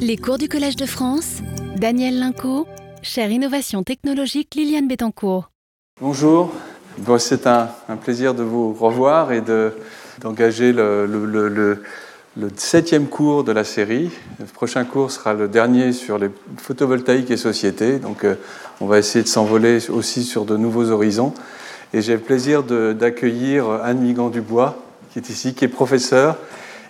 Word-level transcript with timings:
Les 0.00 0.16
cours 0.16 0.38
du 0.38 0.48
Collège 0.48 0.76
de 0.76 0.86
France, 0.86 1.38
Daniel 1.76 2.18
Linco, 2.18 2.66
chère 3.02 3.30
Innovation 3.30 3.82
technologique 3.82 4.54
Liliane 4.54 4.88
Bettencourt. 4.88 5.50
Bonjour, 6.00 6.52
bon, 6.98 7.18
c'est 7.18 7.46
un, 7.46 7.68
plaisir 8.00 8.34
de 8.34 8.42
vous 8.42 8.72
revoir 8.72 9.32
et 9.32 9.42
d'engager 10.20 10.72
le, 10.72 11.82
septième 12.56 13.06
cours 13.06 13.44
de 13.44 13.52
la 13.52 13.64
série. 13.64 14.10
Le 14.38 14.46
prochain 14.46 14.84
cours 14.84 15.10
sera 15.10 15.34
le 15.34 15.48
dernier 15.48 15.92
sur 15.92 16.18
les 16.18 16.30
photovoltaïques 16.56 17.30
et 17.30 17.36
sociétés, 17.36 17.98
donc 17.98 18.24
euh, 18.24 18.36
on 18.80 18.86
va 18.86 18.98
essayer 18.98 19.22
de 19.22 19.28
s'envoler 19.28 19.90
aussi 19.90 20.24
sur 20.24 20.44
de 20.44 20.56
nouveaux 20.56 20.90
horizons. 20.90 21.34
Et 21.92 22.02
j'ai 22.02 22.14
le 22.14 22.20
plaisir 22.20 22.62
d'accueillir 22.62 23.68
Anne 23.70 24.00
Migan-Dubois, 24.00 24.82
qui 25.12 25.18
est 25.18 25.28
ici, 25.30 25.54
qui 25.54 25.64
est 25.64 25.68
professeur 25.68 26.36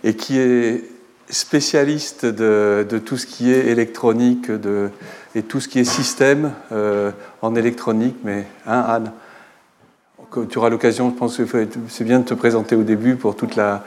et 0.04 0.14
qui 0.14 0.38
est 0.38 0.84
spécialiste 1.30 2.26
de, 2.26 2.98
tout 3.04 3.16
ce 3.16 3.26
qui 3.26 3.52
est 3.52 3.66
électronique 3.66 4.50
de, 4.50 4.90
et 5.34 5.42
tout 5.42 5.60
ce 5.60 5.68
qui 5.68 5.78
est 5.78 5.84
système 5.84 6.52
euh, 6.72 7.10
en 7.42 7.54
électronique. 7.54 8.16
Mais 8.24 8.46
hein, 8.66 8.80
Anne, 8.80 9.12
tu 10.50 10.58
auras 10.58 10.68
l'occasion, 10.68 11.10
je 11.10 11.14
pense 11.14 11.36
que 11.36 11.68
c'est 11.88 12.04
bien 12.04 12.20
de 12.20 12.24
te 12.24 12.34
présenter 12.34 12.76
au 12.76 12.82
début 12.82 13.16
pour 13.16 13.36
toute 13.36 13.56
la. 13.56 13.84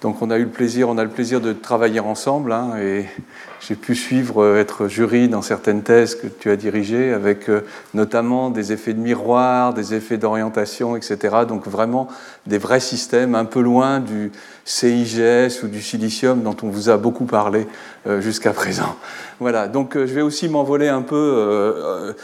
Donc 0.00 0.22
on 0.22 0.30
a 0.30 0.38
eu 0.38 0.44
le 0.44 0.48
plaisir, 0.48 0.88
on 0.88 0.96
a 0.96 1.04
le 1.04 1.10
plaisir 1.10 1.42
de 1.42 1.52
travailler 1.52 2.00
ensemble 2.00 2.52
hein, 2.52 2.72
et 2.80 3.04
j'ai 3.60 3.74
pu 3.74 3.94
suivre, 3.94 4.42
euh, 4.42 4.58
être 4.58 4.88
jury 4.88 5.28
dans 5.28 5.42
certaines 5.42 5.82
thèses 5.82 6.14
que 6.14 6.26
tu 6.26 6.50
as 6.50 6.56
dirigées, 6.56 7.12
avec 7.12 7.50
euh, 7.50 7.60
notamment 7.92 8.48
des 8.48 8.72
effets 8.72 8.94
de 8.94 8.98
miroir, 8.98 9.74
des 9.74 9.92
effets 9.92 10.16
d'orientation, 10.16 10.96
etc. 10.96 11.40
Donc 11.46 11.66
vraiment 11.66 12.08
des 12.46 12.56
vrais 12.56 12.80
systèmes 12.80 13.34
un 13.34 13.44
peu 13.44 13.60
loin 13.60 14.00
du 14.00 14.32
CIGS 14.64 15.62
ou 15.62 15.68
du 15.68 15.82
silicium 15.82 16.40
dont 16.42 16.56
on 16.62 16.68
vous 16.68 16.88
a 16.88 16.96
beaucoup 16.96 17.26
parlé 17.26 17.66
euh, 18.06 18.22
jusqu'à 18.22 18.54
présent. 18.54 18.96
Voilà, 19.38 19.68
donc 19.68 19.94
je 19.94 20.14
vais 20.14 20.22
aussi 20.22 20.48
m'envoler 20.48 20.88
un 20.88 21.02
peu 21.02 22.14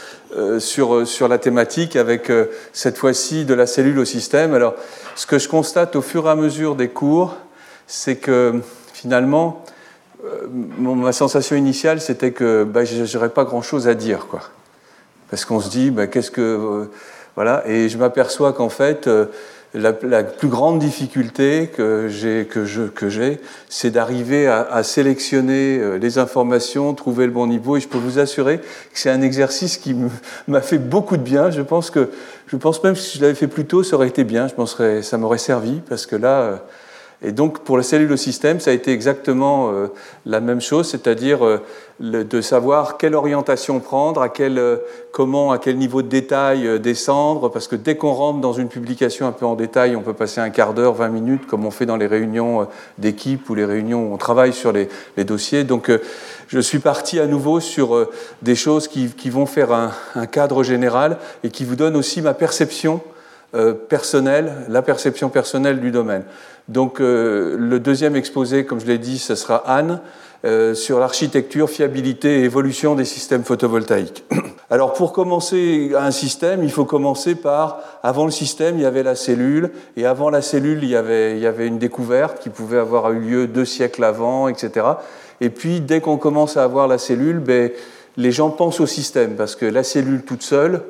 sur, 0.59 1.07
sur 1.07 1.27
la 1.27 1.39
thématique 1.39 1.95
avec 1.95 2.31
cette 2.73 2.97
fois-ci 2.97 3.43
de 3.43 3.55
la 3.55 3.65
cellule 3.65 3.97
au 3.97 4.05
système. 4.05 4.53
Alors 4.53 4.75
ce 5.15 5.25
que 5.25 5.39
je 5.39 5.49
constate 5.49 5.95
au 5.95 6.03
fur 6.03 6.27
et 6.27 6.29
à 6.29 6.35
mesure 6.35 6.75
des 6.75 6.89
cours, 6.89 7.35
c'est 7.87 8.17
que 8.17 8.61
finalement, 8.93 9.63
euh, 10.25 10.47
ma 10.49 11.13
sensation 11.13 11.55
initiale, 11.55 12.01
c'était 12.01 12.31
que 12.31 12.63
bah, 12.63 12.85
je 12.85 13.17
n'aurais 13.17 13.29
pas 13.29 13.45
grand-chose 13.45 13.87
à 13.87 13.93
dire. 13.93 14.27
Quoi. 14.27 14.41
Parce 15.29 15.45
qu'on 15.45 15.59
se 15.59 15.69
dit, 15.69 15.91
bah, 15.91 16.07
qu'est-ce 16.07 16.31
que. 16.31 16.41
Euh, 16.41 16.85
voilà, 17.35 17.63
et 17.67 17.87
je 17.87 17.99
m'aperçois 17.99 18.51
qu'en 18.51 18.69
fait, 18.69 19.05
euh, 19.05 19.27
la, 19.75 19.93
plus 19.93 20.47
grande 20.47 20.79
difficulté 20.79 21.69
que 21.71 22.07
j'ai, 22.09 22.47
que 22.47 23.09
j'ai, 23.09 23.39
c'est 23.69 23.91
d'arriver 23.91 24.47
à, 24.47 24.61
à, 24.61 24.81
sélectionner 24.81 25.99
les 25.99 26.17
informations, 26.17 26.95
trouver 26.95 27.27
le 27.27 27.31
bon 27.31 27.45
niveau. 27.45 27.77
Et 27.77 27.79
je 27.79 27.87
peux 27.87 27.99
vous 27.99 28.17
assurer 28.17 28.57
que 28.57 28.65
c'est 28.95 29.11
un 29.11 29.21
exercice 29.21 29.77
qui 29.77 29.95
m'a 30.47 30.61
fait 30.61 30.79
beaucoup 30.79 31.15
de 31.15 31.21
bien. 31.21 31.51
Je 31.51 31.61
pense 31.61 31.91
que, 31.91 32.09
je 32.47 32.55
pense 32.57 32.83
même 32.83 32.95
que 32.95 32.99
si 32.99 33.19
je 33.19 33.21
l'avais 33.21 33.35
fait 33.35 33.47
plus 33.47 33.65
tôt, 33.65 33.83
ça 33.83 33.97
aurait 33.97 34.07
été 34.07 34.23
bien. 34.23 34.47
Je 34.47 34.55
penserais, 34.55 35.03
ça 35.03 35.19
m'aurait 35.19 35.37
servi 35.37 35.81
parce 35.87 36.07
que 36.07 36.15
là, 36.15 36.63
et 37.23 37.31
donc 37.31 37.59
pour 37.59 37.77
la 37.77 37.83
cellule 37.83 38.11
au 38.11 38.17
système, 38.17 38.59
ça 38.59 38.69
a 38.69 38.73
été 38.73 38.91
exactement 38.91 39.71
euh, 39.71 39.87
la 40.27 40.39
même 40.39 40.61
chose, 40.61 40.87
c'est-à-dire 40.87 41.43
euh, 41.43 41.63
de 41.99 42.41
savoir 42.41 42.97
quelle 42.97 43.15
orientation 43.15 43.79
prendre, 43.79 44.21
à 44.21 44.29
quel, 44.29 44.59
euh, 44.59 44.77
comment, 45.11 45.51
à 45.51 45.57
quel 45.57 45.79
niveau 45.79 46.03
de 46.03 46.09
détail 46.09 46.79
descendre, 46.79 47.49
parce 47.49 47.67
que 47.67 47.75
dès 47.75 47.97
qu'on 47.97 48.11
rentre 48.11 48.39
dans 48.39 48.53
une 48.53 48.67
publication 48.67 49.25
un 49.25 49.31
peu 49.31 49.47
en 49.47 49.55
détail, 49.55 49.95
on 49.95 50.03
peut 50.03 50.13
passer 50.13 50.41
un 50.41 50.51
quart 50.51 50.75
d'heure, 50.75 50.93
20 50.93 51.07
minutes, 51.09 51.47
comme 51.47 51.65
on 51.65 51.71
fait 51.71 51.87
dans 51.87 51.97
les 51.97 52.05
réunions 52.05 52.67
d'équipe 52.99 53.49
ou 53.49 53.55
les 53.55 53.65
réunions 53.65 54.11
où 54.11 54.13
on 54.13 54.17
travaille 54.17 54.53
sur 54.53 54.71
les, 54.71 54.87
dossiers. 55.23 55.63
Donc 55.63 55.91
je 56.47 56.59
suis 56.59 56.79
parti 56.79 57.19
à 57.19 57.25
nouveau 57.25 57.59
sur 57.59 58.07
des 58.43 58.55
choses 58.55 58.87
qui, 58.87 59.07
qui 59.07 59.31
vont 59.31 59.47
faire 59.47 59.71
un, 59.71 59.91
un, 60.13 60.27
cadre 60.27 60.61
général 60.61 61.17
et 61.43 61.49
qui 61.49 61.65
vous 61.65 61.75
donnent 61.75 61.95
aussi 61.95 62.21
ma 62.21 62.35
perception 62.35 63.01
personnelle, 63.89 64.51
la 64.69 64.81
perception 64.81 65.29
personnelle 65.29 65.79
du 65.79 65.91
domaine. 65.91 66.23
Donc 66.67 66.99
euh, 66.99 67.55
le 67.57 67.79
deuxième 67.79 68.15
exposé, 68.15 68.65
comme 68.65 68.79
je 68.79 68.85
l'ai 68.85 68.97
dit, 68.97 69.19
ce 69.19 69.35
sera 69.35 69.57
Anne 69.57 70.01
euh, 70.45 70.73
sur 70.73 70.99
l'architecture, 70.99 71.69
fiabilité 71.69 72.41
et 72.41 72.43
évolution 72.43 72.95
des 72.95 73.05
systèmes 73.05 73.43
photovoltaïques. 73.43 74.25
Alors 74.69 74.93
pour 74.93 75.13
commencer 75.13 75.93
un 75.97 76.11
système, 76.11 76.63
il 76.63 76.71
faut 76.71 76.85
commencer 76.85 77.35
par, 77.35 77.79
avant 78.03 78.25
le 78.25 78.31
système, 78.31 78.77
il 78.77 78.81
y 78.81 78.85
avait 78.85 79.03
la 79.03 79.15
cellule, 79.15 79.71
et 79.95 80.05
avant 80.05 80.29
la 80.29 80.41
cellule, 80.41 80.79
il 80.83 80.89
y 80.89 80.95
avait, 80.95 81.37
il 81.37 81.39
y 81.39 81.47
avait 81.47 81.67
une 81.67 81.79
découverte 81.79 82.39
qui 82.39 82.49
pouvait 82.49 82.79
avoir 82.79 83.11
eu 83.13 83.19
lieu 83.19 83.47
deux 83.47 83.65
siècles 83.65 84.03
avant, 84.03 84.49
etc. 84.49 84.85
Et 85.39 85.49
puis 85.49 85.79
dès 85.79 86.01
qu'on 86.01 86.17
commence 86.17 86.57
à 86.57 86.63
avoir 86.63 86.89
la 86.89 86.97
cellule, 86.97 87.39
ben, 87.39 87.71
les 88.17 88.31
gens 88.31 88.49
pensent 88.49 88.81
au 88.81 88.87
système, 88.87 89.35
parce 89.35 89.55
que 89.55 89.65
la 89.65 89.83
cellule 89.83 90.23
toute 90.23 90.43
seule, 90.43 90.81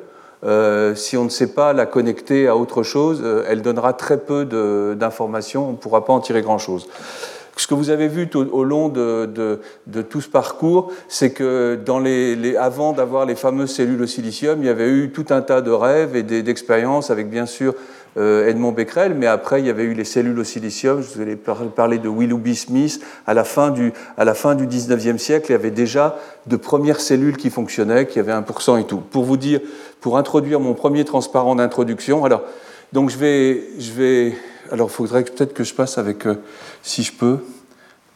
euh, 0.44 0.94
si 0.94 1.16
on 1.16 1.24
ne 1.24 1.28
sait 1.28 1.52
pas 1.52 1.72
la 1.72 1.86
connecter 1.86 2.46
à 2.46 2.56
autre 2.56 2.82
chose, 2.82 3.20
euh, 3.22 3.44
elle 3.48 3.62
donnera 3.62 3.92
très 3.92 4.18
peu 4.18 4.44
d'informations, 4.94 5.68
on 5.68 5.72
ne 5.72 5.76
pourra 5.76 6.04
pas 6.04 6.12
en 6.12 6.20
tirer 6.20 6.42
grand-chose. 6.42 6.88
Ce 7.56 7.66
que 7.66 7.74
vous 7.74 7.90
avez 7.90 8.06
vu 8.06 8.30
au, 8.34 8.62
long 8.62 8.88
de, 8.88 9.60
tout 10.08 10.20
ce 10.20 10.28
parcours, 10.28 10.92
c'est 11.08 11.32
que 11.32 11.76
avant 12.56 12.92
d'avoir 12.92 13.26
les 13.26 13.34
fameuses 13.34 13.74
cellules 13.74 14.00
au 14.00 14.06
silicium, 14.06 14.60
il 14.62 14.66
y 14.66 14.68
avait 14.68 14.88
eu 14.88 15.10
tout 15.10 15.26
un 15.30 15.42
tas 15.42 15.60
de 15.60 15.72
rêves 15.72 16.14
et 16.14 16.22
d'expériences 16.22 17.10
avec 17.10 17.28
bien 17.28 17.46
sûr 17.46 17.74
euh, 18.16 18.48
Edmond 18.48 18.72
Becquerel, 18.72 19.14
mais 19.14 19.26
après 19.26 19.60
il 19.60 19.66
y 19.66 19.70
avait 19.70 19.84
eu 19.84 19.94
les 19.94 20.04
cellules 20.04 20.38
au 20.38 20.44
silicium, 20.44 21.02
je 21.02 21.22
vous 21.22 21.28
ai 21.28 21.36
parlé 21.36 21.98
de 21.98 22.08
Willoughby 22.08 22.56
Smith, 22.56 23.00
à 23.26 23.34
la 23.34 23.44
fin 23.44 23.70
du, 23.70 23.92
à 24.16 24.24
la 24.24 24.34
fin 24.34 24.54
du 24.54 24.66
19e 24.66 25.18
siècle, 25.18 25.46
il 25.50 25.52
y 25.52 25.54
avait 25.54 25.70
déjà 25.70 26.16
de 26.46 26.56
premières 26.56 27.00
cellules 27.00 27.36
qui 27.36 27.50
fonctionnaient, 27.50 28.06
qui 28.06 28.18
avaient 28.18 28.32
1% 28.32 28.80
et 28.80 28.84
tout. 28.84 28.98
Pour 28.98 29.24
vous 29.24 29.36
dire, 29.36 29.60
pour 30.00 30.18
introduire 30.18 30.60
mon 30.60 30.74
premier 30.74 31.04
transparent 31.04 31.54
d'introduction, 31.56 32.24
alors, 32.24 32.42
donc 32.92 33.10
je 33.10 33.18
vais, 33.18 33.64
je 33.78 33.92
vais 33.92 34.34
alors 34.70 34.90
faudrait 34.90 35.24
peut-être 35.24 35.54
que 35.54 35.64
je 35.64 35.74
passe 35.74 35.98
avec, 35.98 36.26
euh, 36.26 36.36
si 36.82 37.02
je 37.02 37.12
peux, 37.12 37.38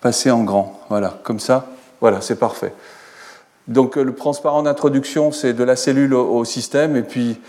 passer 0.01 0.31
en 0.31 0.43
grand, 0.43 0.81
voilà, 0.89 1.21
comme 1.23 1.41
ça, 1.41 1.69
voilà, 2.01 2.21
c'est 2.21 2.39
parfait. 2.39 2.73
Donc 3.69 3.97
euh, 3.97 4.03
le 4.03 4.15
transparent 4.15 4.63
d'introduction, 4.63 5.33
c'est 5.33 5.53
de 5.53 5.65
la 5.65 5.77
cellule 5.77 6.15
au, 6.15 6.45
système, 6.45 6.97
et 6.97 7.03
puis 7.03 7.41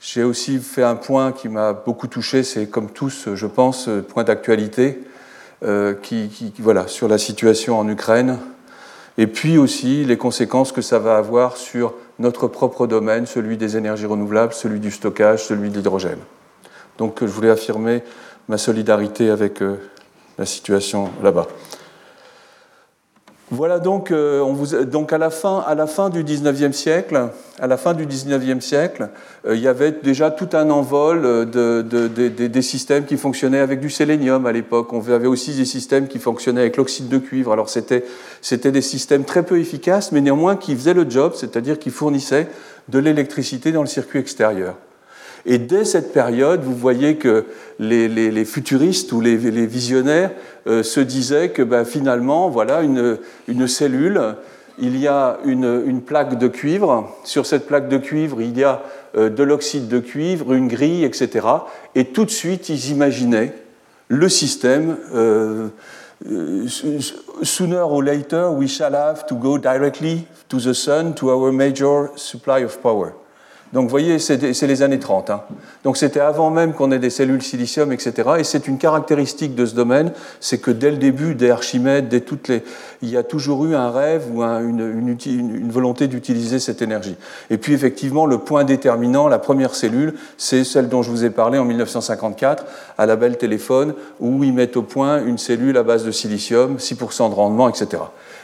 j'ai 0.00 0.22
aussi 0.22 0.58
fait 0.58 0.82
un 0.82 0.96
point 0.96 1.32
qui 1.32 1.48
m'a 1.48 1.72
beaucoup 1.72 2.06
touché, 2.06 2.42
c'est 2.42 2.66
comme 2.66 2.90
tous, 2.90 3.28
je 3.34 3.46
pense, 3.46 3.88
point 4.08 4.24
d'actualité, 4.24 5.00
euh, 5.62 5.94
qui, 5.94 6.52
voilà, 6.58 6.88
sur 6.88 7.06
la 7.06 7.18
situation 7.18 7.78
en 7.78 7.88
Ukraine, 7.88 8.38
et 9.18 9.26
puis 9.26 9.58
aussi 9.58 10.04
les 10.04 10.16
conséquences 10.16 10.72
que 10.72 10.82
ça 10.82 10.98
va 10.98 11.16
avoir 11.16 11.56
sur 11.56 11.94
notre 12.20 12.46
propre 12.46 12.86
domaine, 12.86 13.26
celui 13.26 13.56
des 13.56 13.76
énergies 13.76 14.06
renouvelables, 14.06 14.52
celui 14.52 14.78
du 14.78 14.90
stockage, 14.90 15.42
celui 15.42 15.70
de 15.70 15.76
l'hydrogène. 15.76 16.18
Donc 16.98 17.20
je 17.22 17.26
voulais 17.26 17.50
affirmer 17.50 18.02
ma 18.48 18.58
solidarité 18.58 19.30
avec 19.30 19.62
euh, 19.62 19.76
la 20.38 20.44
situation 20.44 21.10
là-bas. 21.22 21.48
Voilà 23.52 23.80
donc, 23.80 24.12
euh, 24.12 24.40
on 24.42 24.52
vous, 24.52 24.84
donc 24.84 25.12
à, 25.12 25.18
la 25.18 25.28
fin, 25.28 25.58
à 25.66 25.74
la 25.74 25.88
fin 25.88 26.08
du 26.08 26.22
19e 26.22 26.70
siècle, 26.70 27.30
à 27.58 27.66
la 27.66 27.76
fin 27.76 27.94
du 27.94 28.06
19e 28.06 28.60
siècle, 28.60 29.08
euh, 29.44 29.56
il 29.56 29.60
y 29.60 29.66
avait 29.66 29.90
déjà 29.90 30.30
tout 30.30 30.50
un 30.52 30.70
envol 30.70 31.24
euh, 31.24 31.44
de, 31.44 31.82
de, 31.82 32.06
de, 32.06 32.46
des 32.46 32.62
systèmes 32.62 33.06
qui 33.06 33.16
fonctionnaient 33.16 33.58
avec 33.58 33.80
du 33.80 33.90
sélénium 33.90 34.46
à 34.46 34.52
l'époque. 34.52 34.92
On 34.92 35.00
avait 35.10 35.26
aussi 35.26 35.52
des 35.52 35.64
systèmes 35.64 36.06
qui 36.06 36.20
fonctionnaient 36.20 36.60
avec 36.60 36.76
l'oxyde 36.76 37.08
de 37.08 37.18
cuivre. 37.18 37.52
Alors 37.52 37.70
c'était, 37.70 38.04
c'était 38.40 38.70
des 38.70 38.82
systèmes 38.82 39.24
très 39.24 39.42
peu 39.42 39.58
efficaces, 39.58 40.12
mais 40.12 40.20
néanmoins 40.20 40.54
qui 40.54 40.76
faisaient 40.76 40.94
le 40.94 41.10
job, 41.10 41.32
c'est-à-dire 41.34 41.80
qui 41.80 41.90
fournissaient 41.90 42.46
de 42.88 43.00
l'électricité 43.00 43.72
dans 43.72 43.82
le 43.82 43.88
circuit 43.88 44.20
extérieur. 44.20 44.76
Et 45.46 45.58
dès 45.58 45.84
cette 45.84 46.12
période, 46.12 46.62
vous 46.62 46.74
voyez 46.74 47.16
que 47.16 47.46
les, 47.78 48.44
futuristes 48.44 49.12
ou 49.12 49.20
les, 49.20 49.36
visionnaires 49.36 50.32
euh, 50.66 50.82
se 50.82 51.00
disaient 51.00 51.50
que 51.50 51.62
ben, 51.62 51.84
finalement, 51.84 52.50
voilà 52.50 52.82
une, 52.82 53.68
cellule, 53.68 54.36
il 54.78 54.98
y 54.98 55.08
a 55.08 55.38
une, 55.44 55.82
une, 55.86 56.02
plaque 56.02 56.38
de 56.38 56.48
cuivre. 56.48 57.08
Sur 57.24 57.46
cette 57.46 57.66
plaque 57.66 57.88
de 57.88 57.98
cuivre, 57.98 58.40
il 58.40 58.58
y 58.58 58.64
a 58.64 58.82
euh, 59.16 59.30
de 59.30 59.42
l'oxyde 59.42 59.88
de 59.88 59.98
cuivre, 59.98 60.52
une 60.52 60.68
grille, 60.68 61.04
etc. 61.04 61.46
Et 61.94 62.06
tout 62.06 62.24
de 62.24 62.30
suite, 62.30 62.68
ils 62.68 62.90
imaginaient 62.90 63.54
le 64.08 64.28
système. 64.28 64.96
Euh, 65.14 65.68
sooner 67.42 67.78
or 67.78 68.02
later, 68.02 68.50
we 68.50 68.68
shall 68.68 68.94
have 68.94 69.26
to 69.26 69.34
go 69.34 69.56
directly 69.56 70.26
to 70.48 70.58
the 70.58 70.74
sun, 70.74 71.14
to 71.14 71.30
our 71.30 71.50
major 71.50 72.10
supply 72.16 72.62
of 72.62 72.80
power. 72.82 73.14
Donc 73.72 73.84
vous 73.84 73.90
voyez, 73.90 74.18
c'est 74.18 74.66
les 74.66 74.82
années 74.82 74.98
30. 74.98 75.30
Hein. 75.30 75.42
Donc 75.84 75.96
c'était 75.96 76.18
avant 76.18 76.50
même 76.50 76.72
qu'on 76.72 76.90
ait 76.90 76.98
des 76.98 77.10
cellules 77.10 77.42
silicium, 77.42 77.92
etc. 77.92 78.30
Et 78.38 78.44
c'est 78.44 78.66
une 78.66 78.78
caractéristique 78.78 79.54
de 79.54 79.64
ce 79.64 79.76
domaine, 79.76 80.10
c'est 80.40 80.58
que 80.58 80.72
dès 80.72 80.90
le 80.90 80.96
début, 80.96 81.36
dès 81.36 81.50
Archimède, 81.50 82.08
dès 82.08 82.20
toutes 82.20 82.48
les, 82.48 82.64
il 83.00 83.10
y 83.10 83.16
a 83.16 83.22
toujours 83.22 83.64
eu 83.66 83.76
un 83.76 83.90
rêve 83.90 84.24
ou 84.34 84.42
une, 84.42 85.16
une, 85.24 85.70
volonté 85.70 86.08
d'utiliser 86.08 86.58
cette 86.58 86.82
énergie. 86.82 87.14
Et 87.48 87.58
puis 87.58 87.72
effectivement, 87.72 88.26
le 88.26 88.38
point 88.38 88.64
déterminant, 88.64 89.28
la 89.28 89.38
première 89.38 89.76
cellule, 89.76 90.14
c'est 90.36 90.64
celle 90.64 90.88
dont 90.88 91.02
je 91.02 91.10
vous 91.10 91.24
ai 91.24 91.30
parlé 91.30 91.56
en 91.56 91.64
1954 91.64 92.64
à 92.98 93.06
la 93.06 93.14
Belle 93.14 93.38
Téléphone, 93.38 93.94
où 94.18 94.42
ils 94.42 94.52
mettent 94.52 94.76
au 94.76 94.82
point 94.82 95.24
une 95.24 95.38
cellule 95.38 95.76
à 95.76 95.84
base 95.84 96.04
de 96.04 96.10
silicium, 96.10 96.76
6% 96.78 97.30
de 97.30 97.34
rendement, 97.34 97.68
etc. 97.68 98.02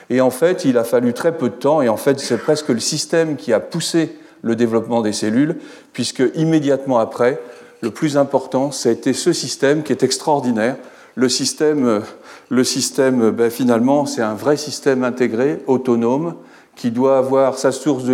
Et 0.08 0.20
en 0.20 0.30
fait, 0.30 0.64
il 0.64 0.78
a 0.78 0.84
fallu 0.84 1.12
très 1.12 1.36
peu 1.36 1.48
de 1.48 1.54
temps, 1.54 1.82
et 1.82 1.88
en 1.88 1.96
fait, 1.96 2.20
c'est 2.20 2.38
presque 2.38 2.68
le 2.68 2.78
système 2.78 3.34
qui 3.34 3.52
a 3.52 3.58
poussé 3.58 4.16
le 4.46 4.54
développement 4.56 5.02
des 5.02 5.12
cellules, 5.12 5.56
puisque 5.92 6.22
immédiatement 6.36 6.98
après, 6.98 7.40
le 7.82 7.90
plus 7.90 8.16
important, 8.16 8.70
ça 8.70 8.88
a 8.88 8.92
été 8.92 9.12
ce 9.12 9.32
système 9.32 9.82
qui 9.82 9.92
est 9.92 10.02
extraordinaire. 10.02 10.76
Le 11.16 11.28
système, 11.28 11.86
euh, 11.86 12.00
le 12.48 12.62
système 12.62 13.30
ben, 13.30 13.50
finalement, 13.50 14.06
c'est 14.06 14.22
un 14.22 14.34
vrai 14.34 14.56
système 14.56 15.02
intégré, 15.02 15.62
autonome, 15.66 16.36
qui 16.76 16.90
doit 16.90 17.18
avoir 17.18 17.58
sa 17.58 17.72
source 17.72 18.04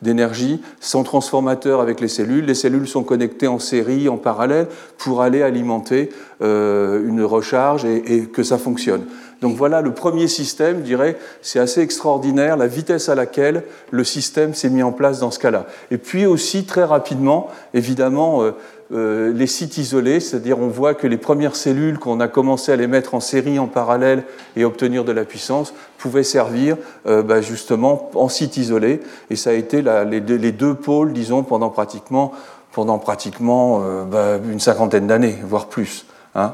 d'énergie, 0.00 0.62
son 0.80 1.02
transformateur 1.02 1.80
avec 1.80 2.00
les 2.00 2.08
cellules. 2.08 2.46
Les 2.46 2.54
cellules 2.54 2.86
sont 2.86 3.02
connectées 3.02 3.48
en 3.48 3.58
série, 3.58 4.08
en 4.08 4.16
parallèle, 4.16 4.68
pour 4.98 5.20
aller 5.20 5.42
alimenter 5.42 6.10
euh, 6.42 7.06
une 7.06 7.22
recharge 7.22 7.84
et, 7.84 8.26
que 8.32 8.44
ça 8.44 8.56
fonctionne. 8.56 9.02
Donc 9.42 9.56
voilà 9.56 9.82
le 9.82 9.92
premier 9.92 10.28
système, 10.28 10.78
je 10.78 10.82
dirais, 10.82 11.18
c'est 11.42 11.58
assez 11.58 11.82
extraordinaire 11.82 12.56
la 12.56 12.66
vitesse 12.66 13.08
à 13.08 13.14
laquelle 13.14 13.64
le 13.90 14.02
système 14.02 14.54
s'est 14.54 14.70
mis 14.70 14.82
en 14.82 14.92
place 14.92 15.20
dans 15.20 15.30
ce 15.30 15.38
cas-là. 15.38 15.66
Et 15.90 15.98
puis 15.98 16.24
aussi 16.24 16.64
très 16.64 16.84
rapidement, 16.84 17.48
évidemment, 17.74 18.42
euh, 18.42 18.52
euh, 18.92 19.32
les 19.34 19.46
sites 19.46 19.76
isolés, 19.76 20.20
c'est-à-dire 20.20 20.58
on 20.58 20.68
voit 20.68 20.94
que 20.94 21.06
les 21.06 21.18
premières 21.18 21.56
cellules 21.56 21.98
qu'on 21.98 22.20
a 22.20 22.28
commencé 22.28 22.72
à 22.72 22.76
les 22.76 22.86
mettre 22.86 23.14
en 23.14 23.20
série 23.20 23.58
en 23.58 23.66
parallèle 23.66 24.24
et 24.56 24.64
obtenir 24.64 25.04
de 25.04 25.12
la 25.12 25.24
puissance 25.24 25.74
pouvaient 25.98 26.22
servir 26.22 26.76
euh, 27.06 27.22
bah, 27.22 27.42
justement 27.42 28.10
en 28.14 28.30
site 28.30 28.56
isolé. 28.56 29.00
Et 29.28 29.36
ça 29.36 29.50
a 29.50 29.54
été 29.54 29.82
les, 29.82 30.52
deux, 30.52 30.74
pôles, 30.74 31.12
disons, 31.12 31.42
pendant 31.42 31.68
pratiquement, 31.68 32.32
pendant 32.72 32.98
pratiquement 32.98 33.82
bah, 34.04 34.38
une 34.50 34.60
cinquantaine 34.60 35.06
d'années, 35.06 35.36
voire 35.44 35.66
plus. 35.66 36.06
Hein. 36.36 36.52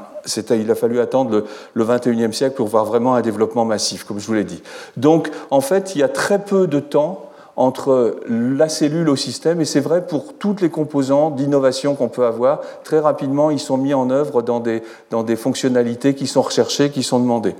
il 0.51 0.71
a 0.71 0.75
fallu 0.75 1.01
attendre 1.01 1.43
le, 1.73 1.85
21e 1.85 2.31
siècle 2.31 2.55
pour 2.55 2.67
voir 2.67 2.85
vraiment 2.85 3.15
un 3.15 3.21
développement 3.21 3.65
massif, 3.65 4.05
comme 4.05 4.17
je 4.17 4.25
vous 4.25 4.33
l'ai 4.33 4.45
dit. 4.45 4.63
Donc, 4.95 5.29
en 5.51 5.59
fait, 5.59 5.93
il 5.93 5.99
y 5.99 6.03
a 6.03 6.07
très 6.07 6.39
peu 6.39 6.67
de 6.67 6.79
temps 6.79 7.29
entre 7.55 8.15
la 8.27 8.69
cellule 8.69 9.09
au 9.09 9.17
système, 9.17 9.59
et 9.61 9.65
c'est 9.65 9.81
vrai 9.81 10.07
pour 10.07 10.33
toutes 10.33 10.61
les 10.61 10.69
composants 10.69 11.29
d'innovation 11.29 11.95
qu'on 11.95 12.07
peut 12.07 12.25
avoir. 12.25 12.61
Très 12.83 12.99
rapidement, 12.99 13.51
ils 13.51 13.59
sont 13.59 13.77
mis 13.77 13.93
en 13.93 14.09
œuvre 14.09 14.41
dans 14.41 14.61
des, 14.61 14.81
dans 15.11 15.21
des 15.21 15.35
fonctionnalités 15.35 16.15
qui 16.15 16.27
sont 16.27 16.41
recherchées, 16.41 16.89
qui 16.89 17.03
sont 17.03 17.19
demandées. 17.19 17.55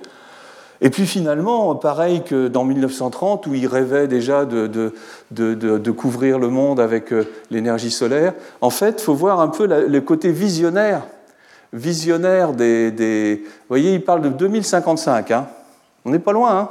Et 0.81 0.89
puis 0.89 1.05
finalement, 1.05 1.75
pareil 1.75 2.23
que 2.23 2.47
dans 2.47 2.63
1930, 2.63 3.47
où 3.47 3.53
ils 3.53 3.67
rêvaient 3.67 4.07
déjà 4.07 4.45
de, 4.45 4.67
de, 4.67 4.93
de, 5.31 5.53
de 5.53 5.91
couvrir 5.91 6.39
le 6.39 6.47
monde 6.47 6.79
avec 6.79 7.13
euh, 7.13 7.25
l'énergie 7.51 7.91
solaire, 7.91 8.33
en 8.61 8.69
fait, 8.69 8.95
il 8.99 9.03
faut 9.03 9.13
voir 9.13 9.41
un 9.41 9.49
peu 9.49 9.67
le 9.67 10.01
côté 10.01 10.31
visionnaire 10.31 11.03
visionnaire 11.73 12.53
des, 12.53 13.41
Vous 13.43 13.49
voyez, 13.67 13.95
il 13.95 14.03
parle 14.03 14.21
de 14.21 14.29
2055. 14.29 15.31
Hein. 15.31 15.47
On 16.05 16.11
n'est 16.11 16.19
pas 16.19 16.31
loin. 16.31 16.59
Hein 16.59 16.69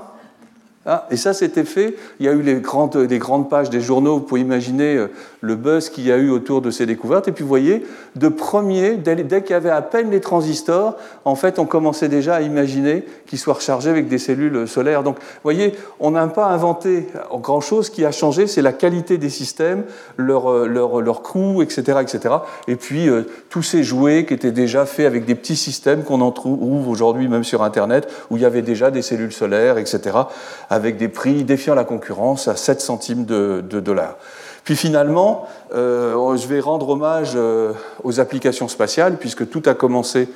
ah, 0.84 1.06
et 1.12 1.16
ça, 1.16 1.32
c'était 1.32 1.64
fait. 1.64 1.94
Il 2.18 2.26
y 2.26 2.28
a 2.28 2.32
eu 2.32 2.42
les 2.42 2.56
grandes, 2.56 3.48
pages 3.48 3.70
des 3.70 3.80
journaux. 3.80 4.14
Vous 4.14 4.22
pouvez 4.22 4.40
imaginer 4.40 4.96
euh, 4.96 5.12
le 5.40 5.54
buzz 5.54 5.90
qu'il 5.90 6.04
y 6.04 6.10
a 6.10 6.16
eu 6.16 6.28
autour 6.30 6.60
de 6.60 6.72
ces 6.72 6.86
découvertes. 6.86 7.28
Et 7.28 7.32
puis, 7.32 7.42
vous 7.42 7.48
voyez, 7.48 7.86
de 8.16 8.26
premier, 8.26 8.96
dès, 8.96 9.42
qu'il 9.42 9.50
y 9.50 9.54
avait 9.54 9.70
à 9.70 9.80
peine 9.80 10.10
les 10.10 10.20
transistors, 10.20 10.96
en 11.24 11.36
fait, 11.36 11.60
on 11.60 11.66
commençait 11.66 12.08
déjà 12.08 12.34
à 12.34 12.40
imaginer 12.40 13.04
qu'ils 13.26 13.38
soient 13.38 13.54
rechargés 13.54 13.90
avec 13.90 14.08
des 14.08 14.18
cellules 14.18 14.66
solaires. 14.66 15.04
Donc, 15.04 15.18
vous 15.18 15.40
voyez, 15.44 15.72
on 16.00 16.10
n'a 16.10 16.26
pas 16.26 16.46
inventé 16.46 17.06
grand-chose. 17.32 17.86
Ce 17.86 17.90
qui 17.92 18.04
a 18.04 18.10
changé, 18.10 18.48
c'est 18.48 18.62
la 18.62 18.72
qualité 18.72 19.18
des 19.18 19.30
systèmes, 19.30 19.84
leur, 20.16 20.50
euh, 20.50 21.12
coût, 21.22 21.62
etc., 21.62 21.98
etc. 22.02 22.34
Et 22.66 22.74
puis, 22.74 23.08
euh, 23.08 23.22
tous 23.50 23.62
ces 23.62 23.84
jouets 23.84 24.26
qui 24.26 24.34
étaient 24.34 24.50
déjà 24.50 24.84
faits 24.84 25.06
avec 25.06 25.26
des 25.26 25.36
petits 25.36 25.54
systèmes 25.54 26.02
qu'on 26.02 26.22
en 26.22 26.32
trouve 26.32 26.88
aujourd'hui 26.88 27.28
même 27.28 27.44
sur 27.44 27.62
Internet, 27.62 28.08
où 28.30 28.36
il 28.36 28.42
y 28.42 28.46
avait 28.46 28.62
déjà 28.62 28.90
des 28.90 29.02
cellules 29.02 29.32
solaires, 29.32 29.78
etc 29.78 30.10
avec 30.72 30.96
des 30.96 31.08
prix 31.08 31.44
défiant 31.44 31.74
la 31.74 31.84
concurrence 31.84 32.48
à 32.48 32.56
7 32.56 32.80
centimes 32.80 33.26
de, 33.26 33.60
dollars. 33.60 34.16
Puis 34.64 34.74
finalement, 34.74 35.46
euh, 35.74 36.34
je 36.38 36.46
vais 36.46 36.60
rendre 36.60 36.88
hommage 36.88 37.32
euh, 37.34 37.74
aux 38.04 38.20
applications 38.20 38.68
spatiales, 38.68 39.18
puisque 39.18 39.50
tout 39.50 39.62
a 39.66 39.74
commencé 39.74 40.30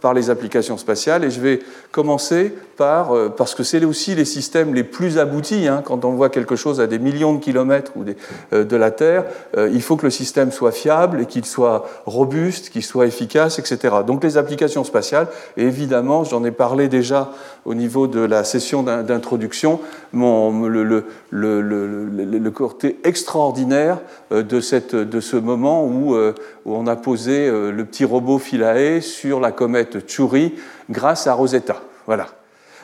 par 0.00 0.14
les 0.14 0.30
applications 0.30 0.78
spatiales. 0.78 1.24
Et 1.24 1.30
je 1.30 1.40
vais 1.40 1.60
commencer 1.92 2.52
par, 2.76 3.14
euh, 3.14 3.28
parce 3.28 3.54
que 3.54 3.62
c'est 3.62 3.84
aussi 3.84 4.14
les 4.14 4.24
systèmes 4.24 4.74
les 4.74 4.84
plus 4.84 5.18
aboutis, 5.18 5.68
hein, 5.68 5.82
quand 5.84 6.04
on 6.04 6.12
voit 6.12 6.28
quelque 6.28 6.56
chose 6.56 6.80
à 6.80 6.86
des 6.86 6.98
millions 6.98 7.34
de 7.34 7.40
kilomètres 7.40 7.92
ou 7.96 8.04
euh, 8.52 8.64
de 8.64 8.76
la 8.76 8.90
Terre, 8.90 9.24
euh, 9.56 9.70
il 9.72 9.82
faut 9.82 9.96
que 9.96 10.06
le 10.06 10.10
système 10.10 10.50
soit 10.50 10.72
fiable 10.72 11.20
et 11.20 11.26
qu'il 11.26 11.44
soit 11.44 11.84
robuste, 12.06 12.70
qu'il 12.70 12.82
soit 12.82 13.06
efficace, 13.06 13.58
etc. 13.58 13.96
Donc 14.06 14.24
les 14.24 14.36
applications 14.36 14.84
spatiales, 14.84 15.28
et 15.56 15.64
évidemment, 15.64 16.24
j'en 16.24 16.44
ai 16.44 16.50
parlé 16.50 16.88
déjà 16.88 17.32
au 17.64 17.74
niveau 17.74 18.06
de 18.06 18.20
la 18.20 18.44
session 18.44 18.82
d'introduction, 18.82 19.80
le, 20.12 20.84
le, 20.84 21.04
le, 21.30 21.60
le, 21.60 22.50
côté 22.50 22.98
extraordinaire 23.04 23.98
de, 24.30 24.60
cette, 24.60 24.94
de 24.94 25.20
ce 25.20 25.36
moment 25.36 25.84
où, 25.84 26.14
où 26.14 26.74
on 26.74 26.86
a 26.86 26.96
posé 26.96 27.50
le 27.50 27.84
petit 27.84 28.04
robot 28.04 28.38
Philae 28.38 29.00
sur 29.00 29.40
la 29.40 29.50
comète 29.50 29.73
comète 29.74 30.08
Chury 30.08 30.54
grâce 30.88 31.26
à 31.26 31.34
Rosetta. 31.34 31.76
Voilà. 32.06 32.28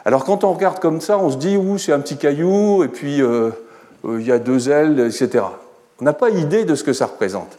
Alors 0.04 0.24
quand 0.24 0.42
on 0.42 0.52
regarde 0.52 0.80
comme 0.80 1.00
ça, 1.00 1.18
on 1.18 1.30
se 1.30 1.36
dit, 1.36 1.56
c'est 1.78 1.92
un 1.92 2.00
petit 2.00 2.16
caillou, 2.16 2.82
et 2.82 2.88
puis 2.88 3.22
euh, 3.22 3.50
euh, 4.04 4.20
il 4.20 4.26
y 4.26 4.32
a 4.32 4.40
deux 4.40 4.68
ailes, 4.68 4.98
etc. 4.98 5.44
On 6.00 6.04
n'a 6.04 6.12
pas 6.12 6.30
idée 6.30 6.64
de 6.64 6.74
ce 6.74 6.82
que 6.82 6.92
ça 6.92 7.06
représente, 7.06 7.58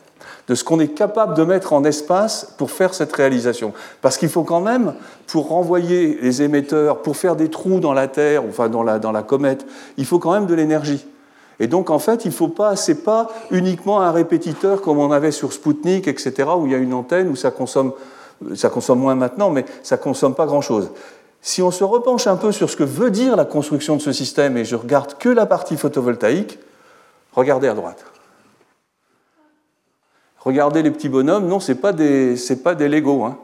de 0.49 0.55
ce 0.55 0.65
qu'on 0.65 0.81
est 0.81 0.89
capable 0.89 1.33
de 1.35 1.43
mettre 1.43 1.71
en 1.71 1.85
espace 1.85 2.53
pour 2.57 2.71
faire 2.71 2.93
cette 2.93 3.13
réalisation. 3.15 3.71
Parce 4.01 4.17
qu'il 4.17 4.27
faut 4.27 4.43
quand 4.43 4.59
même, 4.59 4.95
pour 5.27 5.47
renvoyer 5.47 6.17
les 6.21 6.41
émetteurs, 6.41 7.01
pour 7.01 7.15
faire 7.15 7.37
des 7.37 7.49
trous 7.49 7.79
dans 7.79 7.93
la 7.93 8.09
Terre, 8.09 8.43
enfin 8.43 8.67
dans 8.67 8.83
la, 8.83 8.99
dans 8.99 9.13
la 9.13 9.23
comète, 9.23 9.65
il 9.95 10.05
faut 10.05 10.19
quand 10.19 10.33
même 10.33 10.45
de 10.45 10.55
l'énergie. 10.55 11.07
Et 11.61 11.67
donc 11.67 11.89
en 11.89 11.99
fait, 11.99 12.25
il 12.25 12.33
faut 12.33 12.49
pas, 12.49 12.75
c'est 12.75 13.05
pas 13.05 13.29
uniquement 13.49 14.01
un 14.01 14.11
répétiteur 14.11 14.81
comme 14.81 14.97
on 14.97 15.11
avait 15.13 15.31
sur 15.31 15.53
Sputnik, 15.53 16.09
etc., 16.09 16.49
où 16.57 16.65
il 16.65 16.73
y 16.73 16.75
a 16.75 16.79
une 16.79 16.93
antenne 16.93 17.29
où 17.29 17.37
ça 17.37 17.51
consomme 17.51 17.93
ça 18.55 18.69
consomme 18.69 18.99
moins 18.99 19.15
maintenant, 19.15 19.49
mais 19.49 19.65
ça 19.83 19.97
ne 19.97 20.01
consomme 20.01 20.35
pas 20.35 20.45
grand-chose. 20.45 20.91
Si 21.41 21.61
on 21.61 21.71
se 21.71 21.83
repenche 21.83 22.27
un 22.27 22.35
peu 22.35 22.51
sur 22.51 22.69
ce 22.69 22.75
que 22.75 22.83
veut 22.83 23.11
dire 23.11 23.35
la 23.35 23.45
construction 23.45 23.95
de 23.95 24.01
ce 24.01 24.11
système, 24.11 24.57
et 24.57 24.65
je 24.65 24.75
regarde 24.75 25.17
que 25.17 25.29
la 25.29 25.45
partie 25.45 25.77
photovoltaïque, 25.77 26.59
regardez 27.33 27.67
à 27.67 27.73
droite. 27.73 28.03
Regardez 30.39 30.81
les 30.81 30.91
petits 30.91 31.09
bonhommes, 31.09 31.47
non, 31.47 31.59
ce 31.59 31.71
n'est 31.71 31.77
pas 31.77 31.93
des, 31.93 32.35
pas 32.63 32.75
des 32.75 32.89
Lego. 32.89 33.23
Hein. 33.23 33.37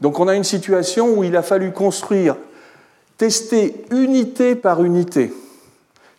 Donc 0.00 0.18
on 0.20 0.28
a 0.28 0.34
une 0.34 0.44
situation 0.44 1.16
où 1.16 1.24
il 1.24 1.36
a 1.36 1.42
fallu 1.42 1.72
construire, 1.72 2.36
tester 3.16 3.84
unité 3.90 4.54
par 4.54 4.82
unité, 4.82 5.32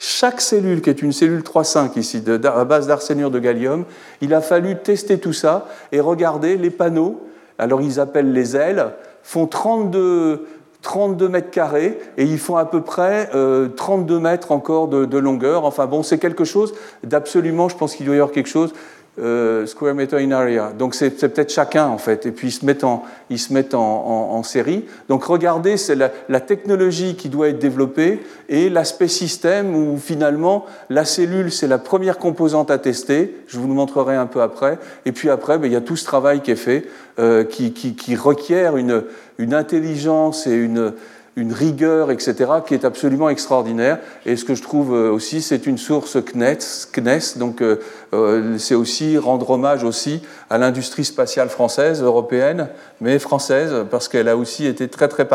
chaque 0.08 0.40
cellule, 0.40 0.82
qui 0.82 0.92
est 0.92 1.02
une 1.02 1.12
cellule 1.12 1.42
3,5 1.42 1.98
ici, 1.98 2.24
à 2.44 2.64
base 2.64 2.86
d'arsénure 2.86 3.32
de 3.32 3.40
gallium, 3.40 3.86
il 4.22 4.36
a 4.36 4.42
fallu 4.42 4.76
tester 4.76 5.18
tout 5.18 5.34
ça 5.34 5.68
et 5.92 6.00
regarder 6.00 6.58
les 6.58 6.70
panneaux. 6.70 7.24
Alors 7.58 7.82
ils 7.82 8.00
appellent 8.00 8.32
les 8.32 8.56
ailes, 8.56 8.92
font 9.24 9.48
32, 9.48 10.46
32 10.84 11.28
mètres 11.28 11.50
carrés 11.50 11.98
et 12.18 12.24
ils 12.24 12.38
font 12.38 12.56
à 12.56 12.66
peu 12.66 12.82
près 12.82 13.32
32 13.76 14.16
euh, 14.16 14.20
mètres 14.20 14.52
encore 14.52 14.90
de, 14.90 15.06
de 15.06 15.18
longueur. 15.18 15.66
Enfin 15.66 15.88
bon, 15.88 16.04
c'est 16.04 16.20
quelque 16.20 16.44
chose 16.44 16.76
d'absolument, 17.04 17.68
je 17.68 17.76
pense 17.76 17.96
qu'il 17.96 18.06
doit 18.06 18.14
y 18.14 18.20
avoir 18.20 18.32
quelque 18.32 18.50
chose 18.50 18.74
euh, 19.18 19.66
square 19.66 19.96
meter 19.96 20.18
in 20.18 20.32
area. 20.32 20.74
Donc 20.78 20.94
c'est 20.94 21.12
peut-être 21.12 21.52
chacun 21.52 21.88
en 21.88 21.98
fait, 21.98 22.26
et 22.26 22.32
puis 22.32 22.50
ils 22.50 22.52
se 22.52 22.66
mettent 22.66 22.84
en, 22.84 23.04
ils 23.30 23.40
se 23.40 23.54
mettent 23.54 23.74
en, 23.74 24.44
série. 24.44 24.86
Donc 25.08 25.24
regardez, 25.24 25.78
c'est 25.78 25.96
la, 25.96 26.40
technologie 26.40 27.16
qui 27.16 27.30
doit 27.30 27.48
être 27.48 27.60
développée 27.60 28.20
et 28.50 28.70
l'aspect 28.70 29.08
système 29.08 29.74
où 29.74 29.98
finalement 29.98 30.66
la 30.90 31.06
cellule 31.06 31.52
c'est 31.52 31.68
la 31.68 31.78
première 31.78 32.18
composante 32.18 32.70
à 32.70 32.78
tester. 32.78 33.36
Je 33.48 33.58
vous 33.58 33.68
le 33.68 33.74
montrerai 33.74 34.16
un 34.16 34.28
peu 34.28 34.42
après. 34.42 34.78
Et 35.06 35.14
puis 35.14 35.30
après, 35.30 35.58
ben, 35.58 35.68
il 35.68 35.74
y 35.74 35.78
a 35.78 35.82
tout 35.82 35.96
ce 35.96 36.04
travail 36.04 36.42
qui 36.42 36.52
est 36.52 36.58
fait, 36.58 36.86
euh, 37.18 37.46
qui, 37.46 37.72
qui, 37.72 37.96
qui, 37.96 38.16
requiert 38.16 38.76
une 38.76 39.54
intelligence 39.54 40.46
et 40.46 40.54
une 40.54 40.94
une 41.38 41.52
rigueur, 41.52 42.12
etc., 42.12 42.36
qui 42.66 42.74
est 42.74 42.86
absolument 42.86 43.30
extraordinaire. 43.30 44.00
Et 44.26 44.38
ce 44.38 44.46
que 44.46 44.56
je 44.56 44.62
trouve 44.62 44.94
euh, 44.94 45.12
aussi, 45.12 45.42
c'est 45.42 45.66
une 45.66 45.78
source 45.78 46.18
CNES, 46.24 47.38
donc 47.38 47.62
euh, 47.62 47.82
euh, 48.14 48.58
c'est 48.58 48.76
aussi 48.76 49.18
rendre 49.18 49.50
hommage 49.50 49.84
aussi 49.84 50.22
à 50.50 50.58
l'industrie 50.58 51.04
spatiale 51.04 51.50
française, 51.50 52.02
européenne, 52.02 52.70
mais 53.02 53.20
française, 53.20 53.86
parce 53.92 54.08
qu'elle 54.08 54.30
a 54.30 54.38
aussi 54.38 54.66
été 54.66 54.88
très, 54.88 55.10
très, 55.10 55.28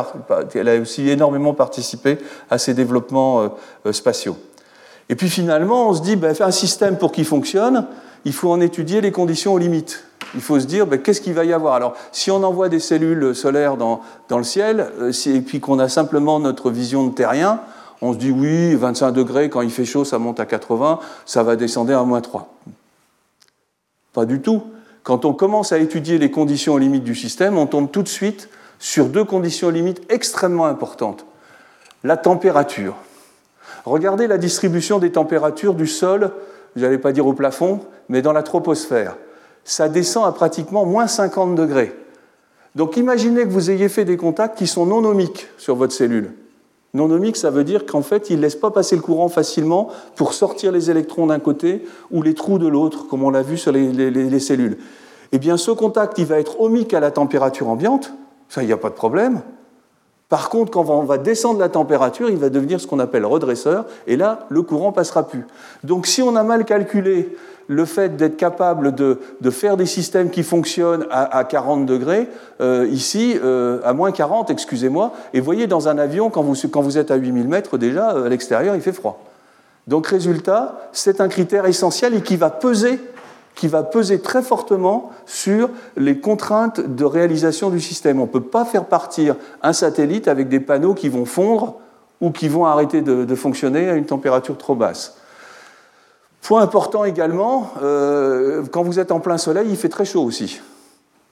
elle 0.54 0.68
a 0.68 0.80
aussi 0.80 1.10
énormément 1.10 1.52
participé 1.52 2.18
à 2.48 2.56
ces 2.56 2.72
développements 2.72 3.54
spatiaux. 3.92 4.38
Et 5.10 5.16
puis 5.16 5.28
finalement, 5.28 5.90
on 5.90 5.94
se 5.94 6.02
dit, 6.02 6.16
ben, 6.16 6.34
un 6.40 6.50
système 6.50 6.96
pour 6.96 7.12
qu'il 7.12 7.24
fonctionne, 7.24 7.86
il 8.24 8.32
faut 8.32 8.50
en 8.50 8.60
étudier 8.60 9.00
les 9.00 9.12
conditions 9.12 9.54
aux 9.54 9.58
limites. 9.58 10.04
Il 10.34 10.40
faut 10.40 10.60
se 10.60 10.66
dire, 10.66 10.86
ben, 10.86 11.00
qu'est-ce 11.00 11.20
qu'il 11.20 11.34
va 11.34 11.44
y 11.44 11.52
avoir? 11.52 11.74
Alors, 11.74 11.94
si 12.12 12.30
on 12.30 12.42
envoie 12.42 12.68
des 12.68 12.78
cellules 12.78 13.34
solaires 13.34 13.76
dans, 13.76 14.00
dans 14.28 14.38
le 14.38 14.44
ciel, 14.44 14.92
euh, 15.00 15.12
et 15.26 15.40
puis 15.40 15.60
qu'on 15.60 15.78
a 15.78 15.88
simplement 15.88 16.38
notre 16.38 16.70
vision 16.70 17.06
de 17.06 17.12
terrien, 17.12 17.60
on 18.02 18.12
se 18.12 18.18
dit, 18.18 18.30
oui, 18.30 18.74
25 18.74 19.10
degrés, 19.12 19.50
quand 19.50 19.60
il 19.60 19.70
fait 19.70 19.84
chaud, 19.84 20.04
ça 20.04 20.18
monte 20.18 20.40
à 20.40 20.46
80, 20.46 21.00
ça 21.26 21.42
va 21.42 21.56
descendre 21.56 21.94
à 21.94 22.04
moins 22.04 22.20
3. 22.20 22.54
Pas 24.12 24.24
du 24.24 24.40
tout. 24.40 24.62
Quand 25.02 25.24
on 25.24 25.32
commence 25.32 25.72
à 25.72 25.78
étudier 25.78 26.18
les 26.18 26.30
conditions 26.30 26.74
aux 26.74 26.78
limites 26.78 27.04
du 27.04 27.14
système, 27.14 27.58
on 27.58 27.66
tombe 27.66 27.90
tout 27.90 28.02
de 28.02 28.08
suite 28.08 28.48
sur 28.78 29.06
deux 29.06 29.24
conditions 29.24 29.70
limites 29.70 30.02
extrêmement 30.10 30.66
importantes. 30.66 31.26
La 32.04 32.16
température. 32.16 32.96
Regardez 33.84 34.26
la 34.26 34.38
distribution 34.38 34.98
des 34.98 35.12
températures 35.12 35.74
du 35.74 35.86
sol, 35.86 36.32
je 36.76 36.82
n'allais 36.82 36.98
pas 36.98 37.12
dire 37.12 37.26
au 37.26 37.32
plafond, 37.32 37.80
mais 38.08 38.22
dans 38.22 38.32
la 38.32 38.42
troposphère. 38.42 39.16
Ça 39.64 39.88
descend 39.88 40.26
à 40.26 40.32
pratiquement 40.32 40.86
moins 40.86 41.06
50 41.06 41.54
degrés. 41.54 41.94
Donc 42.74 42.96
imaginez 42.96 43.42
que 43.42 43.50
vous 43.50 43.70
ayez 43.70 43.88
fait 43.88 44.04
des 44.04 44.16
contacts 44.16 44.56
qui 44.56 44.66
sont 44.66 44.86
non 44.86 45.04
omiques 45.04 45.48
sur 45.58 45.74
votre 45.74 45.92
cellule. 45.92 46.32
Non 46.92 47.10
omique, 47.10 47.36
ça 47.36 47.50
veut 47.50 47.64
dire 47.64 47.86
qu'en 47.86 48.02
fait, 48.02 48.30
il 48.30 48.36
ne 48.36 48.42
laisse 48.42 48.56
pas 48.56 48.70
passer 48.70 48.96
le 48.96 49.02
courant 49.02 49.28
facilement 49.28 49.88
pour 50.16 50.32
sortir 50.32 50.72
les 50.72 50.90
électrons 50.90 51.26
d'un 51.26 51.38
côté 51.38 51.84
ou 52.10 52.22
les 52.22 52.34
trous 52.34 52.58
de 52.58 52.66
l'autre, 52.66 53.06
comme 53.06 53.22
on 53.22 53.30
l'a 53.30 53.42
vu 53.42 53.56
sur 53.56 53.70
les, 53.70 54.40
cellules. 54.40 54.78
Eh 55.30 55.38
bien, 55.38 55.56
ce 55.56 55.70
contact, 55.70 56.18
il 56.18 56.26
va 56.26 56.40
être 56.40 56.60
omique 56.60 56.92
à 56.92 56.98
la 56.98 57.12
température 57.12 57.68
ambiante, 57.68 58.12
ça, 58.48 58.64
il 58.64 58.66
n'y 58.66 58.72
a 58.72 58.76
pas 58.76 58.88
de 58.88 58.94
problème. 58.94 59.42
Par 60.30 60.48
contre, 60.48 60.70
quand 60.70 60.88
on 60.88 61.02
va 61.02 61.18
descendre 61.18 61.58
la 61.58 61.68
température, 61.68 62.30
il 62.30 62.38
va 62.38 62.50
devenir 62.50 62.80
ce 62.80 62.86
qu'on 62.86 63.00
appelle 63.00 63.26
redresseur, 63.26 63.84
et 64.06 64.16
là, 64.16 64.46
le 64.48 64.62
courant 64.62 64.92
passera 64.92 65.26
plus. 65.26 65.44
Donc, 65.82 66.06
si 66.06 66.22
on 66.22 66.36
a 66.36 66.44
mal 66.44 66.64
calculé 66.64 67.36
le 67.66 67.84
fait 67.84 68.16
d'être 68.16 68.36
capable 68.36 68.94
de, 68.94 69.18
faire 69.50 69.76
des 69.76 69.86
systèmes 69.86 70.30
qui 70.30 70.44
fonctionnent 70.44 71.04
à, 71.10 71.42
40 71.42 71.84
degrés, 71.84 72.28
euh, 72.60 72.86
ici, 72.90 73.36
euh, 73.42 73.80
à 73.84 73.92
moins 73.92 74.12
40, 74.12 74.50
excusez-moi, 74.50 75.12
et 75.34 75.40
voyez, 75.40 75.66
dans 75.66 75.88
un 75.88 75.98
avion, 75.98 76.30
quand 76.30 76.42
vous, 76.42 76.54
quand 76.68 76.80
vous 76.80 76.96
êtes 76.96 77.10
à 77.10 77.16
8000 77.16 77.48
mètres, 77.48 77.76
déjà, 77.76 78.12
euh, 78.12 78.26
à 78.26 78.28
l'extérieur, 78.28 78.76
il 78.76 78.82
fait 78.82 78.92
froid. 78.92 79.24
Donc, 79.88 80.06
résultat, 80.06 80.80
c'est 80.92 81.20
un 81.20 81.28
critère 81.28 81.66
essentiel 81.66 82.14
et 82.14 82.22
qui 82.22 82.36
va 82.36 82.50
peser 82.50 83.00
qui 83.54 83.68
va 83.68 83.82
peser 83.82 84.20
très 84.20 84.42
fortement 84.42 85.10
sur 85.26 85.68
les 85.96 86.18
contraintes 86.18 86.80
de 86.80 87.04
réalisation 87.04 87.70
du 87.70 87.80
système. 87.80 88.18
On 88.18 88.24
ne 88.24 88.30
peut 88.30 88.40
pas 88.40 88.64
faire 88.64 88.86
partir 88.86 89.36
un 89.62 89.72
satellite 89.72 90.28
avec 90.28 90.48
des 90.48 90.60
panneaux 90.60 90.94
qui 90.94 91.08
vont 91.08 91.26
fondre 91.26 91.74
ou 92.20 92.30
qui 92.30 92.48
vont 92.48 92.64
arrêter 92.64 93.00
de, 93.02 93.34
fonctionner 93.34 93.88
à 93.88 93.94
une 93.94 94.06
température 94.06 94.56
trop 94.56 94.74
basse. 94.74 95.16
Point 96.42 96.62
important 96.62 97.04
également, 97.04 97.70
euh, 97.82 98.64
quand 98.70 98.82
vous 98.82 98.98
êtes 98.98 99.12
en 99.12 99.20
plein 99.20 99.36
soleil, 99.36 99.68
il 99.68 99.76
fait 99.76 99.88
très 99.88 100.04
chaud 100.04 100.22
aussi. 100.22 100.60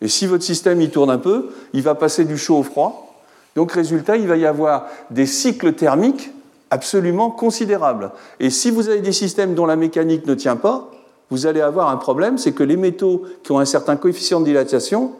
Et 0.00 0.08
si 0.08 0.26
votre 0.26 0.44
système 0.44 0.80
y 0.80 0.90
tourne 0.90 1.10
un 1.10 1.18
peu, 1.18 1.48
il 1.72 1.82
va 1.82 1.94
passer 1.94 2.24
du 2.24 2.36
chaud 2.36 2.58
au 2.58 2.62
froid. 2.62 3.22
Donc 3.56 3.72
résultat, 3.72 4.16
il 4.16 4.28
va 4.28 4.36
y 4.36 4.46
avoir 4.46 4.86
des 5.10 5.26
cycles 5.26 5.72
thermiques 5.72 6.30
absolument 6.70 7.30
considérables. 7.30 8.10
Et 8.38 8.50
si 8.50 8.70
vous 8.70 8.88
avez 8.88 9.00
des 9.00 9.12
systèmes 9.12 9.54
dont 9.54 9.66
la 9.66 9.76
mécanique 9.76 10.26
ne 10.26 10.34
tient 10.34 10.56
pas, 10.56 10.90
vous 11.30 11.46
allez 11.46 11.60
avoir 11.60 11.90
un 11.90 11.96
problème, 11.96 12.38
c'est 12.38 12.52
que 12.52 12.62
les 12.62 12.76
métaux 12.76 13.22
qui 13.42 13.52
ont 13.52 13.58
un 13.58 13.64
certain 13.64 13.96
coefficient 13.96 14.40
de 14.40 14.46
dilatation 14.46 15.12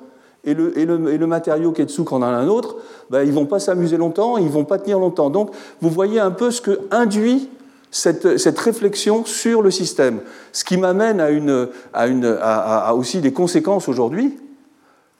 et 0.45 0.55
le, 0.55 1.27
matériau 1.27 1.73
qui 1.73 1.83
est 1.83 1.87
dessous, 1.87 2.05
qu'on 2.05 2.23
a 2.23 2.27
un 2.27 2.49
autre, 2.49 2.77
ben, 3.11 3.23
ils 3.23 3.31
ne 3.31 3.35
vont 3.35 3.47
pas 3.47 3.59
s'amuser 3.59 3.97
longtemps, 3.97 4.39
ils 4.39 4.47
ne 4.47 4.51
vont 4.51 4.65
pas 4.65 4.79
tenir 4.79 4.99
longtemps. 4.99 5.31
Donc 5.31 5.51
vous 5.81 5.91
voyez 5.91 6.21
un 6.21 6.31
peu 6.31 6.51
ce 6.51 6.61
que 6.61 6.81
induit 6.91 7.51
cette, 7.91 8.59
réflexion 8.59 9.25
sur 9.25 9.63
le 9.63 9.71
système. 9.71 10.21
Ce 10.53 10.65
qui 10.65 10.77
m'amène 10.77 11.21
à, 11.21 12.89
à 12.89 12.95
aussi 12.95 13.21
des 13.21 13.33
conséquences 13.33 13.89
aujourd'hui. 13.89 14.39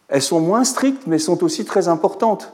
Elles 0.09 0.23
sont 0.23 0.41
moins 0.41 0.65
strictes, 0.65 1.07
mais 1.07 1.19
sont 1.19 1.45
aussi 1.45 1.67
très 1.67 1.89
importantes. 1.89 2.53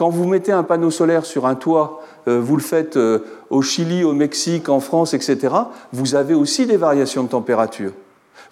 Quand 0.00 0.08
vous 0.08 0.26
mettez 0.26 0.50
un 0.50 0.62
panneau 0.62 0.90
solaire 0.90 1.26
sur 1.26 1.44
un 1.44 1.54
toit, 1.54 2.00
euh, 2.26 2.40
vous 2.40 2.56
le 2.56 2.62
faites 2.62 2.96
euh, 2.96 3.18
au 3.50 3.60
Chili, 3.60 4.02
au 4.02 4.14
Mexique, 4.14 4.70
en 4.70 4.80
France, 4.80 5.12
etc., 5.12 5.54
vous 5.92 6.14
avez 6.14 6.32
aussi 6.32 6.64
des 6.64 6.78
variations 6.78 7.22
de 7.22 7.28
température 7.28 7.92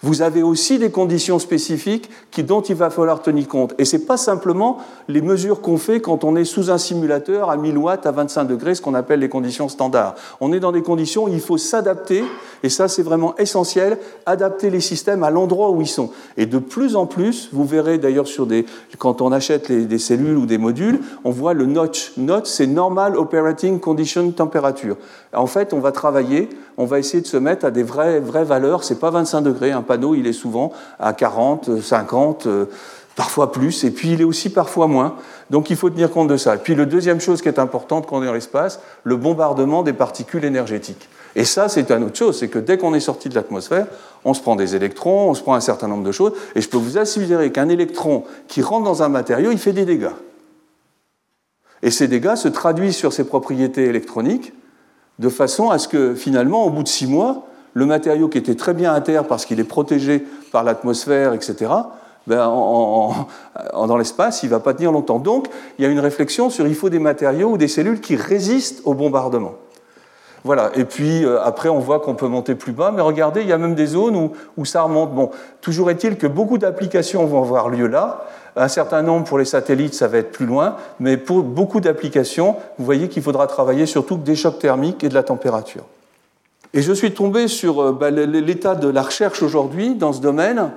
vous 0.01 0.21
avez 0.21 0.43
aussi 0.43 0.79
des 0.79 0.91
conditions 0.91 1.39
spécifiques 1.39 2.09
qui, 2.31 2.43
dont 2.43 2.61
il 2.61 2.75
va 2.75 2.89
falloir 2.89 3.21
tenir 3.21 3.47
compte. 3.47 3.73
Et 3.77 3.85
ce 3.85 3.97
n'est 3.97 4.03
pas 4.03 4.17
simplement 4.17 4.77
les 5.07 5.21
mesures 5.21 5.61
qu'on 5.61 5.77
fait 5.77 5.99
quand 5.99 6.23
on 6.23 6.35
est 6.35 6.45
sous 6.45 6.71
un 6.71 6.77
simulateur 6.77 7.49
à 7.49 7.57
1000 7.57 7.77
watts, 7.77 8.05
à 8.05 8.11
25 8.11 8.45
degrés, 8.45 8.75
ce 8.75 8.81
qu'on 8.81 8.93
appelle 8.93 9.19
les 9.19 9.29
conditions 9.29 9.67
standards. 9.67 10.15
On 10.39 10.53
est 10.53 10.59
dans 10.59 10.71
des 10.71 10.81
conditions 10.81 11.25
où 11.25 11.27
il 11.27 11.41
faut 11.41 11.57
s'adapter, 11.57 12.23
et 12.63 12.69
ça 12.69 12.87
c'est 12.87 13.03
vraiment 13.03 13.35
essentiel, 13.37 13.97
adapter 14.25 14.69
les 14.69 14.79
systèmes 14.79 15.23
à 15.23 15.29
l'endroit 15.29 15.71
où 15.71 15.81
ils 15.81 15.87
sont. 15.87 16.11
Et 16.37 16.45
de 16.45 16.59
plus 16.59 16.95
en 16.95 17.05
plus, 17.05 17.49
vous 17.51 17.65
verrez 17.65 17.97
d'ailleurs 17.97 18.27
sur 18.27 18.45
des, 18.45 18.65
quand 18.97 19.21
on 19.21 19.31
achète 19.31 19.71
des 19.71 19.99
cellules 19.99 20.37
ou 20.37 20.45
des 20.45 20.57
modules, 20.57 21.01
on 21.23 21.31
voit 21.31 21.53
le 21.53 21.65
notch. 21.65 22.13
Notch, 22.17 22.47
c'est 22.47 22.67
Normal 22.67 23.17
Operating 23.17 23.79
Condition 23.79 24.31
Temperature. 24.31 24.95
En 25.33 25.45
fait, 25.45 25.73
on 25.73 25.79
va 25.79 25.91
travailler, 25.91 26.49
on 26.77 26.85
va 26.85 26.99
essayer 26.99 27.21
de 27.21 27.27
se 27.27 27.37
mettre 27.37 27.65
à 27.65 27.71
des 27.71 27.83
vraies, 27.83 28.19
vraies 28.19 28.45
valeurs. 28.45 28.83
C'est 28.83 28.99
pas 28.99 29.11
25 29.11 29.41
degrés, 29.41 29.71
un 29.71 29.81
panneau, 29.89 30.13
il 30.13 30.27
est 30.27 30.33
souvent 30.33 30.71
à 30.99 31.13
40, 31.13 31.81
50, 31.81 32.45
euh, 32.45 32.65
parfois 33.15 33.51
plus, 33.51 33.83
et 33.83 33.91
puis 33.91 34.13
il 34.13 34.21
est 34.21 34.23
aussi 34.23 34.49
parfois 34.49 34.87
moins. 34.87 35.15
Donc 35.49 35.71
il 35.71 35.75
faut 35.75 35.89
tenir 35.89 36.11
compte 36.11 36.27
de 36.27 36.37
ça. 36.37 36.55
Et 36.55 36.57
puis 36.59 36.75
la 36.75 36.85
deuxième 36.85 37.19
chose 37.19 37.41
qui 37.41 37.47
est 37.47 37.59
importante 37.59 38.05
quand 38.05 38.19
on 38.19 38.23
est 38.23 38.27
dans 38.27 38.33
l'espace, 38.33 38.79
le 39.03 39.17
bombardement 39.17 39.81
des 39.81 39.93
particules 39.93 40.45
énergétiques. 40.45 41.09
Et 41.35 41.43
ça, 41.43 41.69
c'est 41.69 41.91
une 41.91 42.03
autre 42.03 42.17
chose, 42.17 42.39
c'est 42.39 42.47
que 42.47 42.59
dès 42.59 42.77
qu'on 42.77 42.93
est 42.93 42.99
sorti 42.99 43.27
de 43.29 43.35
l'atmosphère, 43.35 43.87
on 44.25 44.33
se 44.33 44.41
prend 44.41 44.55
des 44.55 44.75
électrons, 44.75 45.31
on 45.31 45.33
se 45.33 45.41
prend 45.41 45.55
un 45.55 45.59
certain 45.59 45.87
nombre 45.87 46.03
de 46.03 46.11
choses, 46.11 46.33
et 46.55 46.61
je 46.61 46.69
peux 46.69 46.77
vous 46.77 46.97
assurer 46.97 47.51
qu'un 47.51 47.69
électron 47.69 48.23
qui 48.47 48.61
rentre 48.61 48.85
dans 48.85 49.03
un 49.03 49.09
matériau, 49.09 49.51
il 49.51 49.57
fait 49.57 49.73
des 49.73 49.85
dégâts. 49.85 50.15
Et 51.81 51.91
ces 51.91 52.07
dégâts 52.07 52.35
se 52.35 52.47
traduisent 52.47 52.97
sur 52.97 53.11
ses 53.11 53.23
propriétés 53.23 53.85
électroniques, 53.85 54.53
de 55.17 55.29
façon 55.29 55.69
à 55.69 55.77
ce 55.77 55.87
que 55.87 56.15
finalement, 56.15 56.65
au 56.65 56.69
bout 56.69 56.83
de 56.83 56.87
six 56.87 57.07
mois, 57.07 57.48
le 57.73 57.85
matériau 57.85 58.27
qui 58.27 58.37
était 58.37 58.55
très 58.55 58.73
bien 58.73 58.93
à 58.93 59.01
terre 59.01 59.25
parce 59.25 59.45
qu'il 59.45 59.59
est 59.59 59.65
protégé 59.65 60.25
par 60.51 60.63
l'atmosphère, 60.63 61.33
etc., 61.33 61.71
ben, 62.27 62.45
dans 63.73 63.97
l'espace, 63.97 64.43
il 64.43 64.47
ne 64.47 64.51
va 64.51 64.59
pas 64.59 64.75
tenir 64.75 64.91
longtemps. 64.91 65.17
Donc, 65.17 65.47
il 65.77 65.83
y 65.83 65.87
a 65.87 65.89
une 65.89 65.99
réflexion 65.99 66.51
sur 66.51 66.67
il 66.67 66.75
faut 66.75 66.89
des 66.89 66.99
matériaux 66.99 67.49
ou 67.49 67.57
des 67.57 67.67
cellules 67.67 68.01
qui 68.01 68.15
résistent 68.15 68.81
au 68.85 68.93
bombardement. 68.93 69.53
Voilà, 70.45 70.71
et 70.75 70.85
puis 70.85 71.25
euh, 71.25 71.41
après 71.43 71.67
on 71.67 71.79
voit 71.79 71.99
qu'on 71.99 72.15
peut 72.15 72.27
monter 72.27 72.55
plus 72.55 72.71
bas, 72.71 72.93
mais 72.95 73.01
regardez, 73.01 73.41
il 73.41 73.47
y 73.47 73.51
a 73.51 73.57
même 73.57 73.75
des 73.75 73.87
zones 73.87 74.15
où, 74.15 74.31
où 74.55 74.63
ça 74.63 74.83
remonte. 74.83 75.13
Bon, 75.13 75.31
toujours 75.59 75.89
est-il 75.89 76.17
que 76.17 76.27
beaucoup 76.27 76.57
d'applications 76.57 77.25
vont 77.25 77.41
avoir 77.41 77.67
lieu 77.67 77.87
là, 77.87 78.25
un 78.55 78.69
certain 78.69 79.01
nombre 79.01 79.25
pour 79.25 79.37
les 79.37 79.45
satellites, 79.45 79.93
ça 79.93 80.07
va 80.07 80.19
être 80.19 80.31
plus 80.31 80.45
loin, 80.45 80.77
mais 80.99 81.17
pour 81.17 81.43
beaucoup 81.43 81.81
d'applications, 81.81 82.55
vous 82.77 82.85
voyez 82.85 83.09
qu'il 83.09 83.21
faudra 83.21 83.47
travailler 83.47 83.85
surtout 83.85 84.15
des 84.15 84.35
chocs 84.35 84.59
thermiques 84.59 85.03
et 85.03 85.09
de 85.09 85.13
la 85.13 85.23
température. 85.23 85.83
Et 86.73 86.81
je 86.81 86.93
suis 86.93 87.13
tombé 87.13 87.47
sur 87.47 87.81
euh, 87.81 87.91
bah, 87.91 88.11
l'état 88.11 88.75
de 88.75 88.87
la 88.87 89.01
recherche 89.01 89.41
aujourd'hui 89.41 89.95
dans 89.95 90.13
ce 90.13 90.21
domaine 90.21 90.71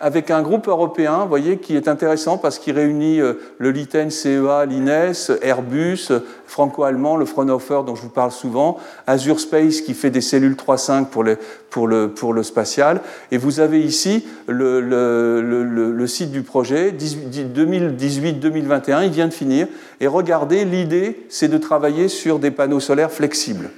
avec 0.00 0.30
un 0.30 0.40
groupe 0.40 0.66
européen, 0.66 1.18
vous 1.22 1.28
voyez, 1.28 1.58
qui 1.58 1.76
est 1.76 1.86
intéressant 1.86 2.38
parce 2.38 2.58
qu'il 2.58 2.74
réunit 2.74 3.20
euh, 3.20 3.34
le 3.58 3.70
LITEN 3.70 4.08
CEA, 4.08 4.64
l'INES, 4.66 5.30
Airbus, 5.42 6.08
franco-allemand, 6.46 7.18
le 7.18 7.26
Fraunhofer 7.26 7.84
dont 7.84 7.94
je 7.94 8.02
vous 8.02 8.08
parle 8.08 8.32
souvent, 8.32 8.78
Azure 9.06 9.38
Space 9.38 9.82
qui 9.82 9.92
fait 9.92 10.10
des 10.10 10.22
cellules 10.22 10.54
3.5 10.54 11.06
pour 11.06 11.22
le, 11.22 11.36
pour, 11.68 11.86
le, 11.86 12.14
le 12.32 12.42
spatial. 12.42 13.02
Et 13.30 13.36
vous 13.36 13.60
avez 13.60 13.80
ici 13.80 14.24
le, 14.46 14.80
le, 14.80 15.42
le 15.42 16.06
site 16.06 16.30
du 16.30 16.42
projet, 16.42 16.92
2018-2021, 16.92 19.04
il 19.04 19.10
vient 19.10 19.28
de 19.28 19.34
finir. 19.34 19.66
Et 20.00 20.06
regardez, 20.06 20.64
l'idée, 20.64 21.26
c'est 21.28 21.48
de 21.48 21.58
travailler 21.58 22.08
sur 22.08 22.38
des 22.38 22.50
panneaux 22.50 22.80
solaires 22.80 23.12
flexibles. 23.12 23.68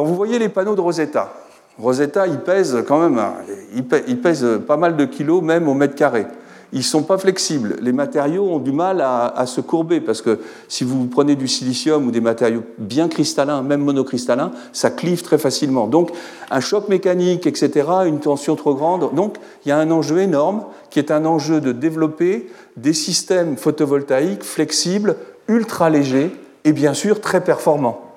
Quand 0.00 0.06
vous 0.06 0.14
voyez 0.14 0.38
les 0.38 0.48
panneaux 0.48 0.74
de 0.74 0.80
Rosetta, 0.80 1.30
Rosetta, 1.78 2.26
il 2.26 2.38
pèse 2.38 2.84
quand 2.88 3.00
même, 3.00 3.18
hein, 3.18 3.34
il 3.74 4.18
pèse 4.18 4.46
pas 4.66 4.78
mal 4.78 4.96
de 4.96 5.04
kilos, 5.04 5.42
même 5.42 5.68
au 5.68 5.74
mètre 5.74 5.94
carré. 5.94 6.24
Ils 6.72 6.78
ne 6.78 6.84
sont 6.84 7.02
pas 7.02 7.18
flexibles. 7.18 7.76
Les 7.82 7.92
matériaux 7.92 8.48
ont 8.48 8.60
du 8.60 8.72
mal 8.72 9.02
à, 9.02 9.44
se 9.44 9.60
courber 9.60 10.00
parce 10.00 10.22
que 10.22 10.40
si 10.68 10.84
vous 10.84 11.04
prenez 11.04 11.36
du 11.36 11.46
silicium 11.46 12.06
ou 12.06 12.10
des 12.12 12.22
matériaux 12.22 12.62
bien 12.78 13.08
cristallins, 13.08 13.60
même 13.60 13.82
monocristallins, 13.82 14.52
ça 14.72 14.88
clive 14.88 15.20
très 15.20 15.36
facilement. 15.36 15.86
Donc, 15.86 16.12
un 16.50 16.60
choc 16.60 16.88
mécanique, 16.88 17.46
etc., 17.46 17.86
une 18.06 18.20
tension 18.20 18.56
trop 18.56 18.74
grande. 18.74 19.14
Donc, 19.14 19.36
il 19.66 19.68
y 19.68 19.72
a 19.72 19.76
un 19.76 19.90
enjeu 19.90 20.20
énorme 20.20 20.64
qui 20.88 20.98
est 20.98 21.10
un 21.10 21.26
enjeu 21.26 21.60
de 21.60 21.72
développer 21.72 22.50
des 22.78 22.94
systèmes 22.94 23.58
photovoltaïques 23.58 24.44
flexibles, 24.44 25.16
ultra 25.46 25.90
légers 25.90 26.34
et 26.64 26.72
bien 26.72 26.94
sûr 26.94 27.20
très 27.20 27.44
performants. 27.44 28.09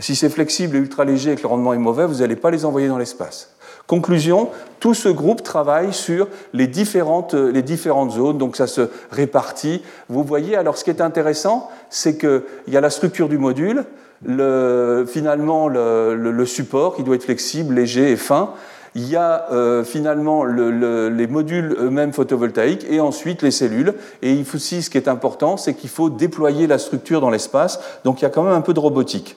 Si 0.00 0.14
c'est 0.14 0.28
flexible 0.28 0.76
et 0.76 0.78
ultra 0.78 1.04
léger 1.04 1.32
et 1.32 1.36
que 1.36 1.42
le 1.42 1.48
rendement 1.48 1.74
est 1.74 1.78
mauvais, 1.78 2.06
vous 2.06 2.16
n'allez 2.20 2.36
pas 2.36 2.50
les 2.50 2.64
envoyer 2.64 2.88
dans 2.88 2.98
l'espace. 2.98 3.50
Conclusion, 3.88 4.50
tout 4.80 4.94
ce 4.94 5.08
groupe 5.08 5.42
travaille 5.42 5.92
sur 5.94 6.28
les 6.52 6.66
différentes, 6.66 7.34
les 7.34 7.62
différentes 7.62 8.12
zones, 8.12 8.38
donc 8.38 8.54
ça 8.54 8.66
se 8.66 8.90
répartit. 9.10 9.82
Vous 10.08 10.22
voyez, 10.22 10.56
alors 10.56 10.76
ce 10.76 10.84
qui 10.84 10.90
est 10.90 11.00
intéressant, 11.00 11.70
c'est 11.88 12.18
qu'il 12.18 12.42
y 12.68 12.76
a 12.76 12.80
la 12.80 12.90
structure 12.90 13.28
du 13.28 13.38
module, 13.38 13.84
le, 14.24 15.06
finalement 15.08 15.68
le, 15.68 16.14
le, 16.14 16.46
support 16.46 16.96
qui 16.96 17.02
doit 17.02 17.16
être 17.16 17.24
flexible, 17.24 17.74
léger 17.74 18.12
et 18.12 18.16
fin. 18.16 18.50
Il 18.94 19.08
y 19.08 19.16
a 19.16 19.46
euh, 19.52 19.84
finalement 19.84 20.44
le, 20.44 21.08
les 21.08 21.26
modules 21.26 21.74
eux-mêmes 21.80 22.12
photovoltaïques 22.12 22.86
et 22.90 23.00
ensuite 23.00 23.42
les 23.42 23.50
cellules. 23.50 23.94
Et 24.22 24.32
il 24.32 24.44
faut 24.44 24.56
aussi, 24.56 24.82
ce 24.82 24.90
qui 24.90 24.98
est 24.98 25.08
important, 25.08 25.56
c'est 25.56 25.74
qu'il 25.74 25.90
faut 25.90 26.10
déployer 26.10 26.66
la 26.66 26.78
structure 26.78 27.20
dans 27.20 27.30
l'espace. 27.30 27.80
Donc 28.04 28.20
il 28.20 28.24
y 28.24 28.26
a 28.26 28.30
quand 28.30 28.42
même 28.42 28.54
un 28.54 28.60
peu 28.60 28.74
de 28.74 28.80
robotique. 28.80 29.36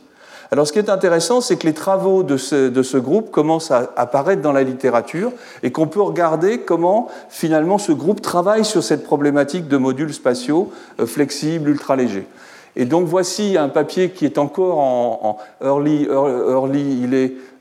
Alors 0.53 0.67
ce 0.67 0.73
qui 0.73 0.79
est 0.79 0.89
intéressant, 0.89 1.39
c'est 1.39 1.55
que 1.55 1.65
les 1.65 1.73
travaux 1.73 2.23
de 2.23 2.35
ce, 2.35 2.97
groupe 2.97 3.31
commencent 3.31 3.71
à 3.71 3.89
apparaître 3.95 4.41
dans 4.41 4.51
la 4.51 4.63
littérature 4.63 5.31
et 5.63 5.71
qu'on 5.71 5.87
peut 5.87 6.01
regarder 6.01 6.59
comment 6.59 7.07
finalement 7.29 7.77
ce 7.77 7.93
groupe 7.93 8.21
travaille 8.21 8.65
sur 8.65 8.83
cette 8.83 9.05
problématique 9.05 9.69
de 9.69 9.77
modules 9.77 10.13
spatiaux 10.13 10.69
euh, 10.99 11.05
flexibles, 11.05 11.69
ultra 11.69 11.95
légers. 11.95 12.27
Et 12.75 12.83
donc 12.83 13.05
voici 13.05 13.55
un 13.57 13.69
papier 13.69 14.09
qui 14.09 14.25
est 14.25 14.37
encore 14.37 14.79
en, 14.79 15.37
early, 15.63 16.09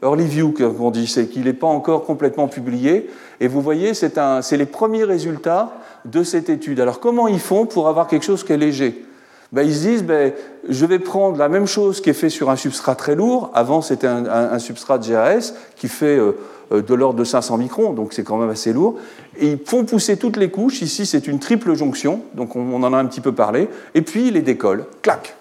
early 0.02 0.26
view 0.26 0.52
qu'on 0.52 0.90
dit, 0.90 1.06
c'est 1.06 1.28
qu'il 1.28 1.44
n'est 1.44 1.52
pas 1.52 1.68
encore 1.68 2.04
complètement 2.04 2.48
publié. 2.48 3.08
Et 3.38 3.46
vous 3.46 3.60
voyez, 3.60 3.94
c'est 3.94 4.56
les 4.56 4.66
premiers 4.66 5.04
résultats 5.04 5.74
de 6.06 6.24
cette 6.24 6.48
étude. 6.48 6.80
Alors 6.80 6.98
comment 6.98 7.28
ils 7.28 7.38
font 7.38 7.66
pour 7.66 7.86
avoir 7.86 8.08
quelque 8.08 8.24
chose 8.24 8.42
qui 8.42 8.52
est 8.52 8.56
léger? 8.56 9.04
Ben, 9.52 9.62
ils 9.62 9.74
se 9.74 9.80
disent, 9.80 10.04
ben, 10.04 10.32
je 10.68 10.86
vais 10.86 11.00
prendre 11.00 11.36
la 11.36 11.48
même 11.48 11.66
chose 11.66 12.00
qui 12.00 12.10
est 12.10 12.14
fait 12.14 12.28
sur 12.28 12.50
un 12.50 12.56
substrat 12.56 12.94
très 12.94 13.16
lourd. 13.16 13.50
Avant, 13.52 13.82
c'était 13.82 14.06
un, 14.06 14.58
substrat 14.60 14.98
GAS 14.98 15.54
qui 15.76 15.88
fait 15.88 16.16
euh, 16.16 16.32
euh, 16.72 16.82
de 16.82 16.94
l'ordre 16.94 17.18
de 17.18 17.24
500 17.24 17.58
microns, 17.58 17.92
donc 17.92 18.12
c'est 18.12 18.22
quand 18.22 18.36
même 18.36 18.50
assez 18.50 18.72
lourd. 18.72 18.96
Et 19.38 19.48
ils 19.52 19.58
font 19.58 19.84
pousser 19.84 20.16
toutes 20.16 20.36
les 20.36 20.50
couches. 20.50 20.82
Ici, 20.82 21.04
c'est 21.04 21.26
une 21.26 21.40
triple 21.40 21.74
jonction, 21.74 22.22
donc 22.34 22.54
on, 22.54 22.80
en 22.82 22.92
a 22.92 22.96
un 22.96 23.06
petit 23.06 23.20
peu 23.20 23.32
parlé. 23.32 23.68
Et 23.94 24.02
puis, 24.02 24.28
ils 24.28 24.34
les 24.34 24.42
décollent. 24.42 24.84
Clac 25.02 25.34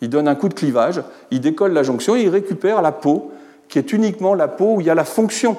Ils 0.00 0.10
donnent 0.10 0.28
un 0.28 0.36
coup 0.36 0.48
de 0.48 0.54
clivage, 0.54 1.02
ils 1.32 1.40
décollent 1.40 1.72
la 1.72 1.82
jonction 1.82 2.14
et 2.14 2.22
ils 2.22 2.28
récupèrent 2.28 2.82
la 2.82 2.92
peau, 2.92 3.32
qui 3.68 3.80
est 3.80 3.92
uniquement 3.92 4.34
la 4.34 4.46
peau 4.46 4.76
où 4.76 4.80
il 4.80 4.86
y 4.86 4.90
a 4.90 4.94
la 4.94 5.04
fonction. 5.04 5.56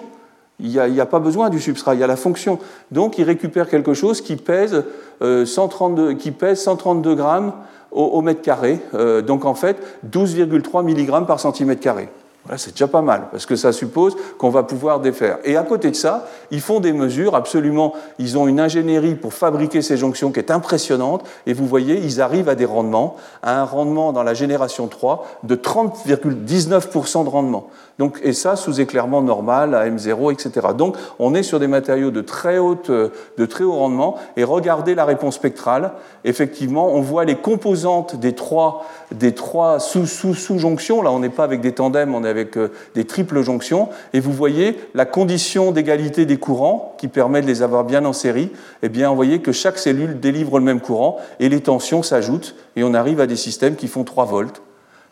Il 0.60 0.70
n'y 0.70 1.00
a, 1.00 1.06
pas 1.06 1.20
besoin 1.20 1.50
du 1.50 1.60
substrat, 1.60 1.94
il 1.94 2.00
y 2.00 2.04
a 2.04 2.08
la 2.08 2.16
fonction. 2.16 2.58
Donc, 2.92 3.20
ils 3.20 3.24
récupèrent 3.24 3.70
quelque 3.70 3.94
chose 3.94 4.22
qui 4.22 4.38
pèse, 4.38 4.84
euh, 5.22 5.46
132, 5.46 6.14
qui 6.14 6.32
pèse 6.32 6.62
132 6.62 7.14
grammes 7.14 7.54
au, 7.92 8.22
mètre 8.22 8.42
carré, 8.42 8.80
euh, 8.94 9.22
donc 9.22 9.46
en 9.46 9.54
fait 9.54 9.78
12,3 10.10 10.84
mg 10.84 11.26
par 11.26 11.40
centimètre 11.40 11.82
carré. 11.82 12.10
c'est 12.58 12.72
déjà 12.72 12.88
pas 12.88 13.02
mal, 13.02 13.28
parce 13.32 13.46
que 13.46 13.56
ça 13.56 13.72
suppose 13.72 14.16
qu'on 14.38 14.50
va 14.50 14.64
pouvoir 14.64 15.00
défaire. 15.00 15.38
Et 15.44 15.58
à 15.58 15.64
côté 15.64 15.90
de 15.92 15.96
ça, 15.96 16.28
ils 16.52 16.62
font 16.62 16.80
des 16.80 16.94
mesures 16.94 17.36
absolument, 17.36 17.94
ils 18.20 18.38
ont 18.38 18.48
une 18.48 18.60
ingénierie 18.60 19.16
pour 19.16 19.34
fabriquer 19.34 19.82
ces 19.82 19.98
jonctions 19.98 20.32
qui 20.32 20.40
est 20.40 20.52
impressionnante, 20.52 21.24
et 21.46 21.54
vous 21.54 21.66
voyez, 21.66 21.98
ils 21.98 22.22
arrivent 22.22 22.50
à 22.50 22.56
des 22.56 22.66
rendements, 22.66 23.16
à 23.42 23.60
un 23.60 23.64
rendement 23.64 24.12
dans 24.12 24.24
la 24.24 24.34
génération 24.34 24.88
3 24.88 25.26
de 25.44 25.56
30,19% 25.56 27.24
de 27.24 27.30
rendement. 27.30 27.70
Donc, 28.00 28.20
et 28.24 28.34
ça 28.34 28.56
sous 28.56 28.80
éclairement 28.80 29.22
normal, 29.22 29.74
à 29.74 29.90
M0, 29.90 30.32
etc. 30.32 30.68
Donc 30.78 30.96
on 31.18 31.34
est 31.34 31.44
sur 31.44 31.60
des 31.60 31.68
matériaux 31.68 32.12
de 32.12 32.22
très, 32.22 32.60
haute, 32.60 32.92
de 32.92 33.46
très 33.46 33.64
haut 33.64 33.74
rendement. 33.74 34.18
Et 34.36 34.44
regardez 34.44 34.94
la 34.94 35.06
réponse 35.06 35.36
spectrale. 35.36 35.94
Effectivement, 36.24 36.94
on 36.94 37.02
voit 37.02 37.26
les 37.26 37.36
composantes 37.36 38.20
des 38.20 38.34
trois, 38.34 38.86
des 39.12 39.34
trois 39.34 39.80
sous-sous-sous-jonctions. 39.80 41.02
Là, 41.02 41.12
on 41.12 41.20
n'est 41.20 41.30
pas 41.30 41.44
avec 41.44 41.62
des 41.62 41.72
tandems, 41.72 42.14
on 42.14 42.24
est 42.24 42.30
avec 42.30 42.58
euh, 42.58 42.72
des 42.94 43.06
triples 43.06 43.42
jonctions. 43.42 43.90
Et 44.14 44.20
vous 44.20 44.34
voyez 44.34 44.78
la 44.94 45.06
condition 45.06 45.72
d'égalité 45.72 46.26
des 46.26 46.38
courants 46.38 46.96
qui 47.00 47.08
permet 47.08 47.42
de 47.42 47.48
les 47.48 47.64
avoir 47.64 47.84
bien 47.84 48.06
en 48.06 48.14
série. 48.14 48.52
Eh 48.84 48.90
bien, 48.90 49.10
vous 49.10 49.16
voyez 49.16 49.40
que 49.40 49.52
chaque 49.52 49.80
cellule 49.80 50.20
délivre 50.20 50.60
le 50.60 50.66
même 50.66 50.82
courant 50.82 51.18
et 51.40 51.50
les 51.50 51.62
tensions 51.62 52.04
s'ajoutent 52.04 52.56
et 52.76 52.84
on 52.84 52.94
arrive 52.94 53.20
à 53.20 53.28
des 53.28 53.36
systèmes 53.36 53.76
qui 53.76 53.88
font 53.88 54.04
3 54.04 54.26
volts. 54.26 54.62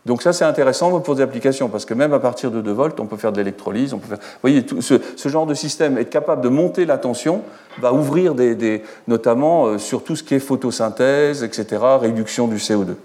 Donc 0.06 0.22
ça, 0.22 0.34
c'est 0.34 0.46
intéressant 0.46 1.00
pour 1.00 1.16
des 1.16 1.22
applications, 1.24 1.68
parce 1.68 1.84
que 1.86 1.96
même 1.96 2.14
à 2.14 2.20
partir 2.20 2.52
de 2.52 2.62
2 2.62 2.72
volts, 2.72 3.00
on 3.00 3.08
peut 3.08 3.18
faire 3.18 3.32
de 3.32 3.38
l'électrolyse. 3.38 3.94
On 3.94 3.98
peut 3.98 4.08
faire... 4.08 4.20
Vous 4.20 4.40
voyez, 4.42 4.64
ce, 4.80 5.30
genre 5.30 5.48
de 5.48 5.56
système, 5.56 5.98
être 5.98 6.12
capable 6.12 6.44
de 6.44 6.50
monter 6.50 6.86
la 6.86 7.00
tension, 7.00 7.42
va 7.80 7.92
ouvrir 7.92 8.36
des, 8.36 8.84
notamment 9.08 9.66
euh, 9.66 9.78
sur 9.80 10.04
tout 10.04 10.16
ce 10.16 10.22
qui 10.22 10.36
est 10.36 10.40
photosynthèse, 10.40 11.44
etc., 11.44 11.82
réduction 12.00 12.48
du 12.48 12.58
CO2. 12.58 12.96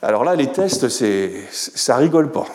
Alors 0.00 0.24
là, 0.24 0.34
les 0.34 0.46
tests, 0.46 0.88
ça 1.50 1.96
rigole 1.96 2.30
pas. 2.30 2.46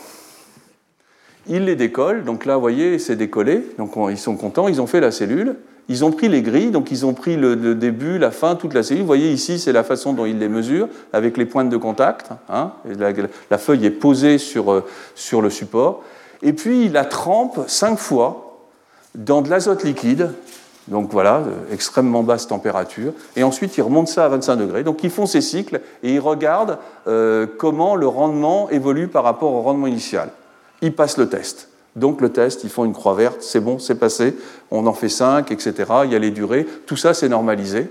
Ils 1.47 1.65
les 1.65 1.75
décollent, 1.75 2.23
donc 2.23 2.45
là, 2.45 2.55
vous 2.55 2.61
voyez, 2.61 2.99
c'est 2.99 3.15
décollé, 3.15 3.63
donc 3.77 3.93
ils 4.09 4.17
sont 4.17 4.35
contents, 4.35 4.67
ils 4.67 4.81
ont 4.81 4.87
fait 4.87 4.99
la 4.99 5.11
cellule, 5.11 5.55
ils 5.89 6.05
ont 6.05 6.11
pris 6.11 6.29
les 6.29 6.43
grilles, 6.43 6.69
donc 6.69 6.91
ils 6.91 7.05
ont 7.05 7.13
pris 7.13 7.35
le, 7.35 7.55
début, 7.73 8.19
la 8.19 8.31
fin, 8.31 8.55
toute 8.55 8.73
la 8.75 8.83
cellule. 8.83 9.01
Vous 9.01 9.07
voyez 9.07 9.31
ici, 9.31 9.57
c'est 9.57 9.73
la 9.73 9.83
façon 9.83 10.13
dont 10.13 10.25
ils 10.25 10.37
les 10.37 10.47
mesurent, 10.47 10.87
avec 11.11 11.35
les 11.35 11.45
pointes 11.45 11.69
de 11.69 11.77
contact. 11.77 12.29
Hein, 12.47 12.71
la, 12.85 13.57
feuille 13.57 13.85
est 13.87 13.91
posée 13.91 14.37
sur, 14.37 14.71
euh, 14.71 14.85
sur 15.15 15.41
le 15.41 15.49
support. 15.49 16.03
Et 16.43 16.53
puis, 16.53 16.85
ils 16.85 16.91
la 16.91 17.05
trempent 17.05 17.67
cinq 17.67 17.97
fois 17.97 18.67
dans 19.15 19.41
de 19.41 19.49
l'azote 19.49 19.83
liquide, 19.83 20.29
donc 20.89 21.11
voilà, 21.11 21.37
euh, 21.37 21.73
extrêmement 21.73 22.23
basse 22.23 22.47
température. 22.47 23.13
Et 23.35 23.43
ensuite, 23.43 23.77
ils 23.77 23.81
remontent 23.81 24.11
ça 24.11 24.25
à 24.25 24.29
25 24.29 24.55
degrés. 24.57 24.83
Donc 24.83 25.03
ils 25.03 25.09
font 25.09 25.25
ces 25.25 25.41
cycles 25.41 25.81
et 26.03 26.13
ils 26.13 26.19
regardent 26.19 26.77
euh, 27.07 27.47
comment 27.57 27.95
le 27.95 28.07
rendement 28.07 28.69
évolue 28.69 29.07
par 29.07 29.23
rapport 29.23 29.53
au 29.53 29.61
rendement 29.61 29.87
initial. 29.87 30.29
Ils 30.81 30.93
passent 30.93 31.17
le 31.17 31.29
test. 31.29 31.68
Donc 31.95 32.21
le 32.21 32.29
test, 32.29 32.63
ils 32.63 32.69
font 32.69 32.85
une 32.85 32.93
croix 32.93 33.13
verte, 33.13 33.41
c'est 33.41 33.59
bon, 33.59 33.79
c'est 33.79 33.95
passé, 33.95 34.35
on 34.71 34.85
en 34.87 34.93
fait 34.93 35.09
5, 35.09 35.51
etc. 35.51 35.73
Il 36.05 36.11
y 36.11 36.15
a 36.15 36.19
les 36.19 36.31
durées, 36.31 36.65
tout 36.85 36.97
ça 36.97 37.13
c'est 37.13 37.29
normalisé. 37.29 37.89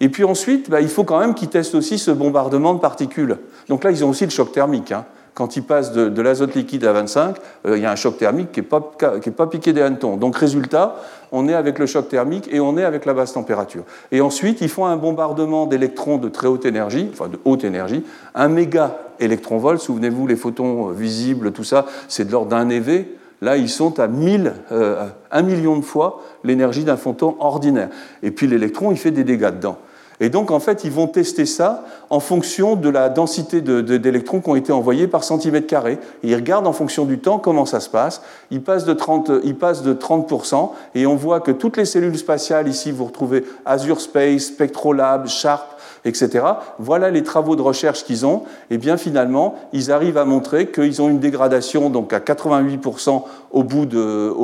Et 0.00 0.08
puis 0.08 0.24
ensuite, 0.24 0.70
bah, 0.70 0.80
il 0.80 0.88
faut 0.88 1.04
quand 1.04 1.20
même 1.20 1.34
qu'ils 1.34 1.48
testent 1.48 1.74
aussi 1.74 1.98
ce 1.98 2.10
bombardement 2.10 2.74
de 2.74 2.80
particules. 2.80 3.36
Donc 3.68 3.84
là, 3.84 3.90
ils 3.90 4.04
ont 4.04 4.08
aussi 4.08 4.24
le 4.24 4.30
choc 4.30 4.50
thermique. 4.50 4.92
Hein. 4.92 5.04
Quand 5.34 5.56
ils 5.56 5.62
passent 5.62 5.92
de, 5.92 6.22
l'azote 6.22 6.54
liquide 6.54 6.84
à 6.84 6.92
25, 6.92 7.36
euh, 7.66 7.76
il 7.76 7.82
y 7.82 7.86
a 7.86 7.92
un 7.92 7.96
choc 7.96 8.16
thermique 8.16 8.50
qui 8.50 8.60
n'est 8.60 8.66
pas, 8.66 8.80
pas, 8.80 9.46
piqué 9.46 9.72
des 9.72 9.82
hannetons. 9.82 10.16
Donc 10.16 10.36
résultat, 10.36 10.96
on 11.32 11.48
est 11.48 11.54
avec 11.54 11.78
le 11.78 11.86
choc 11.86 12.08
thermique 12.08 12.48
et 12.50 12.60
on 12.60 12.76
est 12.78 12.84
avec 12.84 13.04
la 13.04 13.14
basse 13.14 13.34
température. 13.34 13.84
Et 14.10 14.20
ensuite, 14.22 14.60
ils 14.62 14.68
font 14.68 14.86
un 14.86 14.96
bombardement 14.96 15.66
d'électrons 15.66 16.16
de 16.16 16.28
très 16.28 16.46
haute 16.46 16.64
énergie, 16.64 17.08
enfin 17.12 17.28
de 17.28 17.38
haute 17.44 17.64
énergie, 17.64 18.02
un 18.34 18.48
méga 18.48 18.98
électron-volt. 19.20 19.80
Souvenez-vous, 19.80 20.26
les 20.26 20.36
photons 20.36 20.88
visibles, 20.88 21.52
tout 21.52 21.64
ça, 21.64 21.86
c'est 22.08 22.26
de 22.26 22.32
l'ordre 22.32 22.50
d'un 22.50 22.68
EV. 22.68 23.06
Là, 23.40 23.56
ils 23.56 23.70
sont 23.70 23.98
à 24.00 24.06
1000, 24.06 24.52
euh, 24.70 25.08
1 25.30 25.42
million 25.42 25.76
de 25.76 25.84
fois 25.84 26.22
l'énergie 26.44 26.84
d'un 26.84 26.96
photon 26.96 27.36
ordinaire. 27.40 27.88
Et 28.22 28.30
puis 28.30 28.46
l'électron, 28.46 28.90
il 28.90 28.98
fait 28.98 29.10
des 29.10 29.24
dégâts 29.24 29.50
dedans. 29.50 29.78
Et 30.22 30.28
donc, 30.28 30.50
en 30.50 30.60
fait, 30.60 30.84
ils 30.84 30.90
vont 30.90 31.06
tester 31.06 31.46
ça 31.46 31.82
en 32.10 32.20
fonction 32.20 32.76
de 32.76 32.90
la 32.90 33.08
densité 33.08 33.62
d'électrons 33.62 34.42
qui 34.42 34.50
ont 34.50 34.54
été 34.54 34.70
envoyés 34.70 35.08
par 35.08 35.24
centimètre 35.24 35.66
carré. 35.66 35.98
ils 36.22 36.34
regardent 36.34 36.66
en 36.66 36.74
fonction 36.74 37.06
du 37.06 37.18
temps 37.18 37.38
comment 37.38 37.64
ça 37.64 37.80
se 37.80 37.88
passe. 37.88 38.20
Ils 38.50 38.62
passent 38.62 38.84
de 38.84 38.92
30, 38.92 39.32
ils 39.44 39.56
passent 39.56 39.82
de 39.82 39.94
30% 39.94 40.72
et 40.94 41.06
on 41.06 41.16
voit 41.16 41.40
que 41.40 41.50
toutes 41.50 41.78
les 41.78 41.86
cellules 41.86 42.18
spatiales, 42.18 42.68
ici, 42.68 42.92
vous 42.92 43.06
retrouvez 43.06 43.44
Azure 43.64 44.02
Space, 44.02 44.42
Spectrolab, 44.42 45.26
Sharp, 45.26 45.79
etc. 46.04 46.44
Voilà 46.78 47.10
les 47.10 47.22
travaux 47.22 47.56
de 47.56 47.62
recherche 47.62 48.04
qu'ils 48.04 48.26
ont. 48.26 48.42
Et 48.70 48.78
bien 48.78 48.96
finalement, 48.96 49.54
ils 49.72 49.90
arrivent 49.92 50.18
à 50.18 50.24
montrer 50.24 50.70
qu'ils 50.70 51.00
ont 51.02 51.08
une 51.08 51.18
dégradation 51.20 51.90
donc 51.90 52.12
à 52.12 52.18
88% 52.18 53.22
au 53.52 53.62
bout 53.62 53.86
de, 53.86 54.34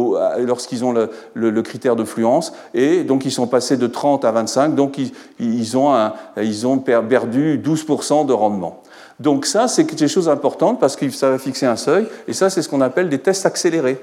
lorsqu'ils 0.45 0.85
ont 0.85 0.92
le, 0.92 1.62
critère 1.62 1.97
de 1.97 2.05
fluence. 2.05 2.53
Et 2.75 3.05
donc 3.05 3.25
ils 3.25 3.33
sont 3.33 3.47
passés 3.47 3.77
de 3.77 3.87
30 3.87 4.25
à 4.25 4.33
25. 4.33 4.75
Donc 4.75 4.99
ils, 5.38 5.77
ont, 5.77 6.11
ils 6.37 6.66
ont 6.66 6.79
perdu 6.79 7.61
12% 7.64 8.27
de 8.27 8.33
rendement. 8.33 8.83
Donc 9.19 9.47
ça, 9.47 9.66
c'est 9.69 9.87
quelque 9.87 10.07
chose 10.07 10.27
d'important 10.27 10.75
parce 10.75 10.97
que 10.97 11.09
ça 11.11 11.31
va 11.31 11.38
fixer 11.38 11.66
un 11.66 11.77
seuil. 11.77 12.07
Et 12.29 12.33
ça, 12.33 12.51
c'est 12.51 12.62
ce 12.62 12.69
qu'on 12.69 12.81
appelle 12.81 13.09
des 13.09 13.19
tests 13.19 13.47
accélérés. 13.47 13.99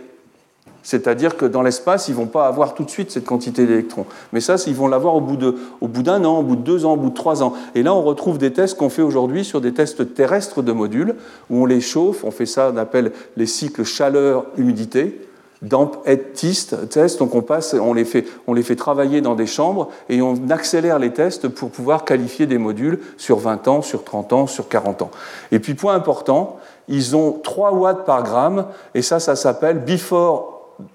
C'est-à-dire 0.84 1.38
que 1.38 1.46
dans 1.46 1.62
l'espace, 1.62 2.10
ils 2.10 2.12
ne 2.12 2.18
vont 2.18 2.26
pas 2.28 2.46
avoir 2.46 2.74
tout 2.74 2.84
de 2.84 2.90
suite 2.90 3.10
cette 3.10 3.26
quantité 3.26 3.66
d'électrons. 3.66 4.06
Mais 4.34 4.42
ça, 4.42 4.56
ils 4.68 4.76
vont 4.76 4.88
l'avoir 4.88 5.16
au 5.16 5.22
bout 5.22 5.38
d'un 5.38 6.26
an, 6.26 6.40
au 6.40 6.44
bout 6.44 6.58
de 6.58 6.62
deux 6.62 6.86
ans, 6.86 6.94
au 6.94 6.98
bout 6.98 7.10
de 7.10 7.16
trois 7.16 7.42
ans. 7.42 7.54
Et 7.74 7.84
là, 7.84 7.94
on 7.94 8.02
retrouve 8.02 8.38
des 8.38 8.52
tests 8.52 8.78
qu'on 8.78 8.90
fait 8.90 9.02
aujourd'hui 9.02 9.46
sur 9.46 9.62
des 9.62 9.74
tests 9.74 10.14
terrestres 10.14 10.62
de 10.62 10.74
modules, 10.74 11.16
où 11.50 11.64
on 11.64 11.66
les 11.66 11.82
chauffe, 11.82 12.24
on 12.24 12.32
fait 12.32 12.46
ça, 12.46 12.72
on 12.74 12.78
appelle 12.78 13.14
les 13.38 13.46
cycles 13.46 13.86
chaleur-humidité, 13.86 15.22
damp 15.64 15.92
head 16.06 16.34
test, 16.34 17.20
donc 17.20 17.34
on 17.34 17.42
passe, 17.42 17.74
on 17.74 17.94
les, 17.94 18.06
fait, 18.06 18.26
on 18.48 18.54
les 18.54 18.64
fait 18.64 18.76
travailler 18.76 19.22
dans 19.22 19.36
des 19.36 19.46
chambres 19.46 19.90
et 20.10 20.22
on 20.22 20.36
accélère 20.50 21.00
les 21.00 21.12
tests 21.12 21.48
pour 21.48 21.72
pouvoir 21.72 22.04
qualifier 22.04 22.46
des 22.46 22.58
modules 22.58 23.00
sur 23.18 23.40
20 23.40 23.68
ans, 23.70 23.82
sur 23.82 24.04
30 24.04 24.34
ans, 24.34 24.48
sur 24.48 24.68
40 24.68 25.04
ans. 25.04 25.12
Et 25.52 25.60
puis 25.60 25.74
point 25.74 25.96
important, 25.96 26.58
ils 26.90 27.16
ont 27.16 27.40
3 27.44 27.72
watts 27.74 28.06
par 28.06 28.24
gramme 28.24 28.66
et 28.94 29.02
ça, 29.02 29.20
ça 29.20 29.36
s'appelle 29.36 29.80
before 29.86 30.53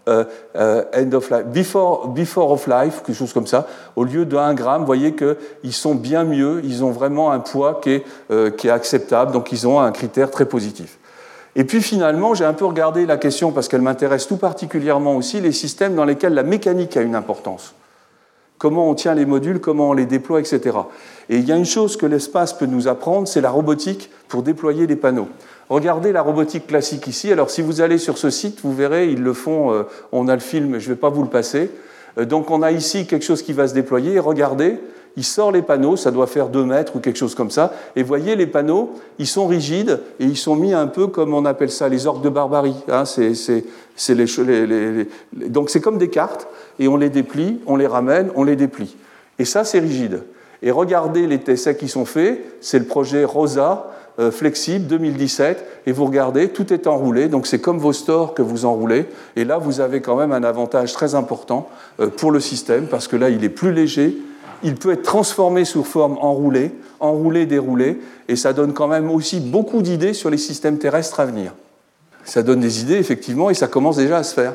euh, 0.09 0.25
euh, 0.57 0.85
end 0.95 1.13
of 1.13 1.31
life, 1.31 1.45
before, 1.47 2.09
before 2.09 2.51
of 2.51 2.67
life, 2.67 3.03
quelque 3.05 3.17
chose 3.17 3.33
comme 3.33 3.47
ça, 3.47 3.67
au 3.97 4.05
lieu 4.05 4.25
de 4.25 4.37
1 4.37 4.55
gramme, 4.55 4.81
vous 4.81 4.87
voyez 4.87 5.15
qu'ils 5.15 5.73
sont 5.73 5.95
bien 5.95 6.25
mieux, 6.25 6.61
ils 6.65 6.85
ont 6.85 6.91
vraiment 6.91 7.31
un 7.31 7.41
poids 7.41 7.81
qui 7.83 7.91
est, 7.91 8.05
euh, 8.31 8.51
qui 8.51 8.69
est 8.69 8.71
acceptable, 8.71 9.33
donc 9.33 9.53
ils 9.53 9.67
ont 9.69 9.81
un 9.81 9.93
critère 9.93 10.31
très 10.31 10.47
positif. 10.47 10.99
Et 11.57 11.65
puis 11.65 11.81
finalement, 11.83 12.35
j'ai 12.35 12.45
un 12.45 12.53
peu 12.53 12.65
regardé 12.65 13.07
la 13.07 13.17
question 13.17 13.53
parce 13.53 13.69
qu'elle 13.69 13.83
m'intéresse 13.83 14.27
tout 14.27 14.37
particulièrement 14.37 15.17
aussi, 15.17 15.41
les 15.41 15.53
systèmes 15.53 15.95
dans 15.95 16.05
lesquels 16.05 16.35
la 16.35 16.43
mécanique 16.43 16.97
a 16.97 17.03
une 17.03 17.15
importance. 17.15 17.75
Comment 18.59 18.91
on 18.91 18.95
tient 18.95 19.15
les 19.15 19.25
modules, 19.25 19.61
comment 19.61 19.91
on 19.91 19.93
les 19.93 20.07
déploie, 20.07 20.41
etc. 20.41 20.77
Et 21.29 21.39
il 21.39 21.49
y 21.49 21.53
a 21.53 21.57
une 21.57 21.65
chose 21.65 21.97
que 21.97 22.07
l'espace 22.07 22.53
peut 22.53 22.67
nous 22.67 22.89
apprendre, 22.89 23.29
c'est 23.29 23.41
la 23.41 23.51
robotique 23.51 24.11
pour 24.29 24.43
déployer 24.43 24.87
les 24.87 24.97
panneaux. 24.97 25.29
Regardez 25.69 26.13
la 26.13 26.23
robotique 26.23 26.67
classique 26.67 27.07
ici. 27.07 27.31
Alors 27.31 27.51
si 27.51 27.63
vous 27.63 27.81
allez 27.81 27.99
sur 27.99 28.19
ce 28.19 28.31
site, 28.31 28.61
vous 28.63 28.75
verrez, 28.75 29.11
ils 29.11 29.23
le 29.23 29.33
font, 29.33 29.73
euh, 29.73 29.83
on 30.13 30.29
a 30.29 30.35
le 30.35 30.41
film, 30.41 30.79
je 30.79 30.89
ne 30.89 30.95
vais 30.95 31.01
pas 31.01 31.11
vous 31.11 31.23
le 31.23 31.29
passer. 31.29 31.71
Euh, 32.19 32.25
donc 32.25 32.51
on 32.51 32.63
a 32.63 32.73
ici 32.73 33.07
quelque 33.07 33.25
chose 33.25 33.43
qui 33.43 33.53
va 33.53 33.69
se 33.69 33.75
déployer. 33.75 34.19
regardez, 34.19 34.81
il 35.19 35.25
sort 35.25 35.51
les 35.51 35.63
panneaux, 35.63 35.97
ça 35.97 36.13
doit 36.13 36.29
faire 36.29 36.49
2 36.49 36.65
mètres 36.65 36.95
ou 36.95 37.01
quelque 37.01 37.19
chose 37.19 37.35
comme 37.35 37.51
ça. 37.51 37.73
Et 37.97 38.05
voyez, 38.05 38.37
les 38.37 38.47
panneaux, 38.47 38.95
ils 39.19 39.27
sont 39.27 39.49
rigides 39.49 39.99
et 40.21 40.25
ils 40.25 40.37
sont 40.37 40.55
mis 40.55 40.73
un 40.73 40.87
peu 40.87 41.09
comme 41.09 41.35
on 41.35 41.45
appelle 41.45 41.73
ça, 41.73 41.89
les 41.89 42.07
orques 42.07 42.23
de 42.23 42.29
barbarie. 42.29 42.77
Hein. 42.89 43.03
donc 45.33 45.71
c'est 45.71 45.81
comme 45.81 45.99
des 45.99 46.09
cartes 46.09 46.47
et 46.79 46.87
on 46.87 46.97
les 46.97 47.11
déplie, 47.11 47.59
on 47.67 47.75
les 47.75 47.89
ramène, 47.89 48.31
on 48.37 48.45
les 48.45 48.55
déplie. 48.55 48.95
Et 49.41 49.45
ça, 49.45 49.65
c'est 49.65 49.81
rigide. 49.81 50.23
Et 50.63 50.71
regardez 50.71 51.27
les 51.27 51.41
essais 51.49 51.77
qui 51.77 51.89
sont 51.89 52.05
faits, 52.05 52.41
c'est 52.61 52.79
le 52.79 52.85
projet 52.85 53.25
ROSA, 53.25 53.91
euh, 54.21 54.31
flexible 54.31 54.87
2017 54.87 55.83
et 55.87 55.93
vous 55.93 56.05
regardez, 56.05 56.51
tout 56.51 56.73
est 56.73 56.87
enroulé, 56.87 57.27
donc 57.29 57.49
c'est 57.49 57.61
comme 57.61 57.79
vos 57.79 57.93
stores 57.93 58.35
que 58.35 58.43
vous 58.43 58.67
enroulez 58.67 59.07
et 59.37 59.45
là 59.45 59.59
vous 59.59 59.81
avez 59.81 60.01
quand 60.01 60.17
même 60.17 60.33
un 60.33 60.43
avantage 60.43 60.93
très 60.93 61.15
important 61.15 61.69
euh, 62.01 62.09
pour 62.09 62.33
le 62.33 62.41
système 62.41 62.87
parce 62.87 63.07
que 63.07 63.15
là 63.15 63.31
il 63.31 63.45
est 63.45 63.49
plus 63.49 63.73
léger, 63.73 64.17
il 64.63 64.75
peut 64.75 64.93
être 64.93 65.03
transformé 65.03 65.65
sous 65.65 65.85
forme 65.85 66.19
enroulée, 66.21 66.73
enroulé, 67.01 67.47
déroulé 67.47 68.01
et 68.29 68.37
ça 68.37 68.53
donne 68.53 68.73
quand 68.73 68.89
même 68.89 69.11
aussi 69.11 69.41
beaucoup 69.41 69.83
d'idées 69.83 70.15
sur 70.15 70.31
les 70.31 70.39
systèmes 70.39 70.79
terrestres 70.79 71.21
à 71.21 71.27
venir. 71.27 71.55
Ça 72.25 72.43
donne 72.43 72.61
des 72.61 72.83
idées 72.83 72.97
effectivement 72.97 73.51
et 73.51 73.55
ça 73.55 73.69
commence 73.69 73.97
déjà 73.97 74.19
à 74.19 74.23
se 74.23 74.35
faire. 74.35 74.55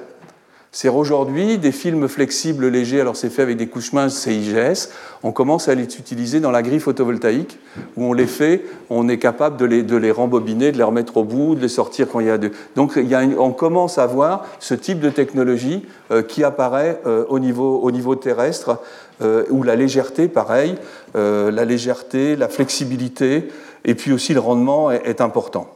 C'est 0.76 0.90
aujourd'hui 0.90 1.60
des 1.60 1.72
films 1.72 2.08
flexibles 2.08 2.68
légers, 2.68 3.00
alors 3.00 3.16
c'est 3.16 3.30
fait 3.30 3.44
avec 3.44 3.58
des 3.58 3.68
couches 3.68 3.94
minces 3.94 4.18
CIGS, 4.18 4.90
on 5.22 5.32
commence 5.32 5.70
à 5.70 5.76
les 5.76 5.84
utiliser 5.84 6.40
dans 6.40 6.50
la 6.50 6.64
grille 6.64 6.80
photovoltaïque, 6.80 7.60
où 7.96 8.06
on 8.06 8.14
les 8.14 8.26
fait, 8.26 8.66
on 8.90 9.08
est 9.08 9.20
capable 9.20 9.58
de 9.58 9.66
les, 9.66 9.84
de 9.84 9.96
les 9.96 10.10
rembobiner, 10.10 10.72
de 10.72 10.78
les 10.80 10.84
remettre 10.84 11.18
au 11.18 11.26
bout, 11.26 11.54
de 11.54 11.62
les 11.62 11.68
sortir 11.68 12.08
quand 12.12 12.22
il 12.22 12.26
y 12.26 12.32
a 12.32 12.40
de... 12.40 12.52
Donc 12.76 12.94
il 12.96 13.08
y 13.08 13.14
a 13.14 13.22
on 13.38 13.52
commence 13.52 14.00
à 14.00 14.08
voir 14.08 14.48
ce 14.58 14.74
type 14.74 15.00
de 15.00 15.12
technologie 15.12 15.86
euh, 16.10 16.24
qui 16.24 16.44
apparaît 16.44 17.00
euh, 17.06 17.24
au, 17.30 17.38
niveau, 17.38 17.80
au 17.80 17.92
niveau 17.92 18.16
terrestre, 18.16 18.80
euh, 19.22 19.44
où 19.52 19.62
la 19.62 19.76
légèreté, 19.76 20.28
pareil, 20.28 20.76
la 21.14 21.66
légèreté, 21.66 22.36
la 22.36 22.50
flexibilité, 22.50 23.48
et 23.86 23.94
puis 23.94 24.12
aussi 24.12 24.34
le 24.34 24.40
rendement 24.40 24.90
est 24.90 25.22
important. 25.22 25.68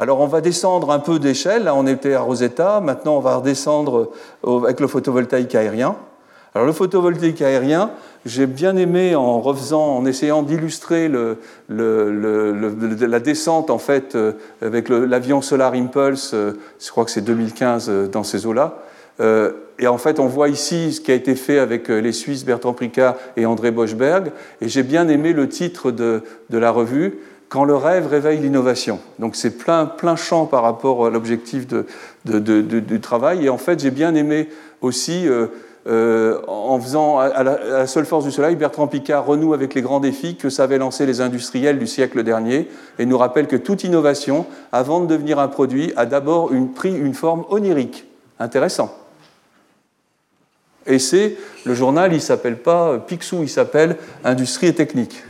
Alors 0.00 0.20
on 0.20 0.26
va 0.26 0.40
descendre 0.40 0.92
un 0.92 1.00
peu 1.00 1.18
d'échelle, 1.18 1.64
là 1.64 1.74
on 1.74 1.84
était 1.86 2.14
à 2.14 2.20
Rosetta, 2.20 2.80
maintenant 2.80 3.16
on 3.16 3.20
va 3.20 3.36
redescendre 3.36 4.12
avec 4.46 4.78
le 4.78 4.86
photovoltaïque 4.86 5.56
aérien. 5.56 5.96
Alors 6.54 6.66
le 6.66 6.72
photovoltaïque 6.72 7.42
aérien, 7.42 7.90
j'ai 8.24 8.46
bien 8.46 8.76
aimé 8.76 9.16
en 9.16 9.40
refaisant, 9.40 9.96
en 9.96 10.06
essayant 10.06 10.42
d'illustrer 10.42 11.10
la 11.68 13.20
descente 13.20 13.70
en 13.70 13.78
fait 13.78 14.14
euh, 14.14 14.32
avec 14.62 14.88
l'avion 14.88 15.42
Solar 15.42 15.74
Impulse, 15.74 16.30
euh, 16.32 16.52
je 16.80 16.90
crois 16.90 17.04
que 17.04 17.10
c'est 17.10 17.20
2015 17.22 17.86
euh, 17.88 18.06
dans 18.06 18.22
ces 18.22 18.46
eaux-là. 18.46 18.78
Et 19.80 19.88
en 19.88 19.98
fait, 19.98 20.20
on 20.20 20.26
voit 20.26 20.48
ici 20.48 20.92
ce 20.92 21.00
qui 21.00 21.10
a 21.10 21.14
été 21.14 21.34
fait 21.34 21.58
avec 21.58 21.88
les 21.88 22.12
Suisses 22.12 22.44
Bertrand 22.44 22.72
Pricard 22.72 23.16
et 23.36 23.46
André 23.46 23.72
Boschberg. 23.72 24.30
Et 24.60 24.68
j'ai 24.68 24.84
bien 24.84 25.08
aimé 25.08 25.32
le 25.32 25.48
titre 25.48 25.90
de 25.90 26.22
la 26.50 26.70
revue, 26.70 27.18
quand 27.48 27.64
le 27.64 27.74
rêve 27.74 28.06
réveille 28.06 28.38
l'innovation. 28.38 29.00
Donc 29.18 29.36
c'est 29.36 29.56
plein, 29.56 29.86
plein 29.86 30.16
champ 30.16 30.46
par 30.46 30.62
rapport 30.62 31.06
à 31.06 31.10
l'objectif 31.10 31.66
du 32.24 33.00
travail. 33.00 33.46
Et 33.46 33.48
en 33.48 33.58
fait, 33.58 33.80
j'ai 33.80 33.90
bien 33.90 34.14
aimé 34.14 34.48
aussi, 34.82 35.26
euh, 35.26 35.46
euh, 35.86 36.40
en 36.46 36.78
faisant 36.78 37.18
à 37.18 37.42
la, 37.42 37.86
seule 37.86 38.04
force 38.04 38.24
du 38.24 38.30
soleil, 38.30 38.56
Bertrand 38.56 38.86
Picard 38.86 39.24
renoue 39.24 39.54
avec 39.54 39.74
les 39.74 39.80
grands 39.80 40.00
défis 40.00 40.36
que 40.36 40.50
savaient 40.50 40.78
lancer 40.78 41.06
les 41.06 41.20
industriels 41.20 41.78
du 41.78 41.86
siècle 41.86 42.22
dernier 42.22 42.68
et 42.98 43.06
nous 43.06 43.16
rappelle 43.16 43.46
que 43.46 43.56
toute 43.56 43.84
innovation, 43.84 44.44
avant 44.70 45.00
de 45.00 45.06
devenir 45.06 45.38
un 45.38 45.48
produit, 45.48 45.92
a 45.96 46.04
d'abord 46.04 46.50
pris 46.74 46.94
une 46.94 47.14
forme 47.14 47.44
onirique. 47.48 48.04
Intéressant. 48.38 48.94
Et 50.86 50.98
c'est, 50.98 51.36
le 51.64 51.74
journal, 51.74 52.12
il 52.12 52.16
ne 52.16 52.20
s'appelle 52.20 52.56
pas 52.56 52.98
Picsou, 52.98 53.42
il 53.42 53.48
s'appelle 53.48 53.96
Industrie 54.24 54.68
et 54.68 54.74
Technique. 54.74 55.22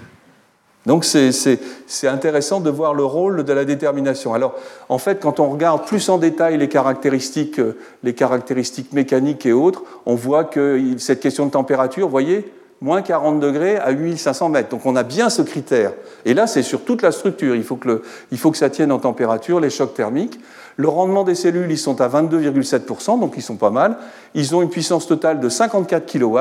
Donc 0.89 1.05
c'est 1.05 2.09
intéressant 2.09 2.61
de 2.61 2.71
voir 2.71 2.95
le 2.95 3.05
rôle 3.05 3.45
de 3.45 3.53
la 3.53 3.67
détermination. 3.67 4.33
Alors 4.33 4.55
en 4.89 4.97
fait, 4.97 5.21
quand 5.21 5.39
on 5.39 5.51
regarde 5.51 5.85
plus 5.85 6.09
en 6.09 6.17
détail 6.17 6.57
les 6.57 6.71
caractéristiques, 6.71 7.59
euh, 7.59 7.77
les 8.03 8.15
caractéristiques 8.15 8.95
mécaniques 8.95 9.45
et 9.45 9.53
autres, 9.53 9.83
on 10.07 10.15
voit 10.15 10.45
que 10.45 10.81
cette 10.97 11.21
question 11.21 11.45
de 11.45 11.51
température, 11.51 12.07
vous 12.07 12.11
voyez, 12.11 12.51
moins 12.81 13.03
40 13.03 13.39
degrés 13.39 13.77
à 13.77 13.91
8500 13.91 14.49
mètres. 14.49 14.71
Donc 14.71 14.87
on 14.87 14.97
a 14.97 15.03
bien 15.03 15.29
ce 15.29 15.43
critère. 15.43 15.93
Et 16.25 16.33
là, 16.33 16.47
c'est 16.47 16.63
sur 16.63 16.81
toute 16.81 17.03
la 17.03 17.13
structure. 17.13 17.55
Il 17.55 17.65
faut, 17.65 17.77
que 17.77 17.89
le, 17.89 18.03
il 18.33 18.39
faut 18.39 18.51
que 18.51 18.57
ça 18.57 18.71
tienne 18.71 18.91
en 18.91 18.99
température, 18.99 19.61
les 19.61 19.69
chocs 19.69 19.93
thermiques. 19.93 20.41
Le 20.77 20.89
rendement 20.89 21.23
des 21.23 21.35
cellules, 21.35 21.71
ils 21.71 21.77
sont 21.77 22.01
à 22.01 22.09
22,7%, 22.09 23.21
donc 23.21 23.35
ils 23.37 23.43
sont 23.43 23.57
pas 23.57 23.69
mal. 23.69 23.99
Ils 24.33 24.57
ont 24.57 24.63
une 24.63 24.71
puissance 24.71 25.07
totale 25.07 25.39
de 25.39 25.51
54 25.51 26.11
kW 26.11 26.39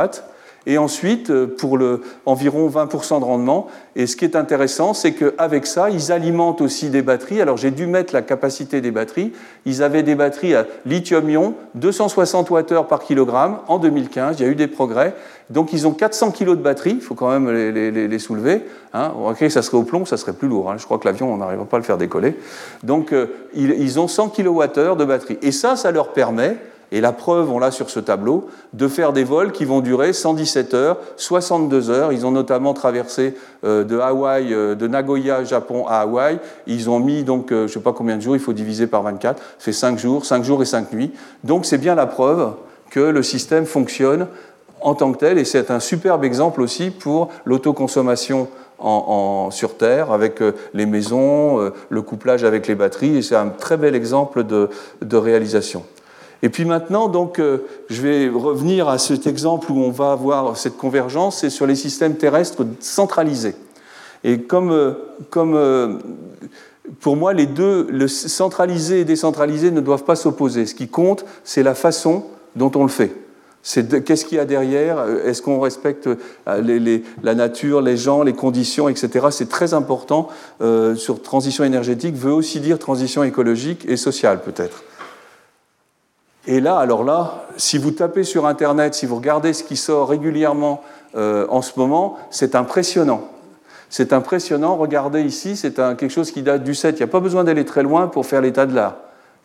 et 0.67 0.77
ensuite 0.77 1.31
euh, 1.31 1.47
pour 1.47 1.77
le, 1.77 2.01
environ 2.25 2.69
20% 2.69 3.19
de 3.19 3.25
rendement. 3.25 3.67
Et 3.95 4.05
ce 4.05 4.15
qui 4.15 4.25
est 4.25 4.35
intéressant, 4.35 4.93
c'est 4.93 5.13
qu'avec 5.13 5.65
ça, 5.65 5.89
ils 5.89 6.11
alimentent 6.11 6.61
aussi 6.61 6.89
des 6.89 7.01
batteries. 7.01 7.41
Alors 7.41 7.57
j'ai 7.57 7.71
dû 7.71 7.87
mettre 7.87 8.13
la 8.13 8.21
capacité 8.21 8.81
des 8.81 8.91
batteries. 8.91 9.31
Ils 9.65 9.81
avaient 9.81 10.03
des 10.03 10.13
batteries 10.13 10.53
à 10.53 10.67
lithium-ion, 10.85 11.55
260 11.75 12.51
Wh 12.51 12.87
par 12.87 12.99
kilogramme 12.99 13.59
en 13.67 13.79
2015. 13.79 14.35
Il 14.39 14.43
y 14.43 14.45
a 14.45 14.51
eu 14.51 14.55
des 14.55 14.67
progrès. 14.67 15.15
Donc 15.49 15.71
ils 15.71 15.87
ont 15.87 15.93
400 15.93 16.31
kg 16.31 16.49
de 16.49 16.55
batterie, 16.55 16.95
il 16.95 17.01
faut 17.01 17.15
quand 17.15 17.29
même 17.29 17.49
les, 17.49 18.19
soulever. 18.19 18.63
Hein. 18.93 19.13
Okay, 19.29 19.49
ça 19.49 19.61
serait 19.61 19.77
au 19.77 19.83
plomb, 19.83 20.05
ça 20.05 20.17
serait 20.17 20.33
plus 20.33 20.49
lourd. 20.49 20.69
Hein. 20.69 20.75
Je 20.77 20.83
crois 20.83 20.97
que 20.97 21.07
l'avion, 21.07 21.33
on 21.33 21.37
n'arrivera 21.37 21.65
pas 21.65 21.77
à 21.77 21.79
le 21.79 21.85
faire 21.85 21.97
décoller. 21.97 22.35
Donc 22.83 23.13
euh, 23.13 23.27
ils, 23.53 23.71
ils 23.71 23.97
ont 23.97 24.09
100 24.09 24.29
kWh 24.29 24.97
de 24.97 25.05
batterie. 25.05 25.37
Et 25.41 25.53
ça, 25.53 25.77
ça 25.77 25.91
leur 25.91 26.11
permet 26.11 26.57
et 26.91 27.01
la 27.01 27.11
preuve, 27.11 27.51
on 27.51 27.59
l'a 27.59 27.71
sur 27.71 27.89
ce 27.89 27.99
tableau, 27.99 28.47
de 28.71 28.87
faire 28.87 29.11
des 29.11 29.25
vols 29.25 29.51
qui 29.51 29.65
vont 29.65 29.81
durer 29.81 30.13
117 30.13 30.73
heures, 30.73 30.97
62 31.17 31.89
heures. 31.89 32.13
Ils 32.13 32.25
ont 32.25 32.31
notamment 32.31 32.73
traversé 32.73 33.35
euh, 33.65 33.83
de 33.83 33.99
Hawaï, 33.99 34.53
euh, 34.53 34.73
de 34.73 34.87
Nagoya, 34.87 35.43
Japon 35.43 35.85
à 35.87 35.99
Hawaï. 35.99 36.39
Ils 36.65 36.89
ont 36.89 36.99
mis 36.99 37.23
donc, 37.23 37.51
euh, 37.51 37.61
je 37.61 37.63
ne 37.63 37.67
sais 37.67 37.79
pas 37.81 37.91
combien 37.91 38.15
de 38.15 38.21
jours, 38.21 38.37
il 38.37 38.41
faut 38.41 38.53
diviser 38.53 38.87
par 38.87 39.03
24, 39.03 39.37
ça 39.37 39.43
fait 39.59 39.73
5 39.73 39.99
jours, 39.99 40.25
5 40.25 40.43
jours 40.43 40.61
et 40.61 40.65
5 40.65 40.93
nuits. 40.93 41.11
Donc 41.43 41.65
c'est 41.65 41.77
bien 41.77 41.93
la 41.93 42.05
preuve 42.05 42.53
que 42.89 43.01
le 43.01 43.21
système 43.21 43.65
fonctionne 43.65 44.27
en 44.79 44.95
tant 44.95 45.11
que 45.11 45.17
tel, 45.17 45.37
et 45.39 45.43
c'est 45.43 45.71
un 45.71 45.81
superbe 45.81 46.23
exemple 46.23 46.61
aussi 46.61 46.91
pour 46.91 47.29
l'autoconsommation 47.45 48.47
sur 49.49 49.75
Terre, 49.75 50.11
avec 50.11 50.39
les 50.75 50.85
maisons, 50.85 51.71
le 51.89 52.01
couplage 52.03 52.43
avec 52.43 52.67
les 52.67 52.75
batteries, 52.75 53.17
et 53.17 53.21
c'est 53.23 53.35
un 53.35 53.49
très 53.49 53.75
bel 53.75 53.95
exemple 53.95 54.43
de 54.43 55.17
réalisation. 55.17 55.83
Et 56.43 56.49
puis 56.49 56.65
maintenant, 56.65 57.07
donc, 57.07 57.39
euh, 57.39 57.59
je 57.89 58.01
vais 58.01 58.29
revenir 58.29 58.87
à 58.87 58.97
cet 58.97 59.25
exemple 59.27 59.71
où 59.71 59.79
on 59.79 59.91
va 59.91 60.11
avoir 60.11 60.55
cette 60.55 60.77
convergence, 60.77 61.39
c'est 61.39 61.49
sur 61.49 61.65
les 61.65 61.75
systèmes 61.75 62.15
terrestres 62.15 62.65
centralisés. 62.79 63.55
Et 64.23 64.41
comme, 64.41 64.71
euh, 64.71 64.93
comme 65.29 65.55
euh, 65.55 65.97
pour 66.99 67.15
moi, 67.15 67.33
les 67.33 67.47
deux, 67.47 67.87
le 67.89 68.07
centralisé 68.07 69.01
et 69.01 69.05
décentralisé, 69.05 69.71
ne 69.71 69.81
doivent 69.81 70.03
pas 70.03 70.15
s'opposer. 70.15 70.65
Ce 70.65 70.75
qui 70.75 70.87
compte, 70.87 71.25
c'est 71.43 71.63
la 71.63 71.75
façon 71.75 72.23
dont 72.55 72.71
on 72.75 72.83
le 72.83 72.89
fait. 72.89 73.13
C'est 73.63 74.05
qu'est-ce 74.05 74.23
qu'il 74.23 74.37
y 74.37 74.39
a 74.39 74.45
derrière 74.45 75.03
Est-ce 75.25 75.41
qu'on 75.41 75.59
respecte 75.59 76.07
la 76.45 77.35
nature, 77.35 77.81
les 77.81 77.97
gens, 77.97 78.23
les 78.23 78.31
conditions, 78.31 78.87
etc. 78.87 79.27
C'est 79.31 79.49
très 79.49 79.73
important. 79.73 80.29
sur 80.95 81.21
transition 81.21 81.65
énergétique 81.65 82.15
veut 82.15 82.31
aussi 82.31 82.61
dire 82.61 82.79
transition 82.79 83.23
écologique 83.23 83.83
et 83.89 83.97
sociale, 83.97 84.41
peut-être. 84.41 84.83
Et 86.47 86.61
là, 86.61 86.77
alors 86.77 87.03
là, 87.03 87.45
si 87.57 87.77
vous 87.77 87.91
tapez 87.91 88.23
sur 88.23 88.47
Internet, 88.47 88.95
si 88.95 89.05
vous 89.05 89.17
regardez 89.17 89.51
ce 89.51 89.65
qui 89.65 89.75
sort 89.75 90.07
régulièrement 90.07 90.81
euh, 91.15 91.45
en 91.49 91.61
ce 91.61 91.77
moment, 91.77 92.17
c'est 92.31 92.55
impressionnant. 92.55 93.29
C'est 93.89 94.13
impressionnant. 94.13 94.77
Regardez 94.77 95.21
ici, 95.21 95.57
c'est 95.57 95.75
quelque 95.75 96.09
chose 96.09 96.31
qui 96.31 96.41
date 96.41 96.63
du 96.63 96.73
7. 96.73 96.95
Il 96.95 96.99
n'y 96.99 97.03
a 97.03 97.07
pas 97.07 97.19
besoin 97.19 97.43
d'aller 97.43 97.65
très 97.65 97.83
loin 97.83 98.07
pour 98.07 98.25
faire 98.25 98.41
l'état 98.41 98.65
de 98.65 98.73
l'art. 98.73 98.95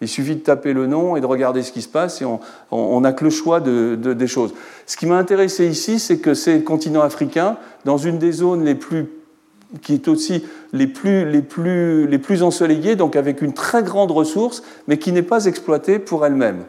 Il 0.01 0.09
suffit 0.09 0.37
de 0.37 0.41
taper 0.41 0.73
le 0.73 0.87
nom 0.87 1.17
et 1.17 1.21
de 1.21 1.27
regarder 1.27 1.63
ce 1.63 1.73
qui 1.73 1.83
se 1.83 1.89
passe 1.89 2.23
et 2.23 2.25
on 2.71 3.01
n'a 3.01 3.13
que 3.13 3.25
le 3.25 3.31
choix 3.31 3.61
de, 3.61 3.95
des 3.95 4.27
choses. 4.27 4.53
Ce 4.87 4.97
qui 4.97 5.07
m'a 5.07 5.17
intéressé 5.17 5.67
ici, 5.67 6.01
c'est 6.01 6.19
que 6.19 6.35
c'est 6.35 6.59
le 6.59 6.63
continent 6.63 7.03
africain, 7.03 7.57
dans 7.85 7.99
une 7.99 8.19
des 8.19 8.33
zones 8.33 8.65
les 8.65 8.75
plus 8.75 9.09
qui 9.81 9.95
est 9.95 10.09
aussi 10.09 10.45
les 10.73 10.87
plus, 10.87 11.25
les, 11.31 11.41
plus, 11.41 12.07
les 12.07 12.19
plus 12.19 12.43
ensoleillées, 12.43 12.95
donc 12.95 13.17
avec 13.17 13.43
une 13.43 13.55
très 13.55 13.83
grande 13.83 14.11
ressource, 14.11 14.63
mais 14.87 14.99
qui 14.99 15.13
n'est 15.13 15.23
pas 15.23 15.47
exploitée 15.47 15.99
pour 15.99 16.27
elle-même 16.27 16.65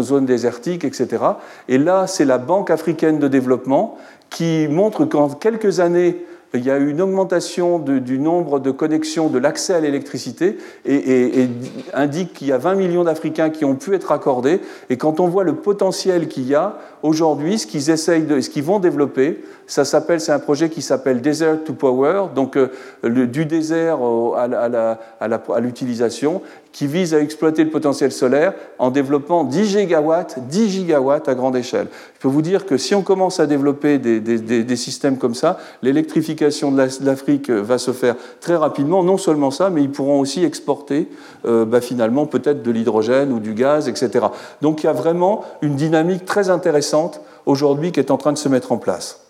zones 0.00 0.24
désertiques, 0.24 0.84
etc. 0.84 1.22
Et 1.68 1.76
là, 1.76 2.06
c'est 2.06 2.24
la 2.24 2.38
Banque 2.38 2.70
africaine 2.70 3.18
de 3.18 3.28
développement 3.28 3.98
qui 4.30 4.66
montre 4.68 5.04
qu'en 5.04 5.28
quelques 5.28 5.80
années, 5.80 6.24
il 6.54 6.64
y 6.64 6.70
a 6.70 6.78
eu 6.78 6.90
une 6.90 7.00
augmentation 7.00 7.78
du 7.78 8.18
nombre 8.18 8.60
de 8.60 8.70
connexions 8.70 9.28
de 9.28 9.38
l'accès 9.38 9.72
à 9.74 9.80
l'électricité 9.80 10.58
et, 10.84 11.48
indique 11.94 12.34
qu'il 12.34 12.48
y 12.48 12.52
a 12.52 12.58
20 12.58 12.74
millions 12.74 13.04
d'Africains 13.04 13.50
qui 13.50 13.64
ont 13.64 13.74
pu 13.74 13.94
être 13.94 14.12
accordés. 14.12 14.60
Et 14.90 14.98
quand 14.98 15.18
on 15.18 15.28
voit 15.28 15.44
le 15.44 15.54
potentiel 15.54 16.28
qu'il 16.28 16.46
y 16.46 16.54
a 16.54 16.78
aujourd'hui, 17.02 17.58
ce 17.58 17.66
qu'ils 17.66 17.90
essayent 17.90 18.24
de, 18.24 18.40
ce 18.40 18.50
qu'ils 18.50 18.64
vont 18.64 18.80
développer, 18.80 19.42
ça 19.72 19.86
s'appelle, 19.86 20.20
c'est 20.20 20.32
un 20.32 20.38
projet 20.38 20.68
qui 20.68 20.82
s'appelle 20.82 21.22
Desert 21.22 21.64
to 21.64 21.72
Power, 21.72 22.24
donc 22.34 22.58
euh, 22.58 22.68
du 23.02 23.46
désert 23.46 24.00
à 24.36 25.60
l'utilisation, 25.60 26.42
qui 26.72 26.86
vise 26.86 27.14
à 27.14 27.20
exploiter 27.20 27.64
le 27.64 27.70
potentiel 27.70 28.12
solaire 28.12 28.52
en 28.78 28.90
développant 28.90 29.44
10 29.44 29.64
gigawatts, 29.64 30.40
10 30.46 30.68
gigawatts 30.68 31.26
à 31.26 31.34
grande 31.34 31.56
échelle. 31.56 31.86
Je 32.16 32.20
peux 32.20 32.28
vous 32.28 32.42
dire 32.42 32.66
que 32.66 32.76
si 32.76 32.94
on 32.94 33.00
commence 33.00 33.40
à 33.40 33.46
développer 33.46 33.96
des, 33.98 34.76
systèmes 34.76 35.16
comme 35.16 35.34
ça, 35.34 35.58
l'électrification 35.80 36.70
de 36.70 36.86
l'Afrique 37.02 37.48
va 37.48 37.78
se 37.78 37.92
faire 37.92 38.16
très 38.42 38.56
rapidement. 38.56 39.02
Non 39.02 39.16
seulement 39.16 39.50
ça, 39.50 39.70
mais 39.70 39.80
ils 39.80 39.90
pourront 39.90 40.20
aussi 40.20 40.44
exporter 40.44 41.08
euh, 41.46 41.64
bah, 41.64 41.80
finalement 41.80 42.26
peut-être 42.26 42.62
de 42.62 42.70
l'hydrogène 42.70 43.32
ou 43.32 43.40
du 43.40 43.54
gaz, 43.54 43.88
etc. 43.88 44.26
Donc 44.60 44.82
il 44.82 44.86
y 44.86 44.90
a 44.90 44.92
vraiment 44.92 45.44
une 45.62 45.76
dynamique 45.76 46.26
très 46.26 46.50
intéressante 46.50 47.22
aujourd'hui 47.46 47.90
qui 47.90 48.00
est 48.00 48.10
en 48.10 48.18
train 48.18 48.32
de 48.32 48.38
se 48.38 48.50
mettre 48.50 48.70
en 48.70 48.76
place. 48.76 49.21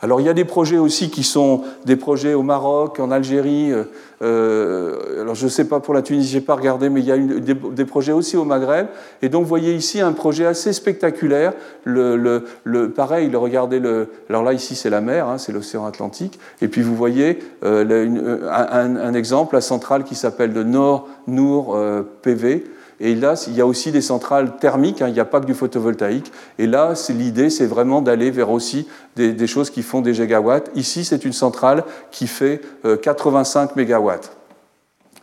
Alors 0.00 0.20
il 0.20 0.26
y 0.26 0.28
a 0.28 0.34
des 0.34 0.44
projets 0.44 0.78
aussi 0.78 1.10
qui 1.10 1.24
sont 1.24 1.62
des 1.84 1.96
projets 1.96 2.34
au 2.34 2.42
Maroc, 2.42 3.00
en 3.00 3.10
Algérie. 3.10 3.72
Euh, 3.72 3.84
euh, 4.22 5.22
alors 5.22 5.34
je 5.34 5.44
ne 5.44 5.50
sais 5.50 5.64
pas 5.64 5.80
pour 5.80 5.92
la 5.92 6.02
Tunisie, 6.02 6.30
j'ai 6.30 6.40
pas 6.40 6.54
regardé, 6.54 6.88
mais 6.88 7.00
il 7.00 7.06
y 7.06 7.12
a 7.12 7.18
des, 7.18 7.84
projets 7.84 8.12
aussi 8.12 8.36
au 8.36 8.44
Maghreb. 8.44 8.86
Et 9.22 9.28
donc 9.28 9.42
vous 9.42 9.48
voyez 9.48 9.74
ici 9.74 10.00
un 10.00 10.12
projet 10.12 10.46
assez 10.46 10.72
spectaculaire. 10.72 11.52
Le, 11.82 12.44
le, 12.62 12.90
pareil, 12.90 13.34
regardez 13.34 13.80
le. 13.80 14.08
Alors 14.28 14.44
là 14.44 14.52
ici 14.52 14.76
c'est 14.76 14.90
la 14.90 15.00
mer, 15.00 15.26
hein, 15.26 15.38
c'est 15.38 15.52
l'océan 15.52 15.84
Atlantique. 15.84 16.38
Et 16.62 16.68
puis 16.68 16.82
vous 16.82 16.94
voyez 16.94 17.40
euh, 17.64 18.48
un, 18.50 18.96
un, 18.96 19.14
exemple, 19.14 19.56
la 19.56 19.60
centrale 19.60 20.04
qui 20.04 20.14
s'appelle 20.14 20.52
le 20.52 20.62
Nord 20.62 21.08
Nour 21.26 21.76
PV 22.22 22.64
et 23.00 23.14
là, 23.14 23.34
il 23.46 23.54
y 23.54 23.60
a 23.60 23.66
aussi 23.66 23.92
des 23.92 24.00
centrales 24.00 24.56
thermiques, 24.56 25.02
hein, 25.02 25.08
il 25.08 25.14
n'y 25.14 25.20
a 25.20 25.24
pas 25.24 25.40
que 25.40 25.46
du 25.46 25.54
photovoltaïque. 25.54 26.32
Et 26.58 26.66
là, 26.66 26.94
l'idée, 27.10 27.48
c'est 27.48 27.66
vraiment 27.66 28.02
d'aller 28.02 28.30
vers 28.30 28.50
aussi 28.50 28.88
des, 29.14 29.46
choses 29.46 29.70
qui 29.70 29.82
font 29.82 30.00
des 30.00 30.14
gigawatts. 30.14 30.70
Ici, 30.74 31.04
c'est 31.04 31.24
une 31.24 31.32
centrale 31.32 31.84
qui 32.10 32.26
fait 32.26 32.60
85 33.02 33.70
euh, 33.70 33.72
mégawatts 33.76 34.32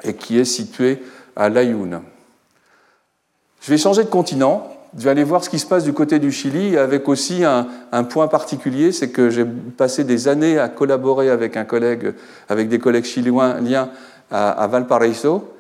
et 0.04 0.14
qui 0.14 0.40
est 0.40 0.46
située 0.46 1.04
à 1.36 1.50
Layoun. 1.50 2.02
Je 3.62 3.72
vais 3.72 3.78
changer 3.78 4.04
de 4.04 4.10
continent. 4.10 4.72
Je 4.98 5.04
vais 5.04 5.10
aller 5.10 5.26
voir 5.26 5.44
ce 5.44 5.50
qui 5.50 5.60
se 5.60 5.66
passe 5.66 5.84
du 5.84 5.92
côté 5.92 6.20
du 6.20 6.32
Chili 6.32 6.78
avec 6.78 7.10
aussi 7.10 7.44
un, 7.44 8.04
point 8.06 8.30
particulier, 8.30 8.94
c'est 8.94 9.10
que 9.10 9.30
j'ai 9.30 9.44
passé 9.44 10.06
des 10.06 10.30
années 10.30 10.58
à 10.58 10.70
collaborer 10.70 11.30
avec 11.30 11.58
un 11.58 11.66
collègue, 11.66 12.14
avec 12.48 12.70
des 12.70 12.80
collègues 12.80 13.04
chiliens 13.04 13.90
à, 14.32 14.52
à 14.52 14.68
Valparaiso, 14.68 15.55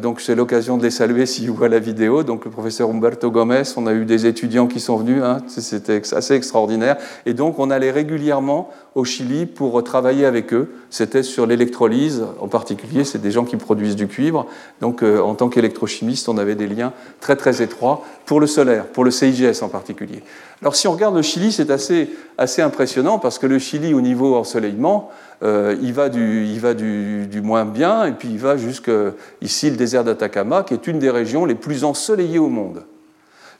donc 0.00 0.20
c'est 0.20 0.34
l'occasion 0.34 0.76
de 0.76 0.82
les 0.82 0.90
saluer 0.90 1.26
s'ils 1.26 1.50
voient 1.50 1.68
la 1.68 1.78
vidéo. 1.78 2.22
Donc 2.22 2.44
le 2.44 2.50
professeur 2.50 2.90
Humberto 2.90 3.30
Gomez, 3.30 3.62
on 3.76 3.86
a 3.86 3.92
eu 3.92 4.04
des 4.04 4.26
étudiants 4.26 4.66
qui 4.66 4.80
sont 4.80 4.96
venus, 4.96 5.22
hein, 5.22 5.38
c'était 5.46 6.02
assez 6.12 6.34
extraordinaire. 6.34 6.96
Et 7.24 7.34
donc 7.34 7.58
on 7.58 7.70
allait 7.70 7.90
régulièrement 7.90 8.70
au 8.96 9.04
Chili 9.04 9.46
pour 9.46 9.82
travailler 9.84 10.24
avec 10.24 10.52
eux. 10.52 10.72
C'était 10.90 11.22
sur 11.22 11.46
l'électrolyse 11.46 12.24
en 12.40 12.48
particulier, 12.48 13.04
c'est 13.04 13.20
des 13.20 13.30
gens 13.30 13.44
qui 13.44 13.56
produisent 13.56 13.96
du 13.96 14.08
cuivre. 14.08 14.46
Donc 14.80 15.02
euh, 15.02 15.20
en 15.20 15.34
tant 15.34 15.48
qu'électrochimiste, 15.48 16.28
on 16.28 16.38
avait 16.38 16.54
des 16.54 16.66
liens 16.66 16.92
très 17.20 17.36
très 17.36 17.62
étroits 17.62 18.02
pour 18.24 18.40
le 18.40 18.46
solaire, 18.46 18.86
pour 18.86 19.04
le 19.04 19.10
CIGS 19.10 19.62
en 19.62 19.68
particulier. 19.68 20.22
Alors 20.62 20.74
si 20.74 20.88
on 20.88 20.92
regarde 20.92 21.14
le 21.14 21.22
Chili, 21.22 21.52
c'est 21.52 21.70
assez, 21.70 22.10
assez 22.38 22.62
impressionnant 22.62 23.18
parce 23.18 23.38
que 23.38 23.46
le 23.46 23.58
Chili 23.58 23.94
au 23.94 24.00
niveau 24.00 24.34
ensoleillement, 24.34 25.10
euh, 25.42 25.76
il 25.82 25.92
va, 25.92 26.08
du, 26.08 27.40
moins 27.42 27.64
bien, 27.64 28.06
et 28.06 28.12
puis 28.12 28.28
il 28.28 28.38
va 28.38 28.56
jusqu'ici 28.56 29.70
le 29.70 29.76
désert 29.76 30.04
d'Atacama, 30.04 30.62
qui 30.62 30.74
est 30.74 30.86
une 30.86 30.98
des 30.98 31.10
régions 31.10 31.44
les 31.44 31.54
plus 31.54 31.84
ensoleillées 31.84 32.38
au 32.38 32.48
monde. 32.48 32.84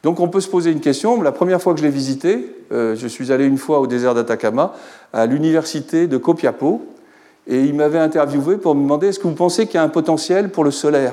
Donc 0.03 0.21
on 0.21 0.29
peut 0.29 0.41
se 0.41 0.49
poser 0.49 0.71
une 0.71 0.81
question. 0.81 1.21
La 1.21 1.33
première 1.33 1.61
fois 1.61 1.75
que 1.75 1.81
je 1.81 1.85
l'ai 1.85 1.91
visité, 1.91 2.55
euh, 2.73 2.95
je 2.97 3.07
suis 3.07 3.33
allé 3.33 3.45
une 3.45 3.59
fois 3.59 3.81
au 3.81 3.87
désert 3.87 4.15
d'Atacama, 4.15 4.75
à 5.13 5.27
l'université 5.27 6.07
de 6.07 6.17
Copiapo, 6.17 6.87
et 7.47 7.63
il 7.63 7.75
m'avait 7.75 7.99
interviewé 7.99 8.57
pour 8.57 8.75
me 8.75 8.83
demander 8.83 9.09
est-ce 9.09 9.19
que 9.19 9.29
vous 9.29 9.35
pensez 9.35 9.67
qu'il 9.67 9.77
y 9.77 9.79
a 9.79 9.83
un 9.83 9.89
potentiel 9.89 10.51
pour 10.51 10.65
le 10.65 10.71
solaire? 10.71 11.13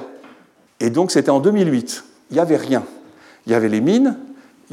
Et 0.80 0.90
donc 0.90 1.12
c'était 1.12 1.30
en 1.30 1.40
2008. 1.40 2.04
Il 2.32 2.36
n'y 2.36 2.40
avait 2.40 2.58
rien. 2.58 2.84
Il 3.46 3.52
y 3.52 3.56
avait 3.56 3.70
les 3.70 3.82
mines, 3.82 4.18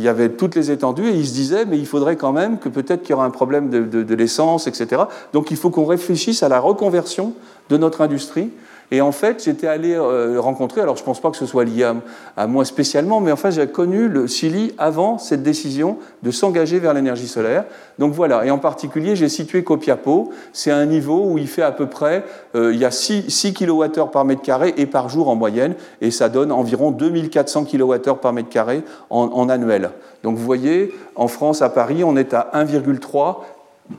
il 0.01 0.05
y 0.05 0.09
avait 0.09 0.31
toutes 0.31 0.55
les 0.55 0.71
étendues 0.71 1.09
et 1.09 1.15
il 1.15 1.27
se 1.27 1.35
disait, 1.35 1.67
mais 1.67 1.77
il 1.77 1.85
faudrait 1.85 2.17
quand 2.17 2.33
même 2.33 2.59
que 2.59 2.71
peut-être 2.71 3.03
qu'il 3.03 3.11
y 3.11 3.13
aura 3.13 3.27
un 3.27 3.31
problème 3.31 3.69
de, 3.69 4.15
l'essence, 4.15 4.67
etc. 4.67 5.03
Donc 5.35 5.51
il 5.51 5.59
faut 5.59 5.69
qu'on 5.69 5.85
réfléchisse 5.85 6.43
à 6.43 6.49
la 6.49 6.59
reconversion 6.59 7.35
de 7.69 7.77
notre 7.77 8.01
industrie 8.01 8.49
et 8.93 9.01
en 9.01 9.13
fait, 9.13 9.45
j'étais 9.45 9.69
allé 9.69 9.95
euh, 9.95 10.41
rencontrer, 10.41 10.81
alors 10.81 10.97
je 10.97 11.03
ne 11.03 11.07
pense 11.07 11.21
pas 11.21 11.31
que 11.31 11.37
ce 11.37 11.47
soit 11.47 11.65
lié 11.65 11.89
à, 12.37 12.47
moi 12.49 12.65
spécialement, 12.65 13.21
mais 13.21 13.31
enfin, 13.31 13.51
j'ai 13.51 13.69
connu 13.69 14.09
le 14.09 14.27
Chili 14.27 14.75
avant 14.79 15.19
cette 15.19 15.45
décision 15.45 15.99
de 16.23 16.31
s'engager 16.33 16.81
vers 16.81 16.93
l'énergie 16.93 17.29
solaire. 17.29 17.65
Donc 17.99 18.15
voilà, 18.15 18.45
et 18.45 18.51
en 18.51 18.59
particulier, 18.59 19.15
j'ai 19.15 19.29
situé 19.29 19.63
Copiapo. 19.63 20.31
C'est 20.53 20.73
un 20.73 20.87
niveau 20.87 21.25
où 21.27 21.39
il 21.39 21.47
fait 21.47 21.63
à 21.63 21.71
peu 21.71 21.87
près, 21.87 22.25
euh, 22.57 22.73
il 22.75 22.81
y 22.81 22.85
a 22.85 22.91
6, 22.91 23.31
6 23.31 23.55
kWh 23.55 24.11
par 24.11 24.25
mètre 24.25 24.43
carré 24.43 24.75
et 24.77 24.87
par 24.87 25.09
jour 25.09 25.29
en 25.29 25.37
moyenne, 25.37 25.75
et 26.01 26.11
ça 26.11 26.29
donne 26.29 26.51
environ 26.51 26.91
2400 26.91 27.67
kWh 27.67 28.15
par 28.21 28.33
mètre 28.33 28.49
carré 28.49 28.83
en, 29.09 29.49
annuel. 29.49 29.91
Donc 30.25 30.37
vous 30.37 30.45
voyez, 30.45 30.93
en 31.15 31.29
France, 31.29 31.63
à 31.63 31.69
Paris, 31.69 32.03
on 32.03 32.17
est 32.17 32.35
à 32.35 32.51
1,3 32.55 33.37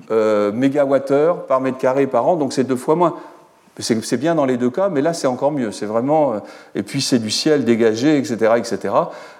euh, 0.09 0.51
mégawattheures 0.51 1.45
par 1.45 1.61
mètre 1.61 1.77
carré 1.77 2.07
par 2.07 2.27
an, 2.27 2.35
donc 2.35 2.51
c'est 2.51 2.63
deux 2.63 2.75
fois 2.75 2.95
moins. 2.95 3.15
C'est 3.81 4.17
bien 4.17 4.35
dans 4.35 4.45
les 4.45 4.57
deux 4.57 4.69
cas, 4.69 4.89
mais 4.89 5.01
là 5.01 5.13
c'est 5.13 5.27
encore 5.27 5.51
mieux. 5.51 5.71
C'est 5.71 5.85
vraiment. 5.85 6.33
Euh, 6.33 6.39
et 6.75 6.83
puis 6.83 7.01
c'est 7.01 7.19
du 7.19 7.31
ciel 7.31 7.65
dégagé, 7.65 8.17
etc., 8.17 8.53
etc. 8.57 8.93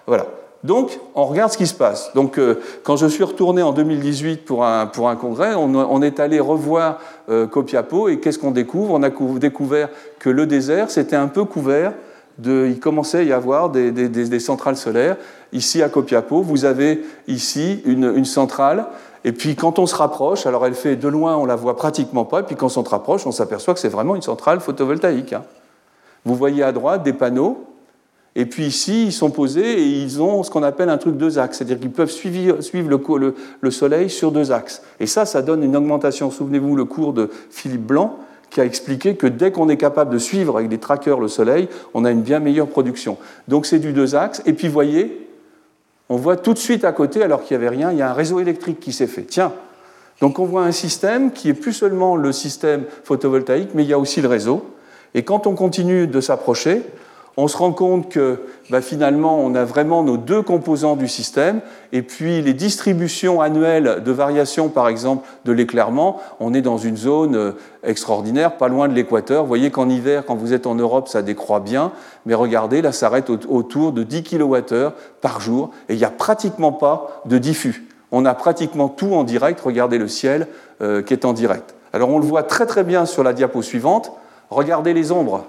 Voilà. 0.07 0.25
Donc, 0.63 0.99
on 1.15 1.25
regarde 1.25 1.51
ce 1.51 1.57
qui 1.57 1.65
se 1.65 1.73
passe. 1.73 2.11
Donc, 2.13 2.37
euh, 2.37 2.61
quand 2.83 2.95
je 2.95 3.07
suis 3.07 3.23
retourné 3.23 3.63
en 3.63 3.71
2018 3.71 4.45
pour 4.45 4.63
un, 4.63 4.85
pour 4.85 5.09
un 5.09 5.15
congrès, 5.15 5.55
on, 5.55 6.01
est 6.03 6.19
allé 6.19 6.39
revoir 6.39 6.99
euh, 7.29 7.47
Copiapo 7.47 8.09
et 8.09 8.19
qu'est-ce 8.19 8.37
qu'on 8.37 8.51
découvre? 8.51 8.93
On 8.93 9.01
a 9.01 9.09
découvert 9.39 9.89
que 10.19 10.29
le 10.29 10.45
désert, 10.45 10.91
c'était 10.91 11.15
un 11.15 11.27
peu 11.27 11.45
couvert. 11.45 11.93
De, 12.37 12.67
il 12.67 12.79
commençait 12.79 13.19
à 13.19 13.23
y 13.23 13.33
avoir 13.33 13.69
des, 13.69 14.39
centrales 14.39 14.77
solaires. 14.77 15.17
Ici, 15.51 15.81
à 15.81 15.89
Copiapo, 15.89 16.41
vous 16.43 16.65
avez 16.65 17.03
ici 17.27 17.81
une 17.85 18.25
centrale 18.25 18.85
et 19.23 19.31
puis 19.31 19.55
quand 19.55 19.79
on 19.79 19.85
se 19.85 19.95
rapproche, 19.95 20.45
alors 20.45 20.65
elle 20.65 20.73
fait 20.73 20.95
de 20.95 21.07
loin, 21.07 21.37
on 21.37 21.45
la 21.45 21.55
voit 21.55 21.75
pratiquement 21.75 22.25
pas, 22.25 22.41
et 22.41 22.43
puis 22.43 22.55
quand 22.55 22.65
on 22.77 22.83
se 22.83 22.89
rapproche, 22.89 23.25
on 23.27 23.31
s'aperçoit 23.31 23.73
que 23.73 23.79
c'est 23.79 23.89
vraiment 23.89 24.15
une 24.15 24.21
centrale 24.21 24.59
photovoltaïque. 24.59 25.33
Hein. 25.33 25.43
Vous 26.25 26.35
voyez 26.35 26.63
à 26.63 26.71
droite 26.71 27.03
des 27.03 27.13
panneaux, 27.13 27.65
et 28.35 28.45
puis 28.45 28.65
ici, 28.65 29.07
ils 29.07 29.11
sont 29.11 29.29
posés 29.29 29.81
et 29.81 29.85
ils 29.85 30.21
ont 30.21 30.41
ce 30.43 30.49
qu'on 30.49 30.63
appelle 30.63 30.89
un 30.89 30.97
truc 30.97 31.17
deux 31.17 31.37
axes, 31.37 31.57
c'est-à-dire 31.57 31.79
qu'ils 31.79 31.91
peuvent 31.91 32.09
suivre, 32.09 32.57
le, 33.61 33.71
soleil 33.71 34.09
sur 34.09 34.31
deux 34.31 34.51
axes. 34.51 34.81
Et 34.99 35.05
ça, 35.05 35.25
ça 35.25 35.41
donne 35.41 35.63
une 35.63 35.75
augmentation. 35.75 36.31
Souvenez-vous 36.31 36.75
le 36.75 36.85
cours 36.85 37.13
de 37.13 37.29
Philippe 37.49 37.85
Blanc 37.85 38.17
qui 38.49 38.61
a 38.61 38.65
expliqué 38.65 39.15
que 39.15 39.27
dès 39.27 39.51
qu'on 39.51 39.69
est 39.69 39.77
capable 39.77 40.13
de 40.13 40.17
suivre 40.17 40.57
avec 40.57 40.69
des 40.69 40.77
trackers 40.77 41.19
le 41.19 41.29
soleil, 41.29 41.69
on 41.93 42.03
a 42.03 42.11
une 42.11 42.21
bien 42.21 42.39
meilleure 42.39 42.67
production. 42.67 43.17
Donc 43.47 43.65
c'est 43.65 43.79
du 43.79 43.93
deux 43.93 44.15
axes. 44.15 44.41
Et 44.45 44.53
puis 44.53 44.67
voyez, 44.67 45.29
on 46.11 46.17
voit 46.17 46.35
tout 46.35 46.53
de 46.53 46.59
suite 46.59 46.83
à 46.83 46.91
côté, 46.91 47.23
alors 47.23 47.41
qu'il 47.41 47.57
n'y 47.57 47.65
avait 47.65 47.73
rien, 47.73 47.89
il 47.93 47.97
y 47.97 48.01
a 48.01 48.09
un 48.09 48.13
réseau 48.13 48.41
électrique 48.41 48.81
qui 48.81 48.91
s'est 48.91 49.07
fait. 49.07 49.21
Tiens, 49.21 49.53
donc 50.19 50.39
on 50.39 50.45
voit 50.45 50.63
un 50.63 50.73
système 50.73 51.31
qui 51.31 51.47
est 51.47 51.53
plus 51.53 51.71
seulement 51.71 52.17
le 52.17 52.33
système 52.33 52.83
photovoltaïque, 53.05 53.69
mais 53.75 53.83
il 53.83 53.89
y 53.89 53.93
a 53.93 53.97
aussi 53.97 54.19
le 54.19 54.27
réseau. 54.27 54.75
Et 55.13 55.23
quand 55.23 55.47
on 55.47 55.55
continue 55.55 56.07
de 56.07 56.19
s'approcher, 56.19 56.81
on 57.37 57.47
se 57.47 57.57
rend 57.57 57.71
compte 57.71 58.09
que 58.09 58.39
bah, 58.69 58.81
finalement, 58.81 59.39
on 59.39 59.55
a 59.55 59.63
vraiment 59.63 60.03
nos 60.03 60.17
deux 60.17 60.41
composants 60.41 60.95
du 60.95 61.07
système, 61.07 61.61
et 61.93 62.01
puis 62.01 62.41
les 62.41 62.53
distributions 62.53 63.41
annuelles 63.41 64.01
de 64.03 64.11
variation, 64.11 64.69
par 64.69 64.89
exemple, 64.89 65.27
de 65.45 65.51
l'éclairement, 65.51 66.19
on 66.39 66.53
est 66.53 66.61
dans 66.61 66.77
une 66.77 66.97
zone 66.97 67.35
euh, 67.35 67.51
extraordinaire, 67.83 68.57
pas 68.57 68.67
loin 68.67 68.87
de 68.87 68.93
l'équateur. 68.93 69.43
Vous 69.43 69.47
voyez 69.47 69.71
qu'en 69.71 69.89
hiver, 69.89 70.23
quand 70.25 70.35
vous 70.35 70.53
êtes 70.53 70.67
en 70.67 70.75
Europe, 70.75 71.07
ça 71.07 71.21
décroît 71.21 71.61
bien, 71.61 71.91
mais 72.25 72.33
regardez, 72.33 72.81
là, 72.81 72.91
ça 72.91 73.07
arrête 73.07 73.29
autour 73.29 73.91
de 73.93 74.03
10 74.03 74.23
kWh 74.23 74.91
par 75.21 75.39
jour, 75.39 75.71
et 75.89 75.93
il 75.93 75.97
n'y 75.97 76.05
a 76.05 76.09
pratiquement 76.09 76.71
pas 76.71 77.21
de 77.25 77.37
diffus. 77.37 77.87
On 78.11 78.25
a 78.25 78.33
pratiquement 78.33 78.89
tout 78.89 79.13
en 79.13 79.23
direct, 79.23 79.61
regardez 79.61 79.97
le 79.97 80.09
ciel 80.09 80.47
euh, 80.81 81.01
qui 81.01 81.13
est 81.13 81.23
en 81.23 81.31
direct. 81.31 81.75
Alors 81.93 82.09
on 82.09 82.19
le 82.19 82.25
voit 82.25 82.43
très 82.43 82.65
très 82.65 82.83
bien 82.83 83.05
sur 83.05 83.23
la 83.23 83.33
diapo 83.33 83.61
suivante, 83.61 84.11
regardez 84.49 84.93
les 84.93 85.11
ombres. 85.11 85.45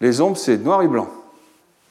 Les 0.00 0.20
ombres, 0.20 0.36
c'est 0.36 0.58
noir 0.58 0.82
et 0.82 0.88
blanc. 0.88 1.08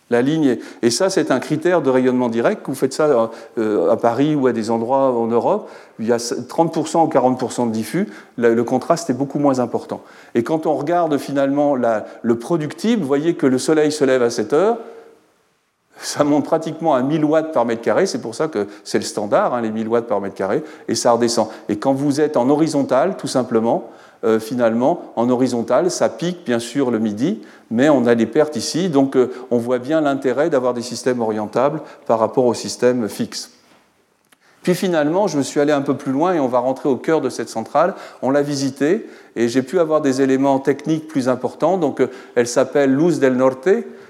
La 0.09 0.21
ligne 0.21 0.57
Et 0.81 0.89
ça, 0.89 1.09
c'est 1.09 1.31
un 1.31 1.39
critère 1.39 1.81
de 1.81 1.89
rayonnement 1.89 2.29
direct. 2.29 2.61
Vous 2.65 2.75
faites 2.75 2.93
ça 2.93 3.29
euh, 3.57 3.91
à 3.91 3.97
Paris 3.97 4.35
ou 4.35 4.47
à 4.47 4.53
des 4.53 4.71
endroits 4.71 5.11
en 5.11 5.27
Europe, 5.27 5.69
il 5.99 6.07
y 6.07 6.13
a 6.13 6.17
30% 6.17 7.05
ou 7.05 7.09
40% 7.09 7.67
de 7.67 7.71
diffus, 7.73 8.07
le 8.37 8.63
contraste 8.63 9.09
est 9.09 9.13
beaucoup 9.13 9.39
moins 9.39 9.59
important. 9.59 10.01
Et 10.33 10.43
quand 10.43 10.65
on 10.65 10.75
regarde 10.75 11.17
finalement 11.17 11.75
le 11.75 12.39
productible, 12.39 13.01
vous 13.01 13.07
voyez 13.07 13.33
que 13.35 13.47
le 13.47 13.57
soleil 13.57 13.91
se 13.91 14.05
lève 14.05 14.23
à 14.23 14.29
7 14.29 14.53
heures, 14.53 14.77
ça 15.99 16.23
monte 16.23 16.45
pratiquement 16.45 16.93
à 16.93 17.01
1000 17.01 17.25
watts 17.25 17.51
par 17.51 17.65
mètre 17.65 17.81
carré, 17.81 18.05
c'est 18.05 18.21
pour 18.21 18.35
ça 18.35 18.47
que 18.47 18.67
c'est 18.83 18.99
le 18.99 19.03
standard, 19.03 19.53
hein, 19.53 19.61
les 19.61 19.71
1000 19.71 19.87
watts 19.87 20.07
par 20.07 20.21
mètre 20.21 20.35
carré, 20.35 20.63
et 20.87 20.95
ça 20.95 21.11
redescend. 21.11 21.47
Et 21.69 21.77
quand 21.77 21.93
vous 21.93 22.21
êtes 22.21 22.37
en 22.37 22.49
horizontal, 22.49 23.17
tout 23.17 23.27
simplement, 23.27 23.89
euh, 24.23 24.39
finalement, 24.39 25.01
en 25.15 25.29
horizontal, 25.29 25.91
ça 25.91 26.09
pique 26.09 26.45
bien 26.45 26.59
sûr 26.59 26.91
le 26.91 26.99
midi, 26.99 27.41
mais 27.69 27.89
on 27.89 28.05
a 28.05 28.15
des 28.15 28.25
pertes 28.25 28.55
ici, 28.55 28.89
donc 28.89 29.15
euh, 29.15 29.31
on 29.51 29.57
voit 29.57 29.79
bien 29.79 30.01
l'intérêt 30.01 30.49
d'avoir 30.49 30.73
des 30.73 30.81
systèmes 30.81 31.21
orientables 31.21 31.81
par 32.05 32.19
rapport 32.19 32.45
aux 32.45 32.53
systèmes 32.53 33.09
fixes. 33.09 33.51
Puis 34.63 34.75
finalement, 34.75 35.27
je 35.27 35.37
me 35.37 35.43
suis 35.43 35.61
allé 35.61 35.71
un 35.71 35.81
peu 35.81 35.95
plus 35.95 36.11
loin 36.11 36.33
et 36.33 36.39
on 36.39 36.47
va 36.47 36.59
rentrer 36.59 36.89
au 36.89 36.97
cœur 36.97 37.21
de 37.21 37.29
cette 37.29 37.47
centrale. 37.47 37.93
On 38.21 38.31
l'a 38.31 38.41
visitée 38.41 39.07
et 39.37 39.47
j'ai 39.47 39.61
pu 39.61 39.79
avoir 39.79 40.01
des 40.01 40.21
éléments 40.21 40.59
techniques 40.59 41.07
plus 41.07 41.29
importants. 41.29 41.77
Donc, 41.77 42.01
euh, 42.01 42.07
elle 42.35 42.47
s'appelle 42.47 42.93
Luz 42.93 43.19
del 43.19 43.37
Norte. 43.37 43.69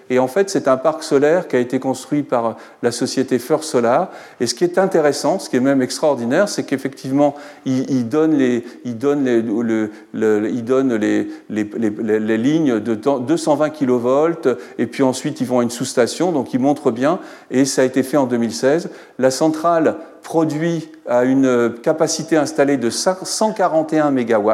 Et 0.10 0.20
en 0.20 0.28
fait, 0.28 0.50
c'est 0.50 0.68
un 0.68 0.78
parc 0.78 1.04
solaire 1.04 1.48
qui 1.48 1.56
a 1.56 1.60
été 1.60 1.80
construit 1.80 2.24
par 2.24 2.58
la 2.82 2.92
société 2.92 3.40
First 3.40 3.66
Solar. 3.66 4.10
Et 4.40 4.48
ce 4.48 4.56
qui 4.56 4.64
est 4.64 4.78
intéressant, 4.78 5.40
ce 5.40 5.50
qui 5.50 5.58
est 5.58 5.62
même 5.62 5.82
extraordinaire, 5.82 6.48
c'est 6.48 6.64
qu'effectivement, 6.64 7.36
il, 7.66 7.90
il 7.90 8.08
donne, 8.08 8.36
les, 8.36 8.64
lignes 12.38 12.80
de 12.80 12.96
220 12.96 13.70
kV, 13.70 14.58
et 14.78 14.88
puis 14.88 15.04
ensuite, 15.04 15.42
ils 15.42 15.48
vont 15.48 15.60
à 15.60 15.64
une 15.64 15.70
sous-station, 15.70 16.32
donc 16.32 16.54
il 16.54 16.60
montre 16.60 16.92
bien, 16.92 17.20
et 17.52 17.66
ça 17.66 17.82
a 17.82 17.86
été 17.86 18.04
fait 18.04 18.18
en 18.18 18.26
2016. 18.26 18.90
La 19.20 19.32
centrale 19.32 19.98
produit 20.24 20.90
à 21.08 21.24
une 21.24 21.74
capacité 21.82 22.38
installée 22.38 22.78
de 22.78 22.90
141 22.90 24.12
MW. 24.12 24.52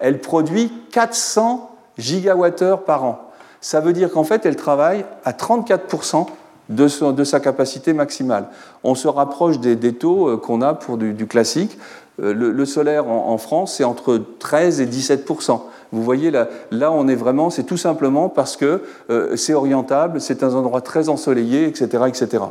Elle 0.00 0.18
produit 0.18 0.72
400 0.92 1.70
gigawattheures 1.98 2.84
par 2.84 3.04
an. 3.04 3.25
Ça 3.60 3.80
veut 3.80 3.92
dire 3.92 4.10
qu'en 4.10 4.24
fait, 4.24 4.46
elle 4.46 4.56
travaille 4.56 5.04
à 5.24 5.32
34% 5.32 6.26
de, 6.68 7.24
sa 7.24 7.40
capacité 7.40 7.92
maximale. 7.92 8.48
On 8.84 8.94
se 8.94 9.08
rapproche 9.08 9.58
des, 9.60 9.92
taux 9.92 10.28
euh, 10.28 10.36
qu'on 10.36 10.62
a 10.62 10.74
pour 10.74 10.96
du, 10.98 11.26
classique. 11.26 11.78
Euh, 12.20 12.32
le, 12.32 12.64
solaire 12.64 13.08
en, 13.08 13.38
France, 13.38 13.74
c'est 13.76 13.84
entre 13.84 14.20
13 14.38 14.80
et 14.80 14.86
17%. 14.86 15.60
Vous 15.92 16.02
voyez, 16.02 16.30
là, 16.30 16.48
là 16.72 16.90
on 16.90 17.06
est 17.06 17.14
vraiment, 17.14 17.50
c'est 17.50 17.62
tout 17.62 17.76
simplement 17.76 18.28
parce 18.28 18.56
que 18.56 18.82
euh, 19.10 19.36
c'est 19.36 19.54
orientable, 19.54 20.20
c'est 20.20 20.42
un 20.42 20.52
endroit 20.52 20.80
très 20.80 21.08
ensoleillé, 21.08 21.66
etc., 21.66 22.04
etc. 22.08 22.44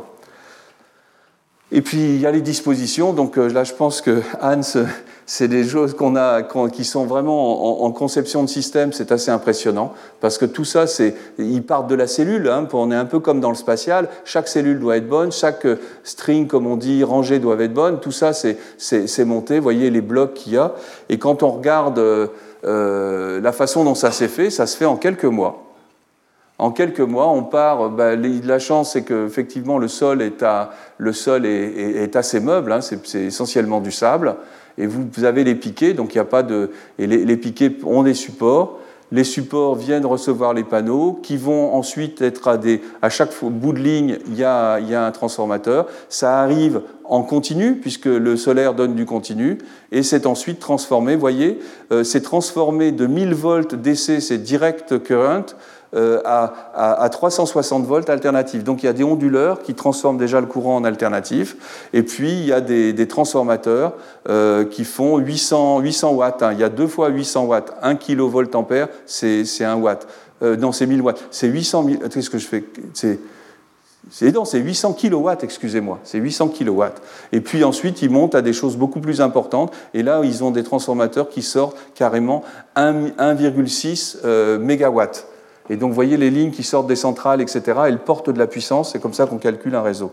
Et 1.70 1.82
puis 1.82 1.98
il 1.98 2.20
y 2.20 2.26
a 2.26 2.30
les 2.30 2.40
dispositions. 2.40 3.12
Donc 3.12 3.36
là, 3.36 3.64
je 3.64 3.74
pense 3.74 4.00
que 4.00 4.22
Hans 4.40 4.62
c'est 5.26 5.48
des 5.48 5.64
choses 5.64 5.94
qu'on 5.94 6.14
a, 6.14 6.42
qui 6.72 6.84
sont 6.84 7.04
vraiment 7.04 7.84
en, 7.84 7.90
conception 7.90 8.44
de 8.44 8.48
système, 8.48 8.92
c'est 8.92 9.10
assez 9.10 9.30
impressionnant, 9.30 9.92
parce 10.20 10.38
que 10.38 10.44
tout 10.44 10.64
ça, 10.64 10.86
c'est, 10.86 11.14
ils 11.38 11.64
partent 11.64 11.88
de 11.88 11.96
la 11.96 12.06
cellule, 12.06 12.48
hein, 12.48 12.66
on 12.72 12.92
est 12.92 12.96
un 12.96 13.04
peu 13.04 13.18
comme 13.18 13.40
dans 13.40 13.48
le 13.48 13.56
spatial, 13.56 14.08
chaque 14.24 14.46
cellule 14.46 14.78
doit 14.78 14.96
être 14.96 15.08
bonne, 15.08 15.32
chaque 15.32 15.66
string, 16.04 16.46
comme 16.46 16.66
on 16.66 16.76
dit, 16.76 17.02
rangée 17.02 17.40
doit 17.40 17.56
être 17.56 17.74
bonne, 17.74 17.98
tout 17.98 18.12
ça, 18.12 18.32
c'est, 18.32 18.56
c'est, 18.78 19.24
monté, 19.24 19.56
vous 19.58 19.64
voyez 19.64 19.90
les 19.90 20.00
blocs 20.00 20.34
qu'il 20.34 20.52
y 20.52 20.58
a, 20.58 20.74
et 21.08 21.18
quand 21.18 21.42
on 21.42 21.50
regarde 21.50 21.98
euh, 21.98 23.40
la 23.40 23.52
façon 23.52 23.82
dont 23.82 23.96
ça 23.96 24.12
s'est 24.12 24.28
fait, 24.28 24.50
ça 24.50 24.66
se 24.66 24.76
fait 24.76 24.86
en 24.86 24.96
quelques 24.96 25.24
mois. 25.24 25.65
En 26.58 26.70
quelques 26.70 27.00
mois, 27.00 27.28
on 27.28 27.42
part. 27.42 27.90
Bah, 27.90 28.16
la 28.16 28.58
chance, 28.58 28.92
c'est 28.92 29.04
qu'effectivement, 29.04 29.78
le 29.78 29.88
sol 29.88 30.22
est, 30.22 32.16
assez 32.16 32.40
meuble. 32.40 32.72
Hein, 32.72 32.80
c'est 32.80 33.24
essentiellement 33.24 33.80
du 33.80 33.92
sable 33.92 34.36
et 34.78 34.86
vous, 34.86 35.24
avez 35.24 35.44
les 35.44 35.54
piquets, 35.54 35.94
donc 35.94 36.14
il 36.14 36.18
n'y 36.18 36.22
a 36.22 36.26
pas 36.26 36.42
de. 36.42 36.70
Et 36.98 37.06
les, 37.06 37.36
piquets 37.36 37.76
ont 37.84 38.02
des 38.02 38.14
supports. 38.14 38.78
Les 39.12 39.24
supports 39.24 39.76
viennent 39.76 40.04
recevoir 40.04 40.52
les 40.52 40.64
panneaux 40.64 41.18
qui 41.22 41.36
vont 41.36 41.74
ensuite 41.74 42.20
être 42.20 42.48
à 42.48 42.58
des. 42.58 42.82
À 43.00 43.08
chaque 43.08 43.30
bout 43.42 43.72
de 43.72 43.78
ligne, 43.78 44.18
il 44.26 44.36
y 44.36 44.44
a, 44.44 44.78
il 44.80 44.90
y 44.90 44.94
a 44.94 45.06
un 45.06 45.12
transformateur. 45.12 45.86
Ça 46.08 46.40
arrive 46.40 46.82
en 47.04 47.22
continu, 47.22 47.76
puisque 47.76 48.06
le 48.06 48.36
solaire 48.36 48.74
donne 48.74 48.94
du 48.94 49.06
continu, 49.06 49.58
et 49.92 50.02
c'est 50.02 50.26
ensuite 50.26 50.58
transformé. 50.58 51.14
Vous 51.14 51.20
voyez, 51.20 51.58
euh, 51.92 52.04
c'est 52.04 52.20
transformé 52.20 52.92
de 52.92 53.06
1000 53.06 53.32
volts 53.32 53.74
DC, 53.76 54.20
c'est 54.20 54.38
direct 54.38 55.02
current, 55.02 55.54
euh, 55.96 56.20
à, 56.24 57.08
360 57.10 57.86
volts 57.86 58.10
alternatifs. 58.10 58.62
Donc 58.64 58.82
il 58.82 58.86
y 58.86 58.88
a 58.88 58.92
des 58.92 59.04
onduleurs 59.04 59.62
qui 59.62 59.74
transforment 59.74 60.18
déjà 60.18 60.40
le 60.40 60.46
courant 60.46 60.76
en 60.76 60.84
alternatif, 60.84 61.56
et 61.92 62.02
puis 62.02 62.32
il 62.32 62.46
y 62.46 62.52
a 62.52 62.60
des, 62.60 63.08
transformateurs 63.08 63.94
euh, 64.28 64.64
qui 64.64 64.84
font 64.84 65.18
800, 65.18 65.80
800 65.80 66.12
watts. 66.12 66.42
Hein. 66.42 66.52
Il 66.52 66.60
y 66.60 66.64
a 66.64 66.68
deux 66.68 66.86
fois 66.86 67.08
800 67.08 67.44
watts. 67.46 67.72
1 67.82 67.94
kV 67.96 68.22
ampère, 68.54 68.88
c'est 69.06 69.44
1 69.60 69.76
watt. 69.76 70.06
Euh, 70.42 70.56
non, 70.56 70.72
c'est 70.72 70.86
1000 70.86 71.00
watts. 71.00 71.24
C'est 71.30 71.48
800 71.48 71.86
Qu'est-ce 72.12 72.30
que 72.30 72.38
je 72.38 72.46
fais? 72.46 72.64
C'est, 72.92 74.32
non, 74.32 74.44
c'est 74.44 74.58
800 74.58 74.92
kilowatts, 74.92 75.42
excusez-moi, 75.42 75.98
c'est 76.04 76.18
800 76.18 76.48
kilowatts. 76.48 77.02
Et 77.32 77.40
puis 77.40 77.64
ensuite, 77.64 78.02
ils 78.02 78.10
montent 78.10 78.34
à 78.34 78.42
des 78.42 78.52
choses 78.52 78.76
beaucoup 78.76 79.00
plus 79.00 79.20
importantes. 79.20 79.72
Et 79.94 80.02
là, 80.02 80.20
ils 80.22 80.44
ont 80.44 80.50
des 80.50 80.62
transformateurs 80.62 81.28
qui 81.28 81.42
sortent 81.42 81.76
carrément 81.94 82.44
1,6 82.76 84.18
euh, 84.24 84.58
mégawatts. 84.58 85.26
Et 85.68 85.76
donc, 85.76 85.90
vous 85.90 85.94
voyez 85.94 86.16
les 86.16 86.30
lignes 86.30 86.50
qui 86.50 86.62
sortent 86.62 86.86
des 86.86 86.96
centrales, 86.96 87.40
etc., 87.40 87.62
elles 87.86 87.98
portent 87.98 88.30
de 88.30 88.38
la 88.38 88.46
puissance, 88.46 88.92
c'est 88.92 89.00
comme 89.00 89.14
ça 89.14 89.26
qu'on 89.26 89.38
calcule 89.38 89.74
un 89.74 89.82
réseau. 89.82 90.12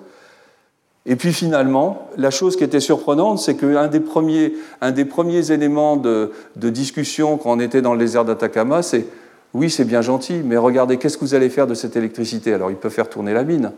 Et 1.05 1.15
puis 1.15 1.33
finalement, 1.33 2.07
la 2.17 2.31
chose 2.31 2.55
qui 2.55 2.63
était 2.63 2.79
surprenante, 2.79 3.39
c'est 3.39 3.55
qu'un 3.55 3.87
des, 3.87 3.99
premiers, 3.99 4.53
un 4.79 4.91
des 4.91 5.03
premiers 5.03 5.51
éléments 5.51 5.97
de, 5.97 6.31
discussion 6.55 7.37
quand 7.37 7.51
on 7.51 7.59
était 7.59 7.81
dans 7.81 7.93
le 7.93 7.99
désert 7.99 8.23
d'Atacama, 8.23 8.81
c'est 8.81 9.05
oui, 9.53 9.69
c'est 9.69 9.85
bien 9.85 10.01
gentil, 10.01 10.41
mais 10.43 10.57
regardez, 10.57 10.97
qu'est-ce 10.97 11.15
que 11.15 11.25
vous 11.25 11.35
allez 11.35 11.49
faire 11.49 11.67
de 11.67 11.75
cette 11.75 11.95
électricité? 11.95 12.53
Alors, 12.53 12.71
il 12.71 12.75
peut 12.75 12.89
faire 12.89 13.07
tourner 13.07 13.33
la 13.33 13.43
mine. 13.43 13.71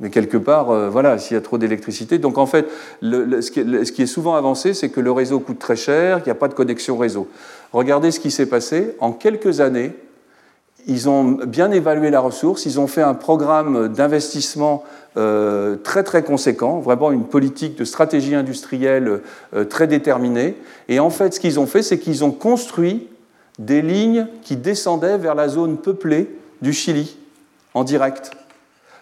Mais 0.00 0.10
quelque 0.10 0.36
part, 0.36 0.70
euh, 0.70 0.88
voilà, 0.88 1.18
s'il 1.18 1.34
y 1.34 1.38
a 1.38 1.40
trop 1.40 1.58
d'électricité. 1.58 2.18
Donc 2.18 2.38
en 2.38 2.46
fait, 2.46 2.66
ce, 3.02 3.50
qui 3.90 4.02
est, 4.02 4.06
souvent 4.06 4.36
avancé, 4.36 4.74
c'est 4.74 4.90
que 4.90 5.00
le 5.00 5.10
réseau 5.10 5.40
coûte 5.40 5.58
très 5.58 5.76
cher, 5.76 6.18
qu'il 6.18 6.26
n'y 6.26 6.36
a 6.36 6.40
pas 6.40 6.48
de 6.48 6.54
connexion 6.54 6.96
réseau. 6.96 7.28
Regardez 7.72 8.10
ce 8.10 8.20
qui 8.20 8.30
s'est 8.30 8.46
passé. 8.46 8.94
En 9.00 9.12
quelques 9.12 9.60
années, 9.60 9.92
ils 10.86 11.08
ont 11.08 11.24
bien 11.24 11.70
évalué 11.70 12.10
la 12.10 12.20
ressource, 12.20 12.64
ils 12.64 12.78
ont 12.80 12.86
fait 12.86 13.02
un 13.02 13.14
programme 13.14 13.88
d'investissement 13.88 14.84
euh, 15.16 15.76
très 15.76 16.04
très 16.04 16.22
conséquent, 16.22 16.78
vraiment 16.78 17.10
une 17.10 17.24
politique 17.24 17.76
de 17.76 17.84
stratégie 17.84 18.34
industrielle 18.34 19.20
euh, 19.54 19.64
très 19.64 19.88
déterminée. 19.88 20.56
Et 20.88 21.00
en 21.00 21.10
fait, 21.10 21.34
ce 21.34 21.40
qu'ils 21.40 21.58
ont 21.58 21.66
fait, 21.66 21.82
c'est 21.82 21.98
qu'ils 21.98 22.24
ont 22.24 22.30
construit 22.30 23.08
des 23.58 23.82
lignes 23.82 24.28
qui 24.42 24.56
descendaient 24.56 25.18
vers 25.18 25.34
la 25.34 25.48
zone 25.48 25.76
peuplée 25.76 26.30
du 26.62 26.72
Chili 26.72 27.18
en 27.74 27.82
direct. 27.82 28.30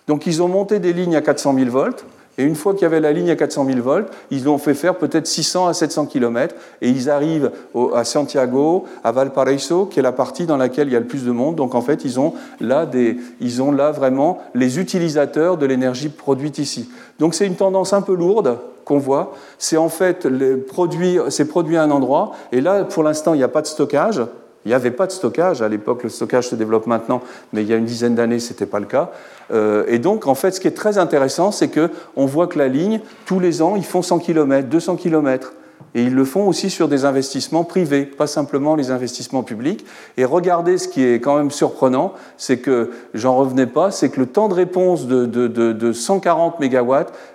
Donc 0.07 0.27
ils 0.27 0.43
ont 0.43 0.49
monté 0.49 0.79
des 0.79 0.93
lignes 0.93 1.17
à 1.17 1.21
400 1.21 1.55
000 1.55 1.71
volts, 1.71 2.05
et 2.39 2.45
une 2.45 2.55
fois 2.55 2.75
qu'il 2.75 2.83
y 2.83 2.85
avait 2.85 3.01
la 3.01 3.13
ligne 3.13 3.31
à 3.31 3.37
400 3.37 3.65
000 3.65 3.81
volts, 3.81 4.13
ils 4.31 4.45
l'ont 4.45 4.59
fait 4.59 4.75
faire 4.75 4.97
peut-être 4.97 5.27
600 5.27 5.69
à 5.69 5.75
700 5.75 6.07
km, 6.07 6.55
et 6.83 6.91
ils 6.91 7.09
arrivent 7.09 7.51
à 7.95 8.05
Santiago, 8.05 8.85
à 9.03 9.13
Valparaiso, 9.13 9.87
qui 9.87 10.01
est 10.01 10.03
la 10.03 10.13
partie 10.13 10.45
dans 10.45 10.59
laquelle 10.59 10.89
il 10.89 10.93
y 10.93 10.97
a 10.97 11.01
le 11.01 11.07
plus 11.07 11.25
de 11.25 11.31
monde. 11.31 11.57
Donc 11.57 11.75
en 11.75 11.81
fait, 11.81 12.05
ils 12.05 12.21
ont 12.21 12.35
là, 12.61 12.85
des, 12.85 13.17
ils 13.41 13.63
ont 13.63 13.73
là 13.73 13.91
vraiment 13.91 14.39
les 14.55 14.79
utilisateurs 14.79 15.57
de 15.57 15.65
l'énergie 15.65 16.11
produite 16.11 16.59
ici. 16.59 16.91
Donc 17.19 17.35
c'est 17.35 17.47
une 17.47 17.57
tendance 17.57 17.93
un 17.95 18.03
peu 18.03 18.15
lourde 18.15 18.59
qu'on 18.85 18.99
voit. 18.99 19.33
C'est 19.59 19.79
en 19.79 19.89
fait 19.89 20.27
les 20.27 20.57
produits, 20.57 21.19
c'est 21.31 21.47
produit 21.47 21.79
à 21.79 21.83
un 21.83 21.91
endroit, 21.91 22.33
et 22.53 22.61
là, 22.61 22.85
pour 22.85 23.03
l'instant, 23.03 23.33
il 23.33 23.39
n'y 23.39 23.45
a 23.45 23.49
pas 23.49 23.63
de 23.63 23.67
stockage. 23.67 24.21
Il 24.67 24.71
n'y 24.71 24.75
avait 24.75 24.91
pas 24.91 25.07
de 25.07 25.13
stockage. 25.13 25.63
À 25.63 25.69
l'époque, 25.69 26.03
le 26.03 26.09
stockage 26.09 26.49
se 26.49 26.57
développe 26.57 26.89
maintenant, 26.89 27.23
mais 27.53 27.63
il 27.63 27.69
y 27.69 27.73
a 27.73 27.77
une 27.77 27.85
dizaine 27.85 28.17
d'années, 28.17 28.41
ce 28.41 28.53
n'était 28.53 28.67
pas 28.67 28.81
le 28.81 28.87
cas. 28.87 29.13
Euh, 29.53 29.85
et 29.87 30.01
donc, 30.01 30.27
en 30.27 30.35
fait, 30.35 30.51
ce 30.51 30.59
qui 30.59 30.67
est 30.67 30.73
très 30.73 30.99
intéressant, 30.99 31.53
c'est 31.53 31.69
qu'on 31.69 32.27
voit 32.27 32.49
que 32.49 32.59
la 32.59 32.67
ligne, 32.67 33.01
tous 33.27 33.39
les 33.39 33.63
ans, 33.63 33.77
ils 33.77 33.85
font 33.85 34.03
100 34.03 34.19
km, 34.19 34.69
200 34.69 34.97
km. 34.97 35.53
Et 35.95 36.03
ils 36.03 36.15
le 36.15 36.27
font 36.27 36.47
aussi 36.47 36.69
sur 36.69 36.89
des 36.89 37.07
investissements 37.07 37.65
privés, 37.65 38.05
pas 38.05 38.27
simplement 38.27 38.75
les 38.75 38.91
investissements 38.91 39.43
publics. 39.43 39.85
Et 40.19 40.27
regardez 40.27 40.77
ce 40.77 40.89
qui 40.89 41.03
est 41.03 41.21
quand 41.21 41.37
même 41.37 41.51
surprenant, 41.51 42.13
c'est 42.37 42.59
que, 42.59 42.91
j'en 43.15 43.35
revenais 43.35 43.67
pas, 43.67 43.91
c'est 43.91 44.11
que 44.11 44.21
le 44.21 44.27
temps 44.27 44.49
de 44.49 44.55
réponse 44.55 45.07
de, 45.07 45.25
de, 45.25 45.47
de, 45.49 45.93
140 45.93 46.61
MW, 46.61 46.95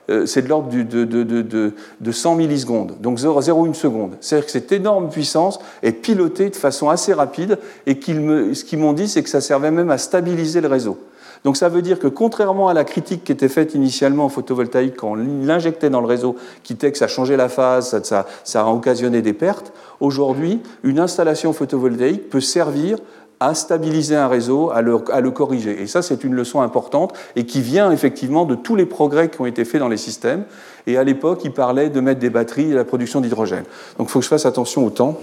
euh, 0.09 0.25
c'est 0.27 0.43
de 0.43 0.47
l'ordre 0.47 0.69
de, 0.69 2.11
100 2.11 2.35
millisecondes, 2.35 2.97
donc 3.01 3.17
0,1 3.17 3.73
seconde. 3.73 4.11
C'est-à-dire 4.21 4.45
que 4.45 4.51
cette 4.51 4.71
énorme 4.71 5.09
puissance 5.09 5.59
est 5.81 5.93
pilotée 5.93 6.51
de 6.51 6.55
façon 6.55 6.89
assez 6.89 7.13
rapide, 7.13 7.57
et 7.87 7.95
ce 7.95 8.63
qu'ils 8.63 8.79
m'ont 8.79 8.93
dit, 8.93 9.07
c'est 9.07 9.23
que 9.23 9.29
ça 9.29 9.41
servait 9.41 9.71
même 9.71 9.89
à 9.89 9.97
stabiliser 9.97 10.61
le 10.61 10.67
réseau. 10.67 10.99
Donc 11.43 11.57
ça 11.57 11.69
veut 11.69 11.81
dire 11.81 11.99
que 11.99 12.07
contrairement 12.07 12.67
à 12.67 12.73
la 12.73 12.83
critique 12.83 13.23
qui 13.23 13.31
était 13.31 13.49
faite 13.49 13.73
initialement 13.73 14.25
en 14.25 14.29
photovoltaïque 14.29 14.95
quand 14.97 15.11
on 15.11 15.15
l'injectait 15.15 15.89
dans 15.89 16.01
le 16.01 16.07
réseau, 16.07 16.35
qui 16.63 16.73
était 16.73 16.91
que 16.91 16.97
ça 16.97 17.07
changeait 17.07 17.37
la 17.37 17.49
phase, 17.49 18.01
ça, 18.03 18.25
a 18.61 18.65
occasionné 18.67 19.21
des 19.21 19.33
pertes, 19.33 19.73
aujourd'hui, 19.99 20.59
une 20.83 20.99
installation 20.99 21.53
photovoltaïque 21.53 22.29
peut 22.29 22.41
servir 22.41 22.97
à 23.39 23.55
stabiliser 23.55 24.15
un 24.15 24.27
réseau, 24.27 24.69
à 24.69 24.83
le, 24.83 24.99
à 25.11 25.19
le 25.19 25.31
corriger. 25.31 25.81
Et 25.81 25.87
ça, 25.87 26.03
c'est 26.03 26.23
une 26.23 26.35
leçon 26.35 26.61
importante 26.61 27.13
et 27.35 27.47
qui 27.47 27.61
vient 27.61 27.89
effectivement 27.89 28.45
de 28.45 28.53
tous 28.53 28.75
les 28.75 28.85
progrès 28.85 29.29
qui 29.29 29.41
ont 29.41 29.47
été 29.47 29.65
faits 29.65 29.79
dans 29.79 29.87
les 29.87 29.97
systèmes. 29.97 30.43
Et 30.85 30.95
à 30.95 31.03
l'époque, 31.03 31.41
il 31.43 31.51
parlait 31.51 31.89
de 31.89 31.99
mettre 32.01 32.19
des 32.19 32.29
batteries 32.29 32.69
et 32.69 32.75
la 32.75 32.85
production 32.85 33.19
d'hydrogène. 33.19 33.63
Donc 33.97 34.09
il 34.09 34.11
faut 34.11 34.19
que 34.19 34.25
je 34.25 34.29
fasse 34.29 34.45
attention 34.45 34.85
au 34.85 34.91
temps. 34.91 35.17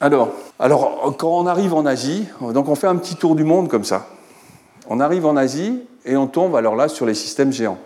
Alors, 0.00 0.28
alors, 0.60 1.16
quand 1.18 1.36
on 1.36 1.48
arrive 1.48 1.74
en 1.74 1.84
Asie, 1.84 2.26
donc 2.52 2.68
on 2.68 2.76
fait 2.76 2.86
un 2.86 2.96
petit 2.96 3.16
tour 3.16 3.34
du 3.34 3.42
monde 3.42 3.68
comme 3.68 3.84
ça. 3.84 4.06
On 4.88 5.00
arrive 5.00 5.26
en 5.26 5.36
Asie 5.36 5.80
et 6.04 6.16
on 6.16 6.26
tombe 6.26 6.56
alors 6.56 6.76
là 6.76 6.88
sur 6.88 7.06
les 7.06 7.14
systèmes 7.14 7.52
géants. 7.52 7.78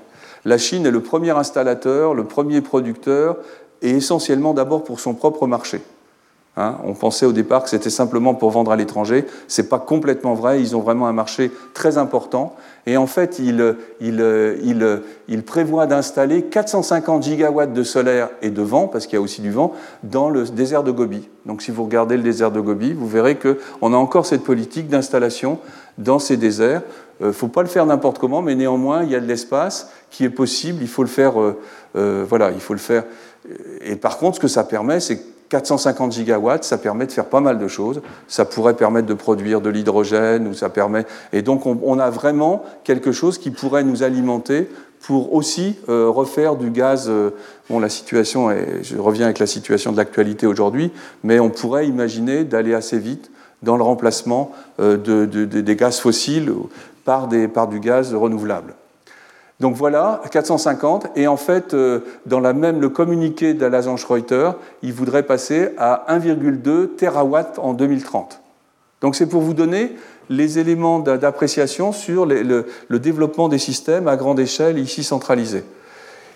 La 0.44 0.58
Chine 0.58 0.86
est 0.86 0.90
le 0.90 1.02
premier 1.02 1.30
installateur, 1.30 2.14
le 2.14 2.24
premier 2.24 2.60
producteur, 2.60 3.36
et 3.82 3.90
essentiellement 3.90 4.54
d'abord 4.54 4.84
pour 4.84 5.00
son 5.00 5.14
propre 5.14 5.46
marché. 5.46 5.80
Hein, 6.56 6.78
on 6.84 6.94
pensait 6.94 7.24
au 7.24 7.32
départ 7.32 7.62
que 7.62 7.70
c'était 7.70 7.88
simplement 7.88 8.34
pour 8.34 8.50
vendre 8.50 8.72
à 8.72 8.76
l'étranger. 8.76 9.26
Ce 9.46 9.62
n'est 9.62 9.68
pas 9.68 9.78
complètement 9.78 10.34
vrai. 10.34 10.60
Ils 10.60 10.74
ont 10.74 10.80
vraiment 10.80 11.06
un 11.06 11.12
marché 11.12 11.52
très 11.72 11.98
important. 11.98 12.56
Et 12.84 12.96
en 12.96 13.06
fait, 13.06 13.38
ils, 13.38 13.76
il, 14.00 15.42
prévoient 15.44 15.86
d'installer 15.86 16.42
450 16.42 17.22
gigawatts 17.22 17.72
de 17.72 17.82
solaire 17.84 18.30
et 18.42 18.50
de 18.50 18.62
vent, 18.62 18.88
parce 18.88 19.06
qu'il 19.06 19.14
y 19.14 19.18
a 19.18 19.20
aussi 19.20 19.40
du 19.40 19.52
vent, 19.52 19.72
dans 20.02 20.30
le 20.30 20.42
désert 20.46 20.82
de 20.82 20.90
Gobi. 20.90 21.28
Donc 21.46 21.62
si 21.62 21.70
vous 21.70 21.84
regardez 21.84 22.16
le 22.16 22.24
désert 22.24 22.50
de 22.50 22.60
Gobi, 22.60 22.92
vous 22.92 23.06
verrez 23.06 23.36
qu'on 23.36 23.92
a 23.92 23.96
encore 23.96 24.26
cette 24.26 24.42
politique 24.42 24.88
d'installation 24.88 25.60
dans 25.98 26.18
ces 26.18 26.36
déserts. 26.36 26.82
Il 27.20 27.24
euh, 27.24 27.28
ne 27.28 27.32
faut 27.32 27.48
pas 27.48 27.62
le 27.62 27.68
faire 27.68 27.84
n'importe 27.84 28.18
comment, 28.18 28.42
mais 28.42 28.54
néanmoins, 28.54 29.02
il 29.02 29.10
y 29.10 29.16
a 29.16 29.20
de 29.20 29.26
l'espace 29.26 29.90
qui 30.10 30.24
est 30.24 30.30
possible. 30.30 30.78
Il 30.80 30.88
faut 30.88 31.02
le 31.02 31.08
faire. 31.08 31.40
Euh, 31.40 31.58
euh, 31.96 32.24
voilà, 32.26 32.50
il 32.52 32.60
faut 32.60 32.74
le 32.74 32.78
faire. 32.78 33.04
Et 33.82 33.96
par 33.96 34.18
contre, 34.18 34.36
ce 34.36 34.40
que 34.40 34.48
ça 34.48 34.64
permet, 34.64 35.00
c'est 35.00 35.20
450 35.48 36.12
gigawatts, 36.12 36.64
ça 36.64 36.76
permet 36.76 37.06
de 37.06 37.12
faire 37.12 37.24
pas 37.24 37.40
mal 37.40 37.58
de 37.58 37.68
choses. 37.68 38.02
Ça 38.28 38.44
pourrait 38.44 38.74
permettre 38.74 39.06
de 39.06 39.14
produire 39.14 39.60
de 39.60 39.70
l'hydrogène, 39.70 40.46
ou 40.46 40.54
ça 40.54 40.68
permet. 40.68 41.06
Et 41.32 41.42
donc, 41.42 41.64
on, 41.64 41.98
a 41.98 42.10
vraiment 42.10 42.62
quelque 42.84 43.12
chose 43.12 43.38
qui 43.38 43.50
pourrait 43.50 43.84
nous 43.84 44.02
alimenter 44.02 44.68
pour 45.00 45.32
aussi 45.32 45.76
refaire 45.86 46.56
du 46.56 46.70
gaz. 46.70 47.10
Bon, 47.70 47.80
la 47.80 47.88
situation, 47.88 48.50
est, 48.50 48.82
je 48.82 48.98
reviens 48.98 49.24
avec 49.24 49.38
la 49.38 49.46
situation 49.46 49.90
de 49.90 49.96
l'actualité 49.96 50.46
aujourd'hui, 50.46 50.92
mais 51.24 51.40
on 51.40 51.48
pourrait 51.48 51.86
imaginer 51.88 52.44
d'aller 52.44 52.74
assez 52.74 52.98
vite 52.98 53.30
dans 53.62 53.76
le 53.76 53.82
remplacement 53.82 54.52
euh, 54.80 54.96
de, 54.96 55.44
des 55.44 55.76
gaz 55.76 55.98
fossiles 55.98 56.52
par, 57.04 57.28
du 57.28 57.80
gaz 57.80 58.14
renouvelable. 58.14 58.74
Donc 59.60 59.74
voilà, 59.74 60.22
450. 60.30 61.08
Et 61.16 61.26
en 61.26 61.36
fait, 61.36 61.74
euh, 61.74 62.00
dans 62.26 62.40
la 62.40 62.52
même, 62.52 62.80
le 62.80 62.88
communiqué 62.88 63.54
d'Alazan 63.54 63.96
Reuter, 64.08 64.52
il 64.82 64.92
voudrait 64.92 65.24
passer 65.24 65.70
à 65.78 66.06
1,2 66.08 66.96
TW 66.96 67.60
en 67.60 67.72
2030. 67.72 68.40
Donc 69.00 69.16
c'est 69.16 69.26
pour 69.26 69.42
vous 69.42 69.54
donner 69.54 69.96
les 70.28 70.58
éléments 70.58 70.98
d'appréciation 70.98 71.92
sur 71.92 72.26
le, 72.26 72.66
développement 72.90 73.48
des 73.48 73.58
systèmes 73.58 74.08
à 74.08 74.16
grande 74.16 74.40
échelle 74.40 74.78
ici 74.78 75.02
centralisés. 75.02 75.64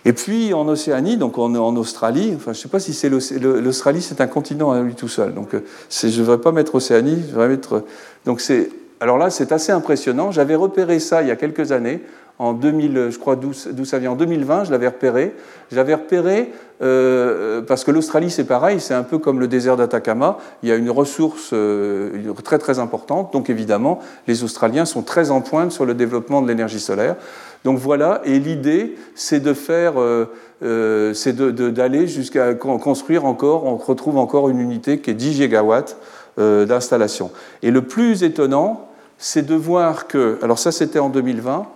Et 0.04 0.12
puis 0.12 0.52
en 0.52 0.66
Océanie, 0.68 1.16
donc 1.16 1.38
en, 1.38 1.54
en 1.54 1.76
Australie, 1.76 2.32
enfin 2.34 2.52
je 2.52 2.58
ne 2.58 2.62
sais 2.62 2.68
pas 2.68 2.80
si 2.80 2.92
c'est 2.92 3.08
l'Australie, 3.08 4.02
c'est 4.02 4.20
un 4.20 4.26
continent 4.26 4.72
à 4.72 4.80
lui 4.80 4.94
tout 4.94 5.08
seul. 5.08 5.32
Donc 5.34 5.54
euh, 5.54 5.60
je 5.90 6.06
ne 6.06 6.12
devrais 6.18 6.38
pas 6.38 6.52
mettre 6.52 6.74
Océanie, 6.74 7.22
je 7.22 7.30
devrais 7.30 7.48
mettre. 7.48 7.84
Donc 8.24 8.40
c'est 8.40 8.70
alors 9.00 9.18
là, 9.18 9.30
c'est 9.30 9.50
assez 9.50 9.72
impressionnant. 9.72 10.30
J'avais 10.30 10.54
repéré 10.54 11.00
ça 11.00 11.22
il 11.22 11.28
y 11.28 11.32
a 11.32 11.36
quelques 11.36 11.72
années 11.72 12.00
en 12.38 12.54
2000, 12.54 13.10
je 13.10 13.18
crois 13.18 13.36
d'où 13.36 13.52
ça 13.52 13.98
vient, 13.98 14.12
en 14.12 14.16
2020, 14.16 14.64
je 14.64 14.70
l'avais 14.70 14.88
repéré. 14.88 15.34
Je 15.70 15.76
l'avais 15.76 15.94
repéré 15.94 16.52
euh, 16.82 17.62
parce 17.62 17.84
que 17.84 17.90
l'Australie, 17.90 18.30
c'est 18.30 18.44
pareil, 18.44 18.80
c'est 18.80 18.94
un 18.94 19.02
peu 19.02 19.18
comme 19.18 19.38
le 19.38 19.46
désert 19.48 19.76
d'Atacama. 19.76 20.38
Il 20.62 20.68
y 20.68 20.72
a 20.72 20.76
une 20.76 20.90
ressource 20.90 21.50
euh, 21.52 22.32
très 22.42 22.58
très 22.58 22.78
importante. 22.78 23.32
Donc 23.32 23.50
évidemment, 23.50 24.00
les 24.26 24.42
Australiens 24.44 24.84
sont 24.84 25.02
très 25.02 25.30
en 25.30 25.40
pointe 25.40 25.72
sur 25.72 25.84
le 25.84 25.94
développement 25.94 26.42
de 26.42 26.48
l'énergie 26.48 26.80
solaire. 26.80 27.16
Donc 27.64 27.78
voilà, 27.78 28.20
et 28.24 28.38
l'idée, 28.38 28.96
c'est 29.14 29.40
de 29.40 29.54
faire, 29.54 29.94
euh, 30.00 31.14
c'est 31.14 31.36
d'aller 31.36 32.06
jusqu'à 32.08 32.54
construire 32.54 33.24
encore, 33.24 33.64
on 33.64 33.76
retrouve 33.76 34.18
encore 34.18 34.48
une 34.48 34.60
unité 34.60 34.98
qui 34.98 35.10
est 35.10 35.14
10 35.14 35.34
gigawatts 35.34 35.96
d'installation. 36.38 37.30
Et 37.62 37.70
le 37.70 37.82
plus 37.82 38.24
étonnant, 38.24 38.88
c'est 39.18 39.46
de 39.46 39.54
voir 39.54 40.08
que, 40.08 40.38
alors 40.42 40.58
ça 40.58 40.72
c'était 40.72 40.98
en 40.98 41.08
2020, 41.08 41.66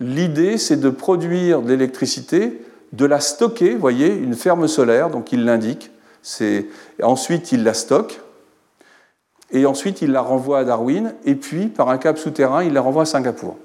L'idée, 0.00 0.58
c'est 0.58 0.76
de 0.76 0.90
produire 0.90 1.62
de 1.62 1.68
l'électricité, 1.68 2.60
de 2.92 3.06
la 3.06 3.20
stocker, 3.20 3.72
vous 3.72 3.80
voyez, 3.80 4.14
une 4.14 4.34
ferme 4.34 4.68
solaire, 4.68 5.10
donc 5.10 5.32
il 5.32 5.44
l'indique. 5.44 5.90
Ensuite, 7.02 7.52
il 7.52 7.62
la 7.62 7.72
stocke, 7.72 8.20
et 9.52 9.64
ensuite, 9.64 10.02
il 10.02 10.12
la 10.12 10.20
renvoie 10.20 10.58
à 10.58 10.64
Darwin, 10.64 11.14
et 11.24 11.34
puis, 11.34 11.68
par 11.68 11.88
un 11.88 11.98
câble 11.98 12.18
souterrain, 12.18 12.62
il 12.62 12.72
la 12.72 12.80
renvoie 12.80 13.02
à 13.02 13.06
Singapour. 13.06 13.56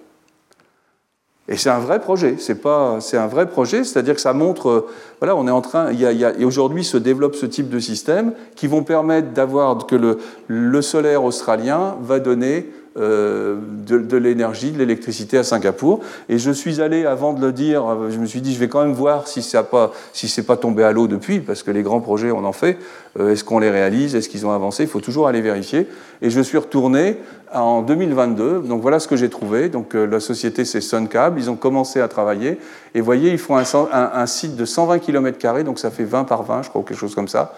Et 1.47 1.57
c'est 1.57 1.69
un 1.69 1.79
vrai 1.79 1.99
projet, 1.99 2.35
c'est 2.37 2.61
pas, 2.61 2.99
c'est 3.01 3.17
un 3.17 3.27
vrai 3.27 3.49
projet, 3.49 3.83
c'est-à-dire 3.83 4.15
que 4.15 4.21
ça 4.21 4.31
montre, 4.31 4.87
voilà, 5.19 5.35
on 5.35 5.47
est 5.47 5.51
en 5.51 5.61
train, 5.61 5.91
il 5.91 5.99
y 5.99 6.05
a, 6.05 6.37
et 6.37 6.45
aujourd'hui 6.45 6.83
se 6.83 6.97
développe 6.97 7.35
ce 7.35 7.45
type 7.45 7.69
de 7.69 7.79
système 7.79 8.33
qui 8.55 8.67
vont 8.67 8.83
permettre 8.83 9.31
d'avoir 9.31 9.85
que 9.85 9.95
le, 9.95 10.19
le 10.47 10.81
solaire 10.81 11.23
australien 11.23 11.97
va 12.01 12.19
donner 12.19 12.69
euh, 12.97 13.55
de, 13.87 14.17
l'énergie, 14.17 14.71
de 14.71 14.77
l'électricité 14.77 15.37
à 15.37 15.43
Singapour. 15.43 16.01
Et 16.27 16.37
je 16.37 16.51
suis 16.51 16.81
allé, 16.81 17.05
avant 17.05 17.31
de 17.31 17.39
le 17.39 17.53
dire, 17.53 17.85
je 18.09 18.17
me 18.17 18.25
suis 18.25 18.41
dit, 18.41 18.53
je 18.53 18.59
vais 18.59 18.67
quand 18.67 18.83
même 18.83 18.91
voir 18.91 19.29
si 19.29 19.41
ça 19.41 19.63
pas, 19.63 19.93
si 20.11 20.27
c'est 20.27 20.43
pas 20.43 20.57
tombé 20.57 20.83
à 20.83 20.91
l'eau 20.91 21.07
depuis, 21.07 21.39
parce 21.39 21.63
que 21.63 21.71
les 21.71 21.83
grands 21.83 22.01
projets, 22.01 22.31
on 22.31 22.43
en 22.43 22.51
fait. 22.51 22.77
Euh, 23.17 23.31
est-ce 23.31 23.45
qu'on 23.45 23.59
les 23.59 23.69
réalise? 23.69 24.13
Est-ce 24.13 24.27
qu'ils 24.27 24.45
ont 24.45 24.51
avancé? 24.51 24.83
Il 24.83 24.89
faut 24.89 24.99
toujours 24.99 25.29
aller 25.29 25.39
vérifier. 25.39 25.87
Et 26.21 26.29
je 26.29 26.41
suis 26.41 26.57
retourné 26.57 27.15
en 27.53 27.81
2022. 27.81 28.59
Donc 28.59 28.81
voilà 28.81 28.99
ce 28.99 29.07
que 29.07 29.15
j'ai 29.15 29.29
trouvé. 29.29 29.69
Donc 29.69 29.95
euh, 29.95 30.05
la 30.05 30.19
société, 30.19 30.65
c'est 30.65 30.81
Suncab. 30.81 31.37
Ils 31.37 31.49
ont 31.49 31.55
commencé 31.55 32.01
à 32.01 32.09
travailler. 32.09 32.59
Et 32.93 32.99
voyez, 32.99 33.31
ils 33.31 33.39
font 33.39 33.55
un, 33.55 34.25
site 34.25 34.57
de 34.57 34.65
120 34.65 34.99
km, 34.99 35.63
donc 35.63 35.79
ça 35.79 35.91
fait 35.91 36.03
20 36.03 36.25
par 36.25 36.43
20, 36.43 36.63
je 36.63 36.69
crois, 36.69 36.83
quelque 36.83 36.97
chose 36.97 37.15
comme 37.15 37.29
ça. 37.29 37.53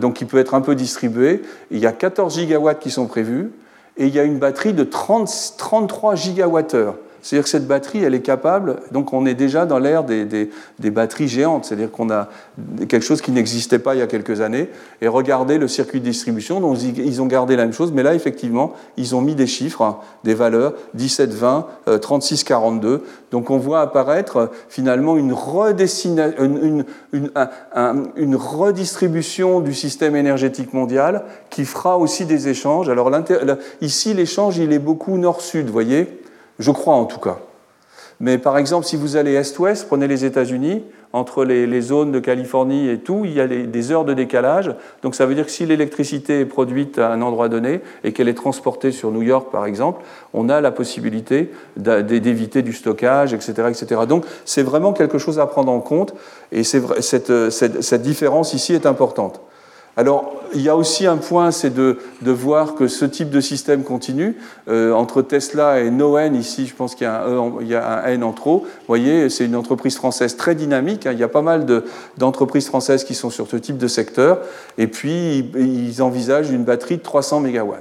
donc 0.00 0.20
il 0.20 0.26
peut 0.26 0.38
être 0.38 0.54
un 0.54 0.60
peu 0.60 0.74
distribué. 0.74 1.42
Il 1.70 1.78
y 1.78 1.86
a 1.86 1.92
14 1.92 2.34
gigawatts 2.34 2.80
qui 2.80 2.90
sont 2.90 3.06
prévus 3.06 3.50
et 3.96 4.06
il 4.06 4.14
y 4.14 4.18
a 4.18 4.24
une 4.24 4.38
batterie 4.38 4.72
de 4.72 4.84
30, 4.84 5.54
33 5.56 6.14
gigawattheures. 6.16 6.96
C'est-à-dire 7.24 7.44
que 7.44 7.48
cette 7.50 7.66
batterie, 7.66 8.04
elle 8.04 8.14
est 8.14 8.20
capable, 8.20 8.76
donc 8.92 9.14
on 9.14 9.24
est 9.24 9.32
déjà 9.32 9.64
dans 9.64 9.78
l'ère 9.78 10.04
des, 10.04 10.26
des, 10.26 10.90
batteries 10.90 11.26
géantes, 11.26 11.64
c'est-à-dire 11.64 11.90
qu'on 11.90 12.10
a 12.10 12.28
quelque 12.86 13.00
chose 13.00 13.22
qui 13.22 13.32
n'existait 13.32 13.78
pas 13.78 13.94
il 13.94 14.00
y 14.00 14.02
a 14.02 14.06
quelques 14.06 14.42
années. 14.42 14.68
Et 15.00 15.08
regardez 15.08 15.56
le 15.56 15.66
circuit 15.66 16.00
de 16.00 16.04
distribution, 16.04 16.60
donc 16.60 16.76
ils 16.82 17.22
ont 17.22 17.26
gardé 17.26 17.56
la 17.56 17.62
même 17.62 17.72
chose, 17.72 17.92
mais 17.92 18.02
là, 18.02 18.14
effectivement, 18.14 18.74
ils 18.98 19.16
ont 19.16 19.22
mis 19.22 19.34
des 19.34 19.46
chiffres, 19.46 19.80
hein, 19.80 20.00
des 20.22 20.34
valeurs, 20.34 20.74
17, 20.92 21.32
20, 21.32 21.66
36, 22.02 22.44
42. 22.44 23.02
Donc 23.30 23.48
on 23.48 23.56
voit 23.56 23.80
apparaître 23.80 24.50
finalement 24.68 25.16
une, 25.16 25.34
une, 26.38 26.84
une, 27.14 27.30
une 28.16 28.36
redistribution 28.36 29.60
du 29.60 29.72
système 29.72 30.14
énergétique 30.14 30.74
mondial 30.74 31.24
qui 31.48 31.64
fera 31.64 31.96
aussi 31.96 32.26
des 32.26 32.48
échanges. 32.48 32.90
Alors 32.90 33.10
ici, 33.80 34.12
l'échange, 34.12 34.58
il 34.58 34.74
est 34.74 34.78
beaucoup 34.78 35.16
nord-sud, 35.16 35.68
vous 35.68 35.72
voyez 35.72 36.20
je 36.58 36.70
crois 36.70 36.94
en 36.94 37.04
tout 37.04 37.20
cas. 37.20 37.38
Mais 38.20 38.38
par 38.38 38.58
exemple, 38.58 38.86
si 38.86 38.96
vous 38.96 39.16
allez 39.16 39.32
est-ouest, 39.34 39.86
prenez 39.88 40.06
les 40.06 40.24
États-Unis, 40.24 40.82
entre 41.12 41.44
les, 41.44 41.80
zones 41.80 42.10
de 42.10 42.18
Californie 42.18 42.88
et 42.88 42.98
tout, 42.98 43.22
il 43.24 43.34
y 43.34 43.40
a 43.40 43.46
des 43.46 43.92
heures 43.92 44.04
de 44.04 44.14
décalage. 44.14 44.74
Donc 45.02 45.14
ça 45.14 45.26
veut 45.26 45.34
dire 45.36 45.46
que 45.46 45.50
si 45.50 45.64
l'électricité 45.64 46.40
est 46.40 46.44
produite 46.44 46.98
à 46.98 47.12
un 47.12 47.22
endroit 47.22 47.48
donné 47.48 47.82
et 48.02 48.12
qu'elle 48.12 48.28
est 48.28 48.34
transportée 48.34 48.90
sur 48.90 49.12
New 49.12 49.22
York, 49.22 49.52
par 49.52 49.64
exemple, 49.64 50.02
on 50.32 50.48
a 50.48 50.60
la 50.60 50.72
possibilité 50.72 51.52
d'éviter 51.76 52.62
du 52.62 52.72
stockage, 52.72 53.32
etc. 53.32 53.68
etc. 53.68 54.00
Donc 54.08 54.24
c'est 54.44 54.64
vraiment 54.64 54.92
quelque 54.92 55.18
chose 55.18 55.38
à 55.38 55.46
prendre 55.46 55.70
en 55.70 55.80
compte 55.80 56.14
et 56.50 56.64
cette, 56.64 57.50
cette 57.50 58.02
différence 58.02 58.52
ici 58.52 58.74
est 58.74 58.86
importante. 58.86 59.40
Alors, 59.96 60.34
il 60.52 60.60
y 60.60 60.68
a 60.68 60.76
aussi 60.76 61.06
un 61.06 61.16
point, 61.16 61.52
c'est 61.52 61.72
de, 61.72 61.98
voir 62.22 62.74
que 62.74 62.88
ce 62.88 63.04
type 63.04 63.30
de 63.30 63.40
système 63.40 63.84
continue. 63.84 64.36
Euh, 64.68 64.92
entre 64.92 65.22
Tesla 65.22 65.80
et 65.80 65.90
Noen, 65.90 66.34
ici, 66.34 66.66
je 66.66 66.74
pense 66.74 66.94
qu'il 66.94 67.06
y, 67.06 67.74
a 67.74 68.02
un 68.02 68.06
N 68.06 68.24
en 68.24 68.32
trop. 68.32 68.60
Vous 68.60 68.86
voyez, 68.88 69.28
c'est 69.28 69.44
une 69.44 69.54
entreprise 69.56 69.96
française 69.96 70.36
très 70.36 70.54
dynamique. 70.54 71.06
Hein. 71.06 71.12
Il 71.12 71.18
y 71.18 71.22
a 71.22 71.28
pas 71.28 71.42
mal 71.42 71.64
d'entreprises 72.16 72.66
françaises 72.66 73.04
qui 73.04 73.14
sont 73.14 73.30
sur 73.30 73.46
ce 73.46 73.56
type 73.56 73.78
de 73.78 73.88
secteur. 73.88 74.40
Et 74.78 74.88
puis, 74.88 75.50
ils 75.54 76.02
envisagent 76.02 76.50
une 76.50 76.64
batterie 76.64 76.96
de 76.96 77.02
300 77.02 77.40
MW. 77.40 77.74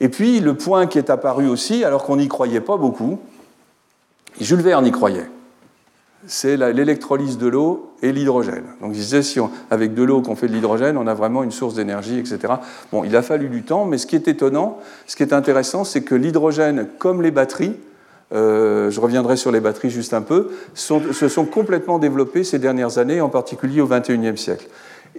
Et 0.00 0.08
puis, 0.08 0.40
le 0.40 0.54
point 0.54 0.86
qui 0.86 0.98
est 0.98 1.10
apparu 1.10 1.48
aussi, 1.48 1.84
alors 1.84 2.04
qu'on 2.04 2.16
n'y 2.16 2.28
croyait 2.28 2.60
pas 2.60 2.78
beaucoup, 2.78 3.18
Jules 4.40 4.60
Verne 4.60 4.86
y 4.86 4.90
croyait 4.90 5.28
c'est 6.26 6.56
l'électrolyse 6.56 7.38
de 7.38 7.46
l'eau 7.46 7.92
et 8.02 8.12
l'hydrogène. 8.12 8.64
Donc 8.80 8.90
il 8.92 8.98
disait, 8.98 9.22
si 9.22 9.38
avec 9.70 9.94
de 9.94 10.02
l'eau 10.02 10.22
qu'on 10.22 10.36
fait 10.36 10.48
de 10.48 10.52
l'hydrogène, 10.52 10.96
on 10.96 11.06
a 11.06 11.14
vraiment 11.14 11.42
une 11.42 11.50
source 11.50 11.74
d'énergie, 11.74 12.18
etc. 12.18 12.54
Bon, 12.92 13.04
il 13.04 13.14
a 13.16 13.22
fallu 13.22 13.48
du 13.48 13.62
temps, 13.62 13.84
mais 13.84 13.98
ce 13.98 14.06
qui 14.06 14.16
est 14.16 14.28
étonnant, 14.28 14.78
ce 15.06 15.16
qui 15.16 15.22
est 15.22 15.32
intéressant, 15.32 15.84
c'est 15.84 16.02
que 16.02 16.14
l'hydrogène, 16.14 16.88
comme 16.98 17.22
les 17.22 17.30
batteries, 17.30 17.76
euh, 18.32 18.90
je 18.90 19.00
reviendrai 19.00 19.36
sur 19.36 19.52
les 19.52 19.60
batteries 19.60 19.90
juste 19.90 20.12
un 20.12 20.22
peu, 20.22 20.50
se 20.74 21.28
sont 21.28 21.44
complètement 21.44 21.98
développées 21.98 22.44
ces 22.44 22.58
dernières 22.58 22.98
années, 22.98 23.20
en 23.20 23.28
particulier 23.28 23.80
au 23.80 23.86
XXIe 23.86 24.36
siècle. 24.36 24.66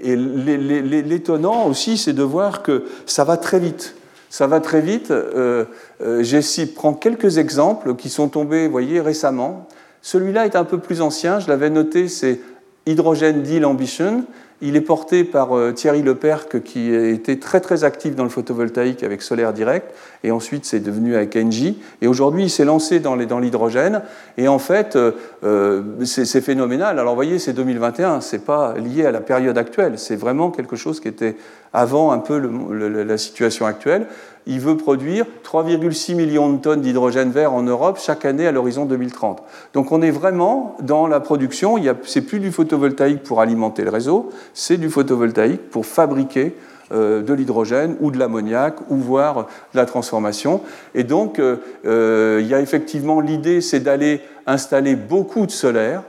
Et 0.03 0.15
l'étonnant 0.15 1.67
aussi, 1.67 1.97
c'est 1.97 2.13
de 2.13 2.23
voir 2.23 2.61
que 2.61 2.83
ça 3.05 3.23
va 3.23 3.37
très 3.37 3.59
vite. 3.59 3.95
Ça 4.29 4.45
va 4.45 4.59
très 4.59 4.81
vite. 4.81 5.11
Euh, 5.11 5.65
euh, 6.01 6.21
J'ai 6.21 6.65
prends 6.65 6.93
quelques 6.93 7.37
exemples 7.37 7.95
qui 7.95 8.09
sont 8.09 8.27
tombés, 8.27 8.65
vous 8.65 8.71
voyez, 8.71 8.99
récemment. 8.99 9.67
Celui-là 10.07 10.45
est 10.45 10.55
un 10.55 10.63
peu 10.63 10.77
plus 10.77 11.01
ancien, 11.01 11.41
je 11.41 11.49
l'avais 11.49 11.69
noté, 11.69 12.07
c'est 12.07 12.39
Hydrogen 12.85 13.41
Deal 13.43 13.65
Ambition. 13.65 14.23
Il 14.61 14.77
est 14.77 14.81
porté 14.81 15.25
par 15.25 15.57
euh, 15.57 15.73
Thierry 15.73 16.01
Leperc, 16.01 16.63
qui 16.63 16.95
été 16.95 17.39
très 17.39 17.59
très 17.59 17.83
actif 17.83 18.15
dans 18.15 18.23
le 18.23 18.29
photovoltaïque 18.29 19.03
avec 19.03 19.21
Solaire 19.21 19.51
Direct, 19.51 19.93
et 20.23 20.31
ensuite 20.31 20.63
c'est 20.63 20.79
devenu 20.79 21.17
avec 21.17 21.35
Engie. 21.35 21.81
Et 22.01 22.07
aujourd'hui, 22.07 22.43
il 22.43 22.49
s'est 22.49 22.63
lancé 22.63 23.01
dans 23.01 23.15
l'hydrogène. 23.15 24.01
Et 24.37 24.47
en 24.47 24.59
fait, 24.59 24.95
euh, 24.95 25.11
euh, 25.43 25.83
c'est 26.05 26.39
phénoménal. 26.39 26.99
Alors, 26.99 27.11
vous 27.11 27.17
voyez, 27.17 27.37
c'est 27.37 27.51
2021, 27.51 28.21
c'est 28.21 28.45
pas 28.45 28.75
lié 28.77 29.05
à 29.05 29.11
la 29.11 29.19
période 29.19 29.57
actuelle. 29.57 29.99
C'est 29.99 30.15
vraiment 30.15 30.51
quelque 30.51 30.77
chose 30.77 31.01
qui 31.01 31.09
était 31.09 31.35
avant 31.73 32.13
un 32.13 32.19
peu 32.19 32.39
la 32.39 33.17
situation 33.17 33.65
actuelle 33.65 34.07
il 34.47 34.59
veut 34.59 34.77
produire 34.77 35.25
3,6 35.43 36.15
millions 36.15 36.51
de 36.51 36.57
tonnes 36.57 36.81
d'hydrogène 36.81 37.31
vert 37.31 37.53
en 37.53 37.63
Europe 37.63 37.99
chaque 38.01 38.25
année 38.25 38.47
à 38.47 38.51
l'horizon 38.51 38.85
2030. 38.85 39.43
Donc 39.73 39.91
on 39.91 40.01
est 40.01 40.11
vraiment 40.11 40.75
dans 40.81 41.07
la 41.07 41.19
production, 41.19 41.75
ce 42.03 42.19
n'est 42.19 42.25
plus 42.25 42.39
du 42.39 42.51
photovoltaïque 42.51 43.23
pour 43.23 43.41
alimenter 43.41 43.83
le 43.83 43.89
réseau, 43.89 44.29
c'est 44.53 44.77
du 44.77 44.89
photovoltaïque 44.89 45.69
pour 45.69 45.85
fabriquer 45.85 46.55
euh, 46.93 47.21
de 47.21 47.33
l'hydrogène 47.33 47.97
ou 47.99 48.11
de 48.11 48.17
l'ammoniac 48.17 48.75
ou 48.89 48.95
voire 48.95 49.47
de 49.73 49.77
la 49.77 49.85
transformation. 49.85 50.61
Et 50.95 51.03
donc 51.03 51.37
euh, 51.37 51.57
euh, 51.85 52.39
il 52.41 52.47
y 52.47 52.53
a 52.53 52.61
effectivement 52.61 53.19
l'idée, 53.19 53.59
c'est 53.59 53.81
d'aller 53.81 54.21
installer 54.45 54.95
beaucoup 54.95 55.45
de 55.45 55.51
solaire 55.51 56.03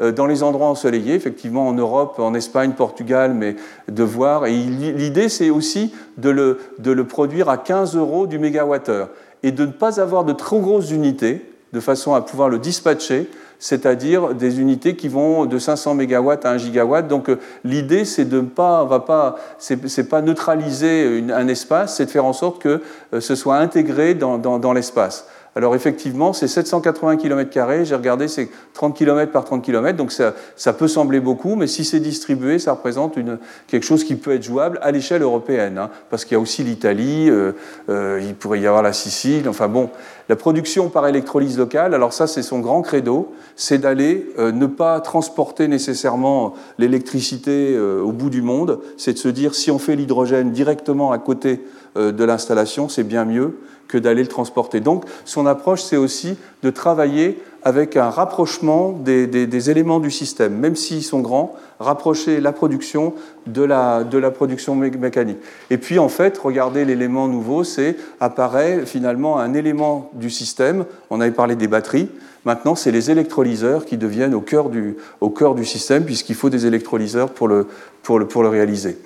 dans 0.00 0.26
les 0.26 0.42
endroits 0.42 0.68
ensoleillés, 0.68 1.14
effectivement 1.14 1.68
en 1.68 1.72
Europe, 1.72 2.18
en 2.18 2.34
Espagne, 2.34 2.72
Portugal, 2.72 3.34
mais 3.34 3.56
de 3.88 4.02
voir. 4.02 4.46
Et 4.46 4.52
l'idée, 4.52 5.28
c'est 5.28 5.50
aussi 5.50 5.92
de 6.16 6.30
le, 6.30 7.04
produire 7.04 7.48
à 7.48 7.58
15 7.58 7.96
euros 7.96 8.26
du 8.26 8.38
mégawattheure 8.38 9.08
et 9.42 9.52
de 9.52 9.66
ne 9.66 9.72
pas 9.72 10.00
avoir 10.00 10.24
de 10.24 10.32
trop 10.32 10.60
grosses 10.60 10.90
unités, 10.90 11.44
de 11.72 11.80
façon 11.80 12.14
à 12.14 12.20
pouvoir 12.20 12.48
le 12.48 12.58
dispatcher, 12.58 13.28
c'est-à-dire 13.58 14.34
des 14.34 14.58
unités 14.58 14.96
qui 14.96 15.08
vont 15.08 15.44
de 15.44 15.58
500 15.58 15.94
MW 15.94 16.30
à 16.42 16.50
1 16.50 16.56
gigawatt. 16.58 17.06
Donc 17.06 17.28
euh, 17.28 17.38
l'idée, 17.62 18.04
c'est 18.04 18.24
de 18.24 18.40
ne 18.40 18.46
pas, 18.46 18.84
va 18.84 19.00
pas, 19.00 19.36
c'est 19.58 20.08
pas 20.08 20.22
neutraliser 20.22 21.24
un 21.32 21.46
espace, 21.46 21.96
c'est 21.96 22.06
de 22.06 22.10
faire 22.10 22.24
en 22.24 22.32
sorte 22.32 22.60
que 22.60 22.80
euh, 23.12 23.20
ce 23.20 23.34
soit 23.34 23.56
intégré 23.56 24.14
dans 24.14 24.72
l'espace. 24.72 25.26
Alors 25.56 25.74
effectivement, 25.74 26.32
c'est 26.32 26.46
780 26.46 27.16
km, 27.16 27.84
j'ai 27.84 27.94
regardé, 27.94 28.28
c'est 28.28 28.50
30 28.72 28.96
km 28.96 29.32
par 29.32 29.44
30 29.44 29.64
km, 29.64 29.96
donc 29.96 30.12
ça, 30.12 30.72
peut 30.72 30.86
sembler 30.86 31.18
beaucoup, 31.18 31.56
mais 31.56 31.66
si 31.66 31.84
c'est 31.84 31.98
distribué, 31.98 32.60
ça 32.60 32.72
représente 32.72 33.18
quelque 33.66 33.84
chose 33.84 34.04
qui 34.04 34.14
peut 34.14 34.32
être 34.32 34.44
jouable 34.44 34.78
à 34.80 34.92
l'échelle 34.92 35.22
européenne, 35.22 35.78
hein, 35.78 35.90
parce 36.08 36.24
qu'il 36.24 36.34
y 36.34 36.36
a 36.36 36.40
aussi 36.40 36.62
l'Italie, 36.62 37.28
euh, 37.28 37.52
euh, 37.88 38.20
il 38.22 38.36
pourrait 38.36 38.60
y 38.60 38.66
avoir 38.66 38.82
la 38.82 38.92
Sicile, 38.92 39.48
enfin 39.48 39.66
bon, 39.66 39.90
la 40.30 40.36
production 40.36 40.90
par 40.90 41.08
électrolyse 41.08 41.58
locale, 41.58 41.92
alors 41.92 42.12
ça 42.12 42.28
c'est 42.28 42.42
son 42.42 42.60
grand 42.60 42.82
credo, 42.82 43.32
c'est 43.56 43.78
d'aller 43.78 44.30
euh, 44.38 44.52
ne 44.52 44.66
pas 44.66 45.00
transporter 45.00 45.66
nécessairement 45.66 46.54
l'électricité 46.78 47.76
au 47.76 48.12
bout 48.12 48.30
du 48.30 48.40
monde, 48.40 48.78
c'est 48.96 49.14
de 49.14 49.18
se 49.18 49.28
dire 49.28 49.56
si 49.56 49.72
on 49.72 49.80
fait 49.80 49.96
l'hydrogène 49.96 50.52
directement 50.52 51.10
à 51.10 51.18
côté 51.18 51.62
de 51.96 52.24
l'installation, 52.24 52.88
c'est 52.88 53.02
bien 53.02 53.24
mieux 53.24 53.58
que 53.88 53.98
d'aller 53.98 54.22
le 54.22 54.28
transporter. 54.28 54.78
Donc 54.78 55.04
son 55.24 55.46
approche, 55.46 55.82
c'est 55.82 55.96
aussi 55.96 56.36
de 56.62 56.70
travailler 56.70 57.42
avec 57.62 57.96
un 57.96 58.10
rapprochement 58.10 58.92
des, 58.92 59.70
éléments 59.70 60.00
du 60.00 60.10
système, 60.10 60.56
même 60.56 60.76
s'ils 60.76 61.02
sont 61.02 61.20
grands, 61.20 61.54
rapprocher 61.78 62.40
la 62.40 62.52
production 62.52 63.14
de 63.46 63.62
la, 63.62 64.04
production 64.34 64.74
mécanique. 64.74 65.38
Et 65.70 65.78
puis 65.78 65.98
en 65.98 66.08
fait, 66.08 66.38
regardez 66.38 66.84
l'élément 66.84 67.28
nouveau, 67.28 67.64
c'est 67.64 67.96
apparaît 68.20 68.86
finalement 68.86 69.38
un 69.38 69.54
élément 69.54 70.10
du 70.14 70.30
système, 70.30 70.84
on 71.10 71.20
avait 71.20 71.30
parlé 71.30 71.56
des 71.56 71.68
batteries, 71.68 72.08
maintenant 72.44 72.74
c'est 72.74 72.90
les 72.90 73.10
électrolyseurs 73.10 73.84
qui 73.84 73.96
deviennent 73.96 74.34
au 74.34 74.40
cœur 74.40 74.70
du, 74.70 74.96
au 75.20 75.30
cœur 75.30 75.54
du 75.54 75.64
système, 75.64 76.04
puisqu'il 76.04 76.34
faut 76.34 76.50
des 76.50 76.66
électrolyseurs 76.66 77.30
pour 77.30 77.48
le, 77.48 77.66
pour 78.02 78.18
le, 78.18 78.26
pour 78.26 78.42
le 78.42 78.48
réaliser. 78.48 78.98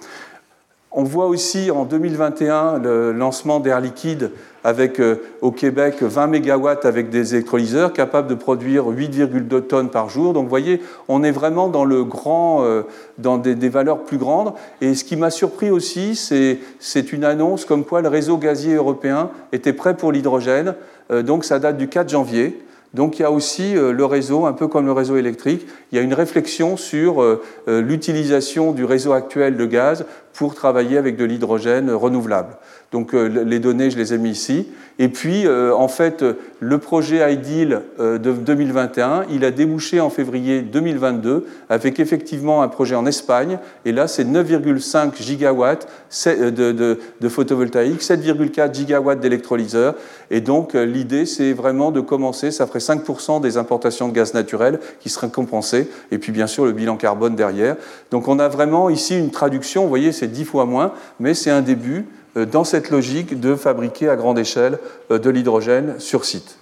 On 0.97 1.03
voit 1.03 1.26
aussi 1.26 1.72
en 1.72 1.86
2021 1.86 2.78
le 2.78 3.11
lancement 3.11 3.59
d'Air 3.59 3.80
Liquide 3.80 4.30
avec 4.62 5.01
euh, 5.01 5.16
au 5.40 5.51
Québec 5.51 5.97
20 6.01 6.28
MW 6.28 6.68
avec 6.84 7.11
des 7.11 7.34
électrolyseurs 7.34 7.92
capables 7.92 8.28
de 8.28 8.36
produire 8.36 8.84
8,2 8.84 9.62
tonnes 9.62 9.90
par 9.90 10.09
jour. 10.09 10.34
Donc 10.34 10.45
vous 10.45 10.49
voyez, 10.49 10.80
on 11.09 11.24
est 11.24 11.32
vraiment 11.32 11.66
dans 11.66 11.84
le 11.84 12.05
grand, 12.05 12.62
euh, 12.62 12.82
dans 13.18 13.38
des, 13.38 13.68
valeurs 13.68 14.05
plus 14.05 14.18
grandes. 14.18 14.53
Et 14.80 14.95
ce 14.95 15.03
qui 15.03 15.16
m'a 15.16 15.30
surpris 15.30 15.68
aussi, 15.68 16.14
c'est 16.14 17.12
une 17.12 17.24
annonce 17.24 17.64
comme 17.64 17.84
quoi 17.84 18.01
le 18.01 18.09
réseau 18.09 18.38
gazier 18.38 18.74
européen 18.74 19.30
était 19.51 19.72
prêt 19.72 19.97
pour 19.97 20.12
l'hydrogène. 20.12 20.76
Euh, 21.11 21.22
donc 21.22 21.45
ça 21.45 21.59
date 21.59 21.76
du 21.76 21.88
4 21.88 22.09
janvier. 22.09 22.61
Donc 22.95 23.18
il 23.18 23.22
y 23.22 23.24
a 23.24 23.32
aussi 23.32 23.74
le 23.74 24.05
réseau, 24.05 24.47
un 24.47 24.53
peu 24.53 24.68
comme 24.68 24.86
le 24.86 24.92
réseau 24.92 25.16
électrique, 25.16 25.66
il 25.90 25.97
y 25.97 25.99
a 25.99 26.03
une 26.05 26.14
réflexion 26.14 26.76
sur 26.76 27.40
l'utilisation 27.66 28.70
du 28.70 28.84
réseau 28.84 29.11
actuel 29.11 29.57
de 29.57 29.66
gaz 29.66 30.07
pour 30.35 30.55
travailler 30.55 30.99
avec 30.99 31.16
de 31.16 31.24
l'hydrogène 31.24 31.91
renouvelable. 31.91 32.57
Donc 32.95 33.12
euh, 33.12 33.26
les 33.26 33.59
données, 33.59 33.91
je 33.91 33.97
les 33.97 34.14
ai 34.14 34.18
mis 34.18 34.30
ici. 34.30 34.68
Et 35.01 35.09
puis, 35.09 35.49
euh, 35.49 35.74
en 35.74 35.89
fait, 35.89 36.24
le 36.61 36.78
projet 36.78 37.32
IDEAL 37.32 37.82
euh, 37.99 38.18
de 38.18 38.30
2021, 38.30 39.24
il 39.32 39.45
a 39.45 39.51
débouché 39.51 40.01
en 40.01 40.11
février 40.11 40.62
2022 40.62 41.45
avec 41.68 41.99
effectivement 41.99 42.62
un 42.62 42.68
projet 42.68 42.95
en 42.95 43.05
Espagne. 43.05 43.59
Et 43.85 43.91
là, 43.91 44.07
c'est 44.07 44.22
9,5 44.22 45.20
gigawatts 45.20 45.89
de, 46.28 46.99
de 47.20 47.28
photovoltaïque, 47.28 48.01
7,4 48.01 48.72
gigawatts 48.72 49.18
d'électrolyseurs. 49.18 49.97
Et 50.30 50.41
donc, 50.41 50.74
l'idée, 50.74 51.26
c'est 51.26 51.53
vraiment 51.53 51.91
de 51.91 52.01
commencer. 52.01 52.53
Ça 52.53 52.68
ferait 52.68 52.78
5% 52.78 53.41
des 53.41 53.57
importations 53.57 54.09
de 54.09 54.14
gaz 54.14 54.35
naturel 54.35 54.78
qui 55.01 55.09
seraient 55.09 55.30
compensées. 55.30 55.91
Et 56.12 56.18
puis, 56.18 56.30
bien 56.30 56.47
sûr, 56.47 56.64
le 56.64 56.72
bilan 56.72 56.97
carbone 56.97 57.35
derrière. 57.35 57.74
Donc, 58.12 58.28
on 58.28 58.39
a 58.39 58.47
vraiment 58.47 58.89
ici 58.89 59.18
une 59.18 59.32
traduction. 59.32 59.82
Vous 59.82 59.89
voyez, 59.89 60.12
c'est 60.12 60.23
10 60.28 60.44
fois 60.44 60.64
moins, 60.64 60.92
mais 61.20 61.34
c'est 61.34 61.50
un 61.50 61.62
début. 61.62 62.06
Euh, 62.36 62.46
dans 62.46 62.64
cette 62.64 62.90
logique 62.90 63.38
de 63.38 63.54
fabriquer 63.54 64.08
à 64.08 64.16
grande 64.16 64.38
échelle 64.38 64.78
euh, 65.10 65.18
de 65.18 65.30
l'hydrogène 65.30 65.94
sur 65.98 66.24
site. 66.24 66.58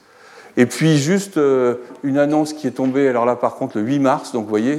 Et 0.58 0.66
puis 0.66 0.98
juste 0.98 1.38
euh, 1.38 1.76
une 2.02 2.18
annonce 2.18 2.52
qui 2.52 2.66
est 2.66 2.72
tombée, 2.72 3.08
alors 3.08 3.24
là 3.24 3.36
par 3.36 3.54
contre 3.54 3.78
le 3.78 3.84
8 3.84 3.98
mars, 4.00 4.32
donc 4.32 4.44
vous 4.44 4.50
voyez, 4.50 4.78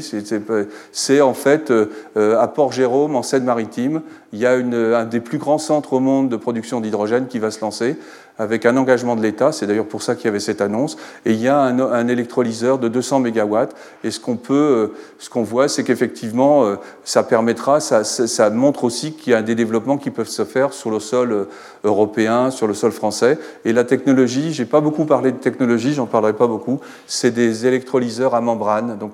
c'est 0.91 1.21
en 1.21 1.33
fait 1.33 1.73
à 2.15 2.47
Port-Jérôme, 2.47 3.15
en 3.15 3.23
Seine-Maritime, 3.23 4.01
il 4.33 4.39
y 4.39 4.45
a 4.45 4.51
un 4.51 5.05
des 5.05 5.19
plus 5.19 5.39
grands 5.39 5.57
centres 5.57 5.93
au 5.93 5.99
monde 5.99 6.29
de 6.29 6.35
production 6.35 6.79
d'hydrogène 6.79 7.25
qui 7.25 7.39
va 7.39 7.49
se 7.49 7.61
lancer 7.61 7.95
avec 8.39 8.65
un 8.65 8.75
engagement 8.77 9.15
de 9.15 9.21
l'État, 9.21 9.51
c'est 9.51 9.67
d'ailleurs 9.67 9.87
pour 9.87 10.01
ça 10.01 10.15
qu'il 10.15 10.25
y 10.25 10.27
avait 10.27 10.39
cette 10.39 10.61
annonce, 10.61 10.97
et 11.25 11.33
il 11.33 11.39
y 11.39 11.47
a 11.47 11.59
un, 11.59 12.07
électrolyseur 12.07 12.79
de 12.79 12.87
200 12.87 13.19
MW, 13.19 13.57
et 14.03 14.11
ce 14.11 14.19
qu'on 14.19 14.37
peut, 14.37 14.53
euh, 14.53 14.87
ce 15.19 15.29
qu'on 15.29 15.43
voit, 15.43 15.67
c'est 15.67 15.83
qu'effectivement, 15.83 16.65
euh, 16.65 16.75
ça 17.03 17.23
permettra, 17.23 17.79
ça, 17.79 18.49
montre 18.49 18.85
aussi 18.85 19.13
qu'il 19.13 19.33
y 19.33 19.35
a 19.35 19.43
des 19.43 19.53
développements 19.53 19.97
qui 19.97 20.09
peuvent 20.09 20.27
se 20.27 20.45
faire 20.45 20.73
sur 20.73 20.89
le 20.89 20.99
sol 20.99 21.31
euh, 21.31 21.45
européen, 21.83 22.49
sur 22.49 22.65
le 22.65 22.73
sol 22.73 22.91
français, 22.91 23.37
et 23.65 23.73
la 23.73 23.83
technologie, 23.83 24.51
j'ai 24.51 24.65
pas 24.65 24.81
beaucoup 24.81 25.05
parlé 25.05 25.31
de 25.31 25.37
technologie, 25.37 25.93
j'en 25.93 26.07
parlerai 26.07 26.33
pas 26.33 26.47
beaucoup, 26.47 26.79
c'est 27.05 27.31
des 27.31 27.67
électrolyseurs 27.67 28.33
à 28.33 28.41
membrane, 28.41 28.97
donc 28.97 29.13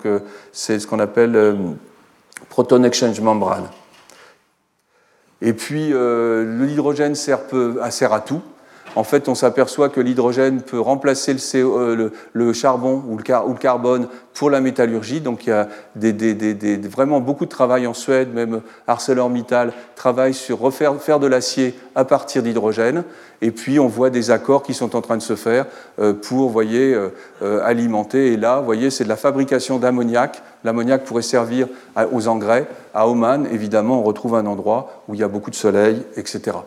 c'est 0.53 0.79
ce 0.79 0.87
qu'on 0.87 0.99
appelle 0.99 1.55
proton 2.47 2.83
exchange 2.83 3.19
membrane. 3.19 3.67
Et 5.41 5.53
puis, 5.53 5.91
l'hydrogène 5.91 7.15
sert, 7.15 7.39
sert 7.89 8.13
à 8.13 8.21
tout 8.21 8.41
en 8.95 9.03
fait, 9.03 9.29
on 9.29 9.35
s'aperçoit 9.35 9.89
que 9.89 10.01
l'hydrogène 10.01 10.61
peut 10.61 10.79
remplacer 10.79 11.33
le, 11.33 12.11
euh, 12.35 12.53
charbon 12.53 13.03
ou 13.07 13.17
le, 13.17 13.53
carbone 13.57 14.07
pour 14.33 14.49
la 14.49 14.61
métallurgie. 14.61 15.21
Donc 15.21 15.45
il 15.45 15.49
y 15.49 15.53
a 15.53 15.67
vraiment 16.89 17.19
beaucoup 17.19 17.45
de 17.45 17.49
travail 17.49 17.87
en 17.87 17.93
Suède, 17.93 18.33
même 18.33 18.61
ArcelorMittal 18.87 19.73
travaille 19.95 20.33
sur 20.33 20.59
refaire 20.59 20.95
faire 21.01 21.19
de 21.19 21.27
l'acier 21.27 21.77
à 21.95 22.05
partir 22.05 22.41
d'hydrogène. 22.41 23.03
Et 23.41 23.51
puis 23.51 23.79
on 23.79 23.87
voit 23.87 24.09
des 24.09 24.31
accords 24.31 24.63
qui 24.63 24.73
sont 24.73 24.95
en 24.95 25.01
train 25.01 25.17
de 25.17 25.21
se 25.21 25.35
faire 25.35 25.65
euh, 25.99 26.13
pour, 26.13 26.49
voyez, 26.49 26.93
euh, 27.41 27.61
alimenter. 27.63 28.33
Et 28.33 28.37
là, 28.37 28.59
voyez, 28.59 28.89
c'est 28.89 29.03
de 29.03 29.09
la 29.09 29.17
fabrication 29.17 29.77
d'ammoniac. 29.77 30.41
L'ammoniac 30.63 31.03
pourrait 31.03 31.21
servir 31.21 31.67
aux 32.11 32.27
engrais. 32.27 32.67
À 32.93 33.07
Oman, 33.07 33.45
évidemment, 33.51 33.99
on 33.99 34.03
retrouve 34.03 34.35
un 34.35 34.45
endroit 34.45 35.03
où 35.07 35.13
il 35.13 35.19
y 35.19 35.23
a 35.23 35.27
beaucoup 35.27 35.51
de 35.51 35.55
soleil, 35.55 36.01
etc. 36.17 36.57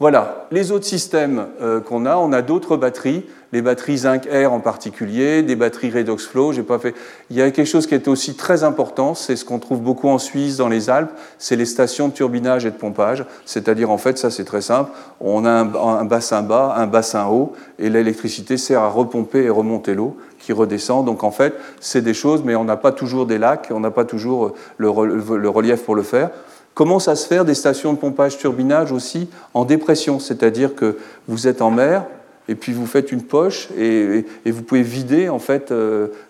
Voilà, 0.00 0.46
les 0.52 0.70
autres 0.70 0.84
systèmes 0.84 1.46
euh, 1.60 1.80
qu'on 1.80 2.06
a, 2.06 2.16
on 2.16 2.32
a 2.32 2.40
d'autres 2.40 2.76
batteries, 2.76 3.24
les 3.52 3.62
batteries 3.62 3.98
Zinc 3.98 4.28
Air 4.30 4.52
en 4.52 4.60
particulier, 4.60 5.42
des 5.42 5.56
batteries 5.56 5.90
Redox 5.90 6.24
Flow, 6.24 6.52
j'ai 6.52 6.62
pas 6.62 6.78
fait. 6.78 6.94
Il 7.30 7.36
y 7.36 7.42
a 7.42 7.50
quelque 7.50 7.66
chose 7.66 7.88
qui 7.88 7.96
est 7.96 8.06
aussi 8.06 8.36
très 8.36 8.62
important, 8.62 9.16
c'est 9.16 9.34
ce 9.34 9.44
qu'on 9.44 9.58
trouve 9.58 9.80
beaucoup 9.80 10.08
en 10.08 10.18
Suisse, 10.18 10.58
dans 10.58 10.68
les 10.68 10.88
Alpes, 10.88 11.10
c'est 11.38 11.56
les 11.56 11.64
stations 11.64 12.06
de 12.06 12.12
turbinage 12.12 12.64
et 12.64 12.70
de 12.70 12.76
pompage. 12.76 13.24
C'est-à-dire, 13.44 13.90
en 13.90 13.98
fait, 13.98 14.18
ça 14.18 14.30
c'est 14.30 14.44
très 14.44 14.60
simple, 14.60 14.92
on 15.20 15.44
a 15.44 15.50
un, 15.50 16.04
bassin 16.04 16.42
bas, 16.42 16.74
un 16.76 16.86
bassin 16.86 17.26
haut, 17.26 17.54
et 17.80 17.90
l'électricité 17.90 18.56
sert 18.56 18.82
à 18.82 18.88
repomper 18.88 19.42
et 19.42 19.50
remonter 19.50 19.94
l'eau 19.94 20.16
qui 20.38 20.52
redescend. 20.52 21.04
Donc 21.04 21.24
en 21.24 21.32
fait, 21.32 21.54
c'est 21.80 22.02
des 22.02 22.14
choses, 22.14 22.44
mais 22.44 22.54
on 22.54 22.64
n'a 22.64 22.76
pas 22.76 22.92
toujours 22.92 23.26
des 23.26 23.38
lacs, 23.38 23.72
on 23.72 23.80
n'a 23.80 23.90
pas 23.90 24.04
toujours 24.04 24.52
le 24.76 24.88
relief 24.88 25.82
pour 25.82 25.96
le 25.96 26.04
faire 26.04 26.30
commence 26.78 27.08
à 27.08 27.16
se 27.16 27.26
faire 27.26 27.44
des 27.44 27.54
stations 27.54 27.92
de 27.92 27.98
pompage-turbinage 27.98 28.92
aussi 28.92 29.28
en 29.52 29.64
dépression, 29.64 30.20
c'est-à-dire 30.20 30.76
que 30.76 30.96
vous 31.26 31.48
êtes 31.48 31.60
en 31.60 31.72
mer, 31.72 32.04
et 32.46 32.54
puis 32.54 32.72
vous 32.72 32.86
faites 32.86 33.10
une 33.10 33.22
poche, 33.22 33.68
et, 33.76 34.24
vous 34.46 34.62
pouvez 34.62 34.82
vider 34.82 35.28
en 35.28 35.40
fait 35.40 35.74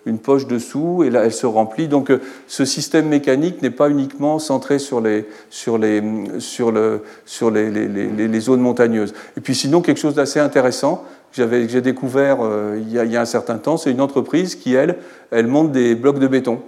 une 0.07 0.17
poche 0.17 0.47
dessous, 0.47 1.03
et 1.03 1.11
là 1.11 1.23
elle 1.23 1.33
se 1.33 1.45
remplit. 1.45 1.87
Donc 1.87 2.11
ce 2.47 2.65
système 2.65 3.07
mécanique 3.09 3.61
n'est 3.61 3.69
pas 3.69 3.91
uniquement 3.91 4.39
centré 4.39 4.79
sur 4.79 5.01
les, 5.01 5.27
sur 5.51 5.77
les, 5.77 6.01
sur 6.39 6.71
le, 6.71 7.03
sur 7.27 7.51
les, 7.51 7.69
les, 7.69 8.27
les 8.27 8.39
zones 8.39 8.61
montagneuses. 8.61 9.13
Et 9.37 9.41
puis 9.41 9.53
sinon, 9.53 9.81
quelque 9.81 9.99
chose 9.99 10.15
d'assez 10.15 10.39
intéressant, 10.39 11.03
que 11.31 11.67
j'ai 11.67 11.81
découvert 11.81 12.39
il, 12.75 12.91
y 12.91 12.97
a, 12.97 13.05
il 13.05 13.11
y 13.11 13.17
a 13.17 13.21
un 13.21 13.25
certain 13.25 13.59
temps, 13.59 13.77
c'est 13.77 13.91
une 13.91 14.01
entreprise 14.01 14.55
qui, 14.55 14.73
elle, 14.73 14.97
elle 15.29 15.45
monte 15.45 15.71
des 15.71 15.93
blocs 15.93 16.17
de 16.17 16.25
béton. 16.25 16.59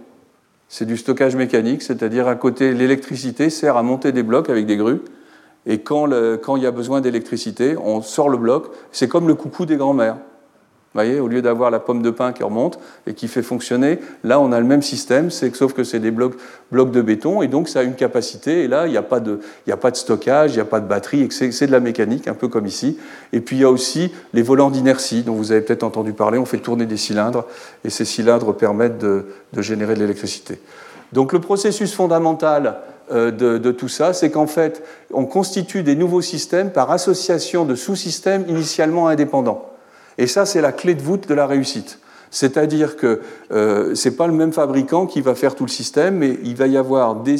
C'est 0.73 0.85
du 0.85 0.95
stockage 0.95 1.35
mécanique, 1.35 1.81
c'est-à-dire 1.81 2.29
à 2.29 2.35
côté, 2.35 2.73
l'électricité 2.73 3.49
sert 3.49 3.75
à 3.75 3.83
monter 3.83 4.13
des 4.13 4.23
blocs 4.23 4.49
avec 4.49 4.65
des 4.65 4.77
grues. 4.77 5.01
Et 5.65 5.79
quand, 5.81 6.07
quand 6.41 6.55
il 6.55 6.63
y 6.63 6.65
a 6.65 6.71
besoin 6.71 7.01
d'électricité, 7.01 7.75
on 7.75 8.01
sort 8.01 8.29
le 8.29 8.37
bloc. 8.37 8.67
C'est 8.93 9.09
comme 9.09 9.27
le 9.27 9.35
coucou 9.35 9.65
des 9.65 9.75
grands-mères 9.75 10.15
au 10.95 11.27
lieu 11.27 11.41
d'avoir 11.41 11.71
la 11.71 11.79
pomme 11.79 12.01
de 12.01 12.09
pin 12.09 12.33
qui 12.33 12.43
remonte 12.43 12.77
et 13.07 13.13
qui 13.13 13.27
fait 13.27 13.41
fonctionner, 13.41 13.99
là 14.23 14.39
on 14.41 14.51
a 14.51 14.59
le 14.59 14.65
même 14.65 14.81
système, 14.81 15.29
sauf 15.29 15.73
que 15.73 15.83
c'est 15.83 15.99
des 15.99 16.11
blocs, 16.11 16.35
de 16.71 17.01
béton 17.01 17.41
et 17.41 17.47
donc 17.47 17.69
ça 17.69 17.79
a 17.79 17.83
une 17.83 17.95
capacité. 17.95 18.63
Et 18.63 18.67
là, 18.67 18.87
il 18.87 18.91
n'y 18.91 18.97
a, 18.97 19.01
pas 19.01 19.19
de, 19.19 19.39
a 19.69 19.77
pas 19.77 19.91
de 19.91 19.95
stockage, 19.95 20.51
il 20.51 20.55
n'y 20.55 20.61
a 20.61 20.65
pas 20.65 20.79
de 20.79 20.87
batterie, 20.87 21.27
c'est 21.31 21.67
de 21.67 21.71
la 21.71 21.79
mécanique, 21.79 22.27
un 22.27 22.33
peu 22.33 22.47
comme 22.47 22.65
ici. 22.65 22.97
Et 23.31 23.39
puis 23.39 23.57
il 23.57 23.61
y 23.61 23.65
a 23.65 23.69
aussi 23.69 24.11
les 24.33 24.41
volants 24.41 24.69
d'inertie 24.69 25.23
dont 25.23 25.33
vous 25.33 25.51
avez 25.51 25.61
peut-être 25.61 25.83
entendu 25.83 26.13
parler. 26.13 26.37
On 26.37 26.45
fait 26.45 26.57
tourner 26.57 26.85
des 26.85 26.97
cylindres 26.97 27.45
et 27.85 27.89
ces 27.89 28.05
cylindres 28.05 28.55
permettent 28.55 28.97
de, 28.97 29.25
générer 29.57 29.95
de 29.95 29.99
l'électricité. 30.01 30.59
Donc 31.13 31.33
le 31.33 31.39
processus 31.39 31.93
fondamental 31.93 32.77
euh, 33.11 33.31
de, 33.31 33.57
de, 33.57 33.71
tout 33.71 33.89
ça, 33.89 34.13
c'est 34.13 34.29
qu'en 34.29 34.47
fait, 34.47 34.83
on 35.13 35.25
constitue 35.25 35.83
des 35.83 35.95
nouveaux 35.95 36.21
systèmes 36.21 36.71
par 36.71 36.91
association 36.91 37.65
de 37.65 37.75
sous-systèmes 37.75 38.45
initialement 38.47 39.07
indépendants. 39.07 39.70
Et 40.21 40.27
ça, 40.27 40.45
c'est 40.45 40.61
la 40.61 40.71
clé 40.71 40.93
de 40.93 41.01
voûte 41.01 41.27
de 41.27 41.33
la 41.33 41.47
réussite. 41.47 41.97
C'est-à-dire 42.29 42.95
que 42.95 43.21
euh, 43.51 43.95
ce 43.95 44.07
n'est 44.07 44.15
pas 44.15 44.27
le 44.27 44.33
même 44.33 44.53
fabricant 44.53 45.07
qui 45.07 45.19
va 45.19 45.33
faire 45.33 45.55
tout 45.55 45.65
le 45.65 45.71
système, 45.71 46.17
mais 46.17 46.37
il 46.43 46.55
va 46.55 46.67
y 46.67 46.77
avoir 46.77 47.15
des, 47.15 47.37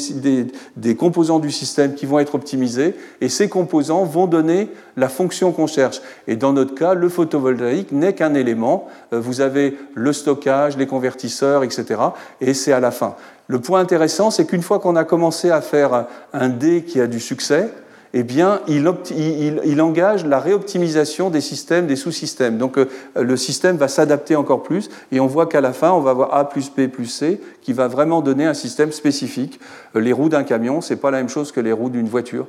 des, 0.76 0.96
composants 0.96 1.38
du 1.38 1.52
système 1.52 1.94
qui 1.94 2.06
vont 2.06 2.18
être 2.18 2.34
optimisés, 2.34 2.96
et 3.20 3.28
ces 3.28 3.48
composants 3.48 4.02
vont 4.02 4.26
donner 4.26 4.68
la 4.96 5.08
fonction 5.08 5.52
qu'on 5.52 5.68
cherche. 5.68 6.02
Et 6.26 6.34
dans 6.34 6.52
notre 6.52 6.74
cas, 6.74 6.94
le 6.94 7.08
photovoltaïque 7.08 7.92
n'est 7.92 8.14
qu'un 8.14 8.34
élément. 8.34 8.88
Euh, 9.12 9.20
vous 9.20 9.40
avez 9.40 9.78
le 9.94 10.12
stockage, 10.12 10.76
les 10.76 10.88
convertisseurs, 10.88 11.62
etc. 11.62 12.00
Et 12.40 12.52
c'est 12.52 12.72
à 12.72 12.80
la 12.80 12.90
fin. 12.90 13.14
Le 13.46 13.60
point 13.60 13.78
intéressant, 13.78 14.32
c'est 14.32 14.44
qu'une 14.44 14.62
fois 14.62 14.80
qu'on 14.80 14.96
a 14.96 15.04
commencé 15.04 15.50
à 15.50 15.60
faire 15.60 16.06
un 16.32 16.48
D 16.48 16.82
qui 16.82 17.00
a 17.00 17.06
du 17.06 17.20
succès, 17.20 17.70
eh 18.14 18.22
bien, 18.24 18.60
il, 18.68 19.80
engage 19.80 20.26
la 20.26 20.38
réoptimisation 20.38 21.30
des 21.30 21.40
systèmes, 21.40 21.86
des 21.86 21.96
sous-systèmes. 21.96 22.58
Donc, 22.58 22.76
euh, 22.76 22.86
le 23.16 23.36
système 23.38 23.76
va 23.76 23.88
s'adapter 23.88 24.36
encore 24.36 24.62
plus, 24.62 24.90
et 25.12 25.20
on 25.20 25.26
voit 25.26 25.46
qu'à 25.46 25.62
la 25.62 25.72
fin, 25.72 25.92
on 25.92 26.00
va 26.00 26.10
avoir 26.10 26.34
A 26.34 26.48
plus 26.48 26.70
B 26.70 26.88
plus 26.88 27.06
C, 27.06 27.40
qui 27.62 27.72
va 27.72 27.88
vraiment 27.88 28.20
donner 28.20 28.44
un 28.44 28.54
système 28.54 28.92
spécifique. 28.92 29.58
Euh, 29.96 30.00
les 30.00 30.12
roues 30.12 30.28
d'un 30.28 30.44
camion, 30.44 30.82
ce 30.82 30.92
n'est 30.92 31.00
pas 31.00 31.10
la 31.10 31.18
même 31.18 31.30
chose 31.30 31.52
que 31.52 31.60
les 31.60 31.72
roues 31.72 31.88
d'une 31.88 32.08
voiture 32.08 32.46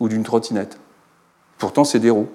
ou 0.00 0.08
d'une 0.08 0.22
trottinette. 0.22 0.78
Pourtant, 1.56 1.84
c'est 1.84 1.98
des 2.00 2.10
roues. 2.10 2.28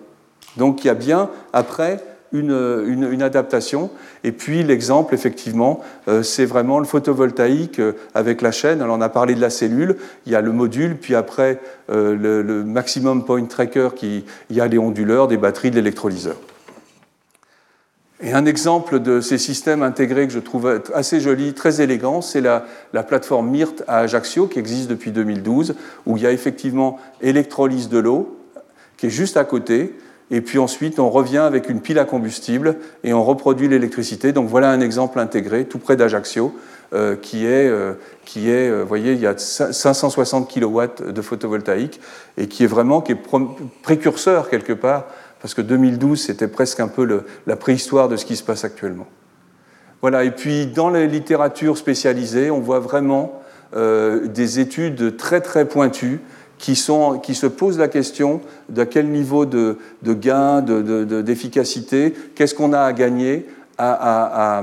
Donc, 0.58 0.84
il 0.84 0.88
y 0.88 0.90
a 0.90 0.96
bien, 0.96 1.30
après, 1.54 2.04
une, 2.32 3.22
adaptation. 3.22 3.90
Et 4.24 4.32
puis 4.32 4.64
l'exemple, 4.64 5.14
effectivement, 5.14 5.82
euh, 6.08 6.24
c'est 6.24 6.46
vraiment 6.46 6.80
le 6.80 6.86
photovoltaïque 6.86 7.80
euh, 7.80 7.94
avec 8.14 8.42
la 8.42 8.52
chaîne. 8.52 8.82
Alors 8.82 8.98
on 8.98 9.02
a 9.02 9.10
parlé 9.10 9.36
de 9.36 9.42
la 9.42 9.50
cellule, 9.50 9.98
il 10.26 10.32
y 10.32 10.36
a 10.36 10.42
le 10.42 10.52
module, 10.52 10.98
puis 10.98 11.16
après 11.16 11.60
euh, 11.90 12.16
le, 12.16 12.64
maximum 12.64 13.26
point 13.26 13.44
tracker, 13.46 13.90
qui, 13.96 14.26
il 14.50 14.56
y 14.56 14.62
a 14.62 14.68
les 14.68 14.78
onduleurs, 14.78 15.28
des 15.28 15.38
batteries, 15.38 15.72
de 15.72 15.76
l'électrolyseur. 15.76 16.36
Et 18.22 18.34
un 18.34 18.46
exemple 18.46 19.00
de 19.00 19.22
ces 19.22 19.38
systèmes 19.38 19.82
intégrés 19.82 20.28
que 20.28 20.34
je 20.34 20.40
trouve 20.40 20.82
assez 20.94 21.22
joli, 21.22 21.54
très 21.54 21.82
élégant, 21.82 22.22
c'est 22.22 22.42
la, 22.42 22.66
la, 22.92 23.02
plateforme 23.02 23.50
MIRT 23.50 23.84
à 23.88 24.00
Ajaccio 24.00 24.48
qui 24.48 24.60
existe 24.60 24.90
depuis 24.90 25.12
2012, 25.12 25.76
où 26.06 26.18
il 26.18 26.24
y 26.24 26.28
a 26.28 26.32
effectivement 26.32 27.00
électrolyse 27.22 27.88
de 27.88 27.98
l'eau, 27.98 28.38
qui 28.98 29.06
est 29.06 29.10
juste 29.10 29.38
à 29.38 29.46
côté, 29.46 29.96
et 30.32 30.42
puis 30.42 30.60
ensuite 30.60 31.00
on 31.00 31.10
revient 31.10 31.38
avec 31.38 31.70
une 31.70 31.82
pile 31.82 32.00
à 32.00 32.06
combustible 32.06 32.78
et 33.04 33.14
on 33.14 33.24
reproduit 33.24 33.68
l'électricité. 33.68 34.32
Donc 34.32 34.48
voilà 34.48 34.72
un 34.72 34.82
exemple 34.82 35.20
intégré 35.20 35.66
tout 35.66 35.80
près 35.80 35.96
d'Ajaccio 35.96 36.54
euh, 36.92 37.16
qui 37.16 37.46
est, 37.46 37.68
euh, 37.68 37.94
qui 38.26 38.50
est 38.50 38.68
euh, 38.68 38.82
vous 38.82 38.88
voyez, 38.88 39.14
il 39.14 39.20
y 39.20 39.28
a 39.28 39.38
560 39.38 40.52
kW 40.52 41.12
de 41.12 41.22
photovoltaïque 41.22 42.02
et 42.36 42.48
qui 42.48 42.64
est 42.64 42.68
vraiment 42.68 43.02
qui 43.02 43.12
est 43.12 43.18
précurseur 43.84 44.50
quelque 44.50 44.74
part, 44.74 45.06
parce 45.40 45.54
que 45.54 45.62
2012 45.62 46.20
c'était 46.20 46.48
presque 46.48 46.80
un 46.80 46.88
peu 46.88 47.24
la 47.46 47.56
préhistoire 47.56 48.10
de 48.10 48.16
ce 48.16 48.26
qui 48.26 48.36
se 48.36 48.44
passe 48.44 48.64
actuellement. 48.64 49.06
Voilà, 50.02 50.24
et 50.24 50.32
puis 50.32 50.66
dans 50.66 50.90
les 50.90 51.06
littératures 51.06 51.78
spécialisées, 51.78 52.50
on 52.50 52.60
voit 52.60 52.80
vraiment 52.80 53.40
des 53.76 54.60
études 54.60 55.16
très 55.16 55.42
très 55.42 55.66
pointues 55.66 56.22
qui, 56.60 56.76
se 56.76 57.48
posent 57.48 57.80
la 57.80 57.88
question 57.88 58.42
de 58.70 58.84
quel 58.84 59.08
niveau 59.08 59.46
de, 59.46 59.78
gain, 60.04 60.62
d'efficacité, 60.62 62.10
de, 62.12 62.16
qu'est-ce 62.36 62.54
qu'on 62.54 62.74
a 62.74 62.82
à 62.82 62.94
gagner 62.94 63.48
à, 63.78 64.62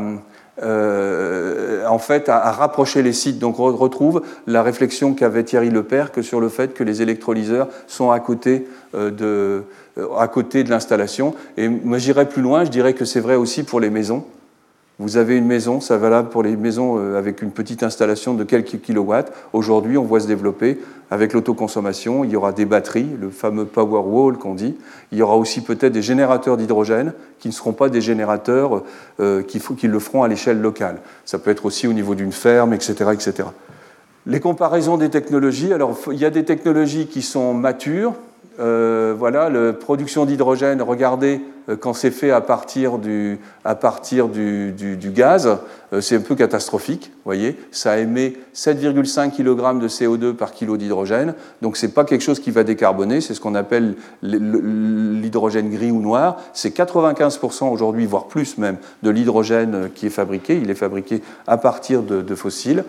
euh, 0.63 1.87
en 1.87 1.99
fait, 1.99 2.29
à, 2.29 2.51
rapprocher 2.53 3.03
les 3.03 3.13
sites. 3.13 3.39
Donc 3.39 3.59
on 3.59 3.75
retrouve 3.75 4.23
la 4.47 4.63
réflexion 4.63 5.15
qu'avait 5.15 5.45
Thierry 5.45 5.71
Lepère 5.71 6.13
que 6.13 6.23
sur 6.23 6.41
le 6.41 6.49
fait 6.49 6.75
que 6.75 6.85
les 6.85 7.03
électrolyseurs 7.03 7.69
sont 7.87 8.11
à 8.11 8.21
côté 8.21 8.67
euh, 8.95 9.11
de, 9.11 9.65
euh, 9.99 10.17
à 10.19 10.29
côté 10.29 10.65
de 10.65 10.71
l'installation. 10.71 11.35
Et 11.57 11.69
moi 11.69 11.99
j'irais 11.99 12.29
plus 12.29 12.43
loin, 12.43 12.65
je 12.65 12.71
dirais 12.71 12.95
que 12.95 13.05
c'est 13.05 13.21
vrai 13.21 13.37
aussi 13.37 13.65
pour 13.65 13.81
les 13.81 13.91
maisons. 13.91 14.25
Vous 14.99 15.19
avez 15.19 15.37
une 15.37 15.45
maison, 15.45 15.83
ça 15.83 15.99
valable 15.99 16.31
pour 16.31 16.43
les 16.43 16.57
maisons 16.57 16.99
euh, 16.99 17.19
avec 17.19 17.43
une 17.43 17.51
petite 17.51 17.83
installation 17.83 18.33
de 18.33 18.45
quelques 18.45 18.81
kilowatts. 18.81 19.31
Aujourd'hui, 19.53 19.99
on 19.99 20.05
voit 20.05 20.21
se 20.21 20.27
développer 20.27 20.79
avec 21.11 21.35
l'autoconsommation. 21.35 22.25
Il 22.25 22.31
y 22.31 22.37
aura 22.37 22.53
des 22.53 22.65
batteries, 22.65 23.11
le 23.21 23.29
fameux 23.29 23.67
power 23.67 24.01
wall 24.07 24.39
qu'on 24.39 24.55
dit. 24.55 24.75
Il 25.13 25.19
y 25.19 25.23
aura 25.23 25.37
aussi 25.37 25.61
peut-être 25.61 25.93
des 25.93 26.01
générateurs 26.01 26.57
d'hydrogène 26.57 27.13
qui 27.39 27.49
ne 27.49 27.53
seront 27.53 27.75
pas 27.75 27.91
des 27.91 28.01
générateurs 28.01 28.85
euh, 29.21 29.43
qui, 29.43 29.61
le 29.87 29.99
feront 29.99 30.23
à 30.23 30.29
l'échelle 30.29 30.63
locale. 30.63 31.03
Ça 31.27 31.39
peut 31.39 31.51
être 31.51 31.67
aussi 31.67 31.87
au 31.87 31.93
niveau 31.93 32.15
d'une 32.15 32.33
ferme, 32.33 32.73
etc., 32.73 33.11
etc. 33.13 33.49
Les 34.25 34.41
comparaisons 34.41 34.97
des 34.97 35.11
technologies. 35.11 35.75
Alors, 35.75 35.99
il 36.11 36.19
y 36.19 36.25
a 36.25 36.31
des 36.31 36.47
technologies 36.47 37.07
qui 37.07 37.21
sont 37.21 37.53
matures. 37.53 38.15
Euh, 38.61 39.15
voilà, 39.17 39.51
la 39.51 39.75
production 39.75 40.25
d'hydrogène, 40.25 40.81
regardez 40.81 41.43
quand 41.75 41.95
c'est 41.95 42.11
fait 42.11 42.31
à 42.31 42.41
partir 42.41 42.99
du, 42.99 43.39
gaz, 45.13 45.59
euh, 45.93 46.01
c'est 46.01 46.17
un 46.17 46.21
peu 46.21 46.35
catastrophique. 46.35 47.13
voyez, 47.25 47.59
ça 47.71 47.99
émet 47.99 48.35
7,5 48.55 49.33
kg 49.33 49.81
de 49.81 49.89
CO2 49.89 50.35
par 50.35 50.53
kilo 50.53 50.77
d'hydrogène. 50.77 51.35
Donc 51.63 51.77
c'est 51.77 51.93
pas 51.93 52.05
quelque 52.05 52.23
chose 52.23 52.41
qui 52.41 52.51
va 52.51 52.65
décarboner. 52.65 53.21
C'est 53.21 53.35
ce 53.35 53.41
qu'on 53.41 53.55
appelle 53.55 53.95
l'hydrogène 54.23 55.71
gris 55.71 55.91
ou 55.91 56.01
noir. 56.01 56.37
C'est 56.53 56.77
95% 56.77 57.71
aujourd'hui, 57.73 58.07
voire 58.07 58.27
plus 58.27 58.59
même, 58.59 58.77
de 59.03 59.11
l'hydrogène 59.11 59.91
qui 59.95 60.07
est 60.07 60.11
fabriqué. 60.11 60.59
Il 60.63 60.71
est 60.71 60.75
fabriqué 60.75 61.23
à 61.47 61.57
partir 61.57 62.03
de, 62.03 62.23
de 62.23 62.35
fossiles. 62.35 62.85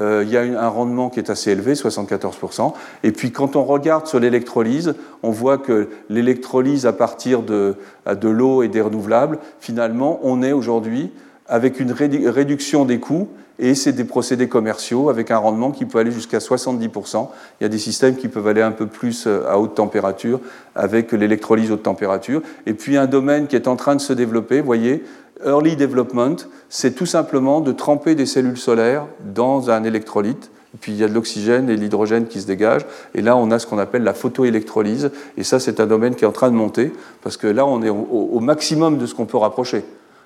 Euh, 0.00 0.22
il 0.24 0.30
y 0.32 0.36
a 0.36 0.40
un 0.40 0.68
rendement 0.68 1.10
qui 1.10 1.20
est 1.20 1.30
assez 1.30 1.50
élevé, 1.50 1.74
74%. 1.74 2.72
Et 3.02 3.12
puis 3.12 3.30
quand 3.30 3.56
on 3.56 3.64
regarde 3.64 4.06
sur 4.06 4.20
l'électrolyse, 4.20 4.94
on 5.22 5.30
voit 5.30 5.58
que 5.58 5.88
l'électrolyse 6.08 6.86
à 6.86 6.92
partir 6.92 7.42
de, 7.42 7.76
de 8.22 8.28
l'eau 8.28 8.62
et 8.62 8.68
des 8.68 8.80
renouvelables, 8.80 9.38
finalement, 9.60 10.20
on 10.22 10.42
est 10.42 10.52
aujourd'hui 10.52 11.10
avec 11.46 11.80
une 11.80 11.92
réduction 11.92 12.86
des 12.86 12.98
coûts 12.98 13.28
et 13.58 13.74
c'est 13.74 13.92
des 13.92 14.04
procédés 14.04 14.48
commerciaux 14.48 15.10
avec 15.10 15.30
un 15.30 15.36
rendement 15.36 15.70
qui 15.70 15.84
peut 15.84 15.98
aller 15.98 16.10
jusqu'à 16.10 16.38
70%. 16.38 17.28
Il 17.60 17.64
y 17.64 17.66
a 17.66 17.68
des 17.68 17.78
systèmes 17.78 18.16
qui 18.16 18.28
peuvent 18.28 18.46
aller 18.46 18.62
un 18.62 18.70
peu 18.70 18.86
plus 18.86 19.26
euh, 19.26 19.46
à 19.48 19.58
haute 19.58 19.74
température 19.74 20.40
avec 20.74 21.12
l'électrolyse 21.12 21.70
haute 21.70 21.82
température. 21.82 22.40
Et 22.66 22.72
puis 22.72 22.96
un 22.96 23.06
domaine 23.06 23.46
qui 23.46 23.56
est 23.56 23.68
en 23.68 23.76
train 23.76 23.94
de 23.94 24.00
se 24.00 24.12
développer, 24.12 24.62
voyez, 24.62 25.04
early 25.44 25.76
development, 25.76 26.36
c'est 26.68 26.94
tout 26.94 27.06
simplement 27.06 27.60
de 27.60 27.72
tremper 27.72 28.14
des 28.14 28.26
cellules 28.26 28.56
solaires 28.56 29.06
dans 29.34 29.70
un 29.70 29.84
électrolyte. 29.84 30.50
Puis 30.80 30.92
il 30.92 30.98
y 30.98 31.04
a 31.04 31.08
de 31.08 31.12
l'oxygène 31.12 31.68
et 31.68 31.76
l'hydrogène 31.76 32.26
qui 32.26 32.40
se 32.40 32.46
dégagent. 32.46 32.86
Et 33.14 33.20
là, 33.20 33.36
on 33.36 33.50
a 33.50 33.58
ce 33.58 33.66
qu'on 33.66 33.78
appelle 33.78 34.04
la 34.04 34.14
photoélectrolyse. 34.14 35.10
Et 35.36 35.44
ça, 35.44 35.60
c'est 35.60 35.80
un 35.80 35.86
domaine 35.86 36.14
qui 36.14 36.24
est 36.24 36.28
en 36.28 36.32
train 36.32 36.50
de 36.50 36.56
monter, 36.56 36.92
parce 37.22 37.36
que 37.36 37.46
là, 37.46 37.66
on 37.66 37.82
est 37.82 37.90
au, 37.90 38.40
maximum 38.40 38.98
de 38.98 39.06
ce 39.06 39.14
qu'on 39.14 39.26
peut 39.26 39.36
rapprocher. 39.36 39.84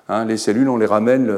Hein, 0.09 0.23
les 0.23 0.37
cellules, 0.37 0.69
on 0.69 0.77
les 0.77 0.85
ramène, 0.85 1.29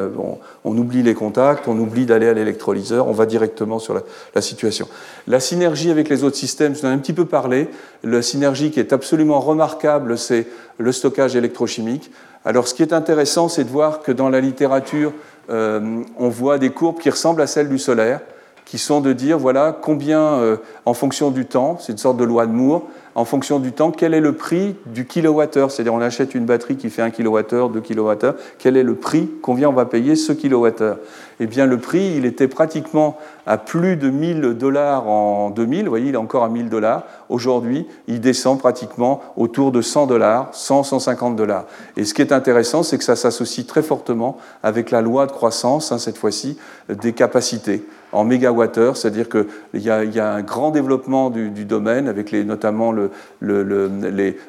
on, 0.64 0.78
oublie 0.78 1.02
les 1.02 1.16
contacts, 1.16 1.68
on 1.68 1.80
oublie 1.80 2.06
d'aller 2.06 2.28
à 2.28 2.34
l'électrolyseur, 2.34 3.08
on 3.08 3.14
va 3.14 3.26
directement 3.26 3.80
sur 3.80 3.96
la, 3.96 4.02
la, 4.36 4.42
situation. 4.42 4.88
La 5.28 5.40
synergie 5.40 5.90
avec 5.90 6.08
les 6.08 6.24
autres 6.24 6.36
systèmes, 6.36 6.76
je 6.76 6.86
en 6.86 6.92
ai 6.92 6.94
un 6.94 7.00
petit 7.00 7.14
peu 7.14 7.26
parlé. 7.26 7.68
La 8.04 8.22
synergie 8.22 8.70
qui 8.70 8.80
est 8.80 8.94
absolument 8.94 9.40
remarquable, 9.40 10.20
c'est 10.20 10.46
le 10.78 10.92
stockage 10.92 11.36
électrochimique. 11.36 12.12
Alors 12.46 12.68
ce 12.68 12.76
qui 12.76 12.84
est 12.84 12.94
intéressant, 12.94 13.50
c'est 13.50 13.64
de 13.64 13.70
voir 13.70 14.02
que 14.02 14.12
dans 14.12 14.30
la 14.30 14.40
littérature, 14.40 15.14
euh, 15.50 16.02
on 16.18 16.30
voit 16.30 16.58
des 16.58 16.70
courbes 16.70 17.00
qui 17.00 17.10
ressemblent 17.10 17.42
à 17.42 17.48
celles 17.48 17.70
du 17.70 17.80
solaire, 17.80 18.22
qui 18.70 18.78
sont 18.78 19.02
de 19.02 19.14
dire, 19.14 19.40
voilà, 19.40 19.76
combien, 19.82 20.58
en 20.86 20.94
fonction 20.94 21.32
du 21.32 21.48
temps, 21.48 21.78
c'est 21.80 21.92
une 21.92 21.98
sorte 21.98 22.18
de 22.18 22.24
loi 22.24 22.46
de 22.46 22.52
Moore, 22.52 22.84
en 23.16 23.26
fonction 23.26 23.60
du 23.60 23.72
temps, 23.72 23.90
quel 23.92 24.14
est 24.14 24.22
le 24.22 24.34
prix 24.34 24.76
du 24.86 25.06
kilowattheure? 25.06 25.72
C'est-à-dire, 25.72 25.94
on 25.94 26.02
achète 26.02 26.36
une 26.36 26.46
batterie 26.46 26.78
qui 26.78 26.92
fait 26.92 27.02
1 27.02 27.10
kWh, 27.10 27.72
2 27.74 27.82
kWh, 27.82 28.36
quel 28.60 28.78
est 28.78 28.84
le 28.84 28.94
prix, 28.94 29.28
combien 29.42 29.70
on 29.70 29.74
va 29.74 29.86
payer 29.86 30.16
ce 30.16 30.32
kilowattheure? 30.32 30.98
Eh 31.40 31.48
bien, 31.48 31.66
le 31.66 31.80
prix, 31.80 32.14
il 32.16 32.26
était 32.26 32.48
pratiquement 32.48 33.18
à 33.48 33.58
plus 33.58 33.98
de 33.98 34.12
1000 34.12 34.54
dollars 34.54 35.08
en 35.08 35.50
2000, 35.50 35.86
vous 35.86 35.90
voyez, 35.90 36.10
il 36.10 36.14
est 36.14 36.18
encore 36.18 36.44
à 36.44 36.50
1000 36.50 36.70
dollars. 36.70 37.06
Aujourd'hui, 37.30 37.88
il 38.08 38.22
descend 38.22 38.60
pratiquement 38.60 39.22
autour 39.36 39.72
de 39.72 39.82
100 39.82 40.06
dollars, 40.06 40.50
100, 40.52 40.84
150 40.84 41.36
dollars. 41.36 41.66
Et 41.98 42.06
ce 42.06 42.14
qui 42.14 42.22
est 42.22 42.32
intéressant, 42.32 42.84
c'est 42.84 43.00
que 43.00 43.04
ça 43.04 43.16
s'associe 43.16 43.66
très 43.66 43.82
fortement 43.82 44.38
avec 44.62 44.92
la 44.92 45.02
loi 45.02 45.26
de 45.26 45.32
croissance, 45.32 45.92
hein, 45.92 45.98
cette 45.98 46.18
fois-ci, 46.18 46.58
des 46.88 47.14
capacités 47.14 47.84
en 48.12 48.24
mégawattheures, 48.24 48.98
c'est-à-dire 48.98 49.28
qu'il 49.30 49.46
y, 49.76 49.86
y, 49.86 50.20
a 50.20 50.34
un 50.34 50.42
grand 50.42 50.72
développement 50.72 51.30
du, 51.30 51.66
domaine, 51.66 52.08
avec 52.08 52.34
notamment 52.34 52.92
le, 52.92 53.12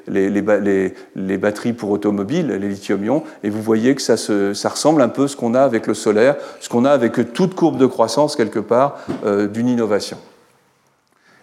les, 0.06 1.36
batteries 1.38 1.72
pour 1.72 1.90
automobiles, 1.90 2.48
les 2.48 2.68
lithium-ion, 2.68 3.22
et 3.42 3.50
vous 3.50 3.62
voyez 3.62 3.94
que 3.94 4.02
ça 4.02 4.68
ressemble 4.68 5.02
un 5.02 5.08
peu 5.08 5.24
à 5.24 5.28
ce 5.28 5.36
qu'on 5.36 5.54
a 5.54 5.62
avec 5.62 5.86
le 5.86 5.94
solaire, 5.94 6.36
ce 6.60 6.68
qu'on 6.68 6.84
a 6.84 6.90
avec 6.90 7.32
toute 7.32 7.54
courbe 7.54 7.76
de 7.76 7.86
croissance, 7.86 8.36
quelque 8.36 8.60
part, 8.60 8.98
euh, 9.24 9.46
d'une 9.46 9.68
innovation. 9.68 10.18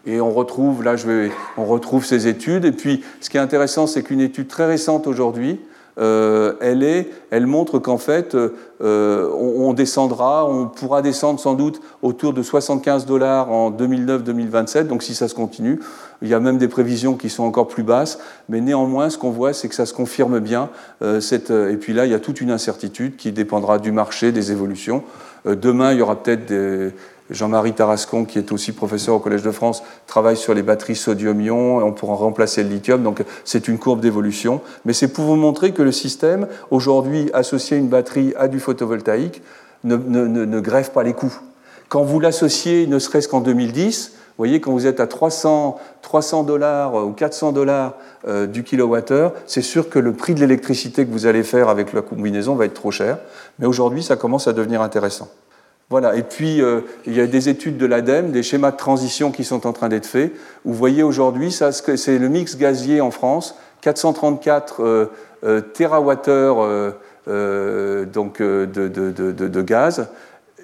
Et 0.06 0.22
on 0.22 0.32
retrouve, 0.32 0.84
là, 0.84 0.96
je 0.96 1.06
vais, 1.06 1.32
on 1.58 1.66
retrouve 1.66 2.06
ces 2.06 2.28
études. 2.28 2.64
Et 2.64 2.72
puis, 2.72 3.04
ce 3.20 3.30
qui 3.30 3.36
est 3.36 3.42
intéressant, 3.42 3.88
c'est 3.88 4.04
qu'une 4.04 4.22
étude 4.22 4.48
très 4.48 4.66
récente 4.66 5.06
aujourd'hui, 5.06 5.60
euh, 6.00 6.54
elle, 7.32 7.48
montre 7.48 7.80
qu'en 7.80 7.98
fait, 7.98 8.36
euh, 8.36 9.30
on, 9.32 9.74
descendra, 9.74 10.48
on 10.48 10.68
pourra 10.68 11.02
descendre 11.02 11.40
sans 11.40 11.56
doute 11.56 11.82
autour 12.02 12.34
de 12.34 12.42
75 12.44 13.06
dollars 13.06 13.52
en 13.52 13.72
2009-2027, 13.72 14.88
donc 14.88 15.04
si 15.04 15.16
ça 15.16 15.28
se 15.28 15.36
continue, 15.36 15.80
il 16.22 16.28
y 16.28 16.34
a 16.34 16.40
même 16.40 16.58
des 16.58 16.68
prévisions 16.68 17.16
qui 17.16 17.30
sont 17.30 17.44
encore 17.44 17.68
plus 17.68 17.84
basses, 17.84 18.20
mais 18.50 18.62
néanmoins, 18.62 19.10
ce 19.10 19.18
qu'on 19.18 19.32
voit, 19.32 19.54
c'est 19.54 19.70
que 19.70 19.76
ça 19.76 19.86
se 19.86 19.94
confirme 19.94 20.40
bien. 20.40 20.70
Euh, 21.02 21.20
et 21.70 21.78
puis 21.78 21.94
là, 21.94 22.06
il 22.06 22.12
y 22.12 22.16
a 22.16 22.20
toute 22.20 22.42
une 22.42 22.52
incertitude 22.52 23.16
qui 23.16 23.32
dépendra 23.32 23.80
du 23.80 23.92
marché, 23.92 24.32
des 24.32 24.52
évolutions. 24.52 25.04
demain, 25.46 25.94
il 25.94 26.00
y 26.00 26.02
aura 26.02 26.22
peut-être 26.22 26.46
des 26.48 26.94
Jean-Marie 27.30 27.74
Tarascon, 27.74 28.26
qui 28.26 28.38
est 28.38 28.52
aussi 28.52 28.72
professeur 28.72 29.16
au 29.16 29.20
Collège 29.20 29.44
de 29.44 29.52
France, 29.52 29.84
travaille 30.06 30.38
sur 30.38 30.54
les 30.54 30.62
batteries 30.62 30.96
sodium-ion, 30.96 31.78
on 31.78 31.92
pourra 31.92 32.16
remplacer 32.16 32.64
le 32.64 32.70
lithium, 32.70 33.04
donc 33.04 33.24
c'est 33.44 33.68
une 33.68 33.78
courbe 33.78 34.00
d'évolution. 34.00 34.62
Mais 34.86 34.94
c'est 34.94 35.10
pour 35.10 35.26
vous 35.26 35.36
montrer 35.36 35.74
que 35.74 35.82
le 35.82 35.92
système, 35.92 36.48
aujourd'hui, 36.72 37.30
associé 37.34 37.78
une 37.78 37.88
batterie 37.88 38.34
à 38.38 38.48
du 38.48 38.60
photovoltaïque, 38.60 39.42
ne, 39.84 40.60
grève 40.60 40.92
pas 40.92 41.04
les 41.04 41.14
coûts. 41.14 41.38
Quand 41.90 42.04
vous 42.04 42.20
l'associez, 42.20 42.88
ne 42.88 43.00
serait-ce 43.00 43.28
qu'en 43.28 43.42
2010, 43.42 44.12
vous 44.14 44.44
voyez, 44.44 44.62
quand 44.62 44.72
vous 44.72 44.86
êtes 44.86 45.00
à 45.00 45.08
300, 45.08 45.80
300 46.04 46.44
dollars 46.44 46.94
ou 46.94 47.12
400 47.12 47.54
dollars 47.54 47.96
euh, 48.28 48.46
du 48.46 48.64
kilowattheure, 48.64 49.34
c'est 49.48 49.64
sûr 49.64 49.90
que 49.90 49.98
le 49.98 50.14
prix 50.14 50.36
de 50.36 50.40
l'électricité 50.42 51.06
que 51.06 51.12
vous 51.12 51.26
allez 51.26 51.44
faire 51.44 51.70
avec 51.70 51.92
la 51.92 52.02
combinaison 52.02 52.56
va 52.56 52.66
être 52.66 52.76
trop 52.76 52.92
cher. 52.92 53.18
Mais 53.58 53.66
aujourd'hui, 53.66 54.04
ça 54.04 54.16
commence 54.16 54.48
à 54.48 54.54
devenir 54.54 54.82
intéressant. 54.82 55.28
Voilà, 55.90 56.18
et 56.18 56.24
puis 56.24 56.62
euh, 56.62 56.82
il 57.06 57.16
y 57.16 57.22
a 57.22 57.28
des 57.28 57.48
études 57.48 57.78
de 57.78 57.86
l'ADEME, 57.86 58.32
des 58.32 58.44
schémas 58.44 58.72
de 58.72 58.78
transition 58.78 59.32
qui 59.32 59.46
sont 59.46 59.66
en 59.66 59.72
train 59.72 59.88
d'être 59.88 60.06
faits. 60.06 60.34
Vous 60.66 60.74
voyez 60.74 61.02
aujourd'hui, 61.02 61.50
c'est 61.50 62.18
le 62.18 62.28
mix 62.28 62.58
gazier 62.58 63.00
en 63.00 63.10
France, 63.10 63.56
434 63.82 64.84
euh, 64.84 65.06
euh, 65.46 65.62
TWh 65.62 66.94
donc, 68.12 68.42
de, 68.42 68.66
de, 68.66 69.62
gaz, 69.62 70.10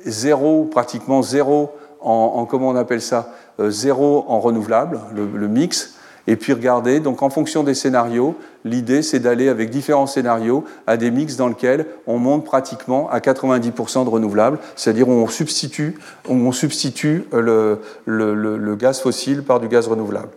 zéro, 0.06 0.66
pratiquement 0.66 1.22
zéro 1.22 1.72
en, 2.02 2.46
comment 2.46 2.70
on 2.70 2.76
appelle 2.76 3.02
ça, 3.02 3.34
zéro 3.60 4.26
en 4.28 4.40
renouvelable, 4.40 5.00
le 5.14 5.48
mix. 5.48 5.96
Et 6.26 6.38
puis 6.38 6.54
regardez, 6.54 7.00
donc 7.02 7.22
en 7.22 7.30
fonction 7.30 7.64
des 7.64 7.74
scénarios, 7.74 8.36
l'idée 8.64 9.02
c'est 9.02 9.20
d'aller 9.20 9.50
avec 9.50 9.70
différents 9.70 10.08
scénarios 10.08 10.64
à 10.88 10.96
des 10.96 11.12
mix 11.12 11.36
dans 11.36 11.50
lesquels 11.50 11.86
on 12.08 12.18
monte 12.18 12.46
pratiquement 12.46 13.10
à 13.10 13.20
90% 13.20 14.06
de 14.06 14.10
renouvelables, 14.10 14.60
c'est-à-dire 14.76 15.10
on 15.10 15.28
substitue, 15.28 15.98
on 16.30 16.52
substitue 16.54 17.26
le, 17.34 17.80
le, 18.06 18.76
gaz 18.76 19.02
fossile 19.02 19.44
par 19.44 19.60
du 19.60 19.68
gaz 19.68 19.88
renouvelable. 19.88 20.30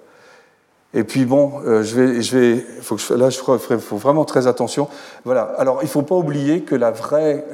Et 0.92 1.04
puis 1.04 1.24
bon, 1.24 1.60
euh, 1.66 1.82
je 1.82 2.00
vais, 2.00 2.22
je 2.22 2.36
vais, 2.36 2.66
là, 3.16 3.30
je 3.30 3.38
ferai, 3.38 3.78
faut 3.78 3.96
vraiment 3.96 4.24
très 4.24 4.46
attention. 4.46 4.88
Voilà. 5.24 5.42
Alors, 5.58 5.80
il 5.82 5.86
ne 5.86 5.90
faut 5.90 6.02
pas 6.02 6.14
oublier 6.14 6.62
que 6.62 6.74
la 6.74 6.90
vraie, 6.90 7.44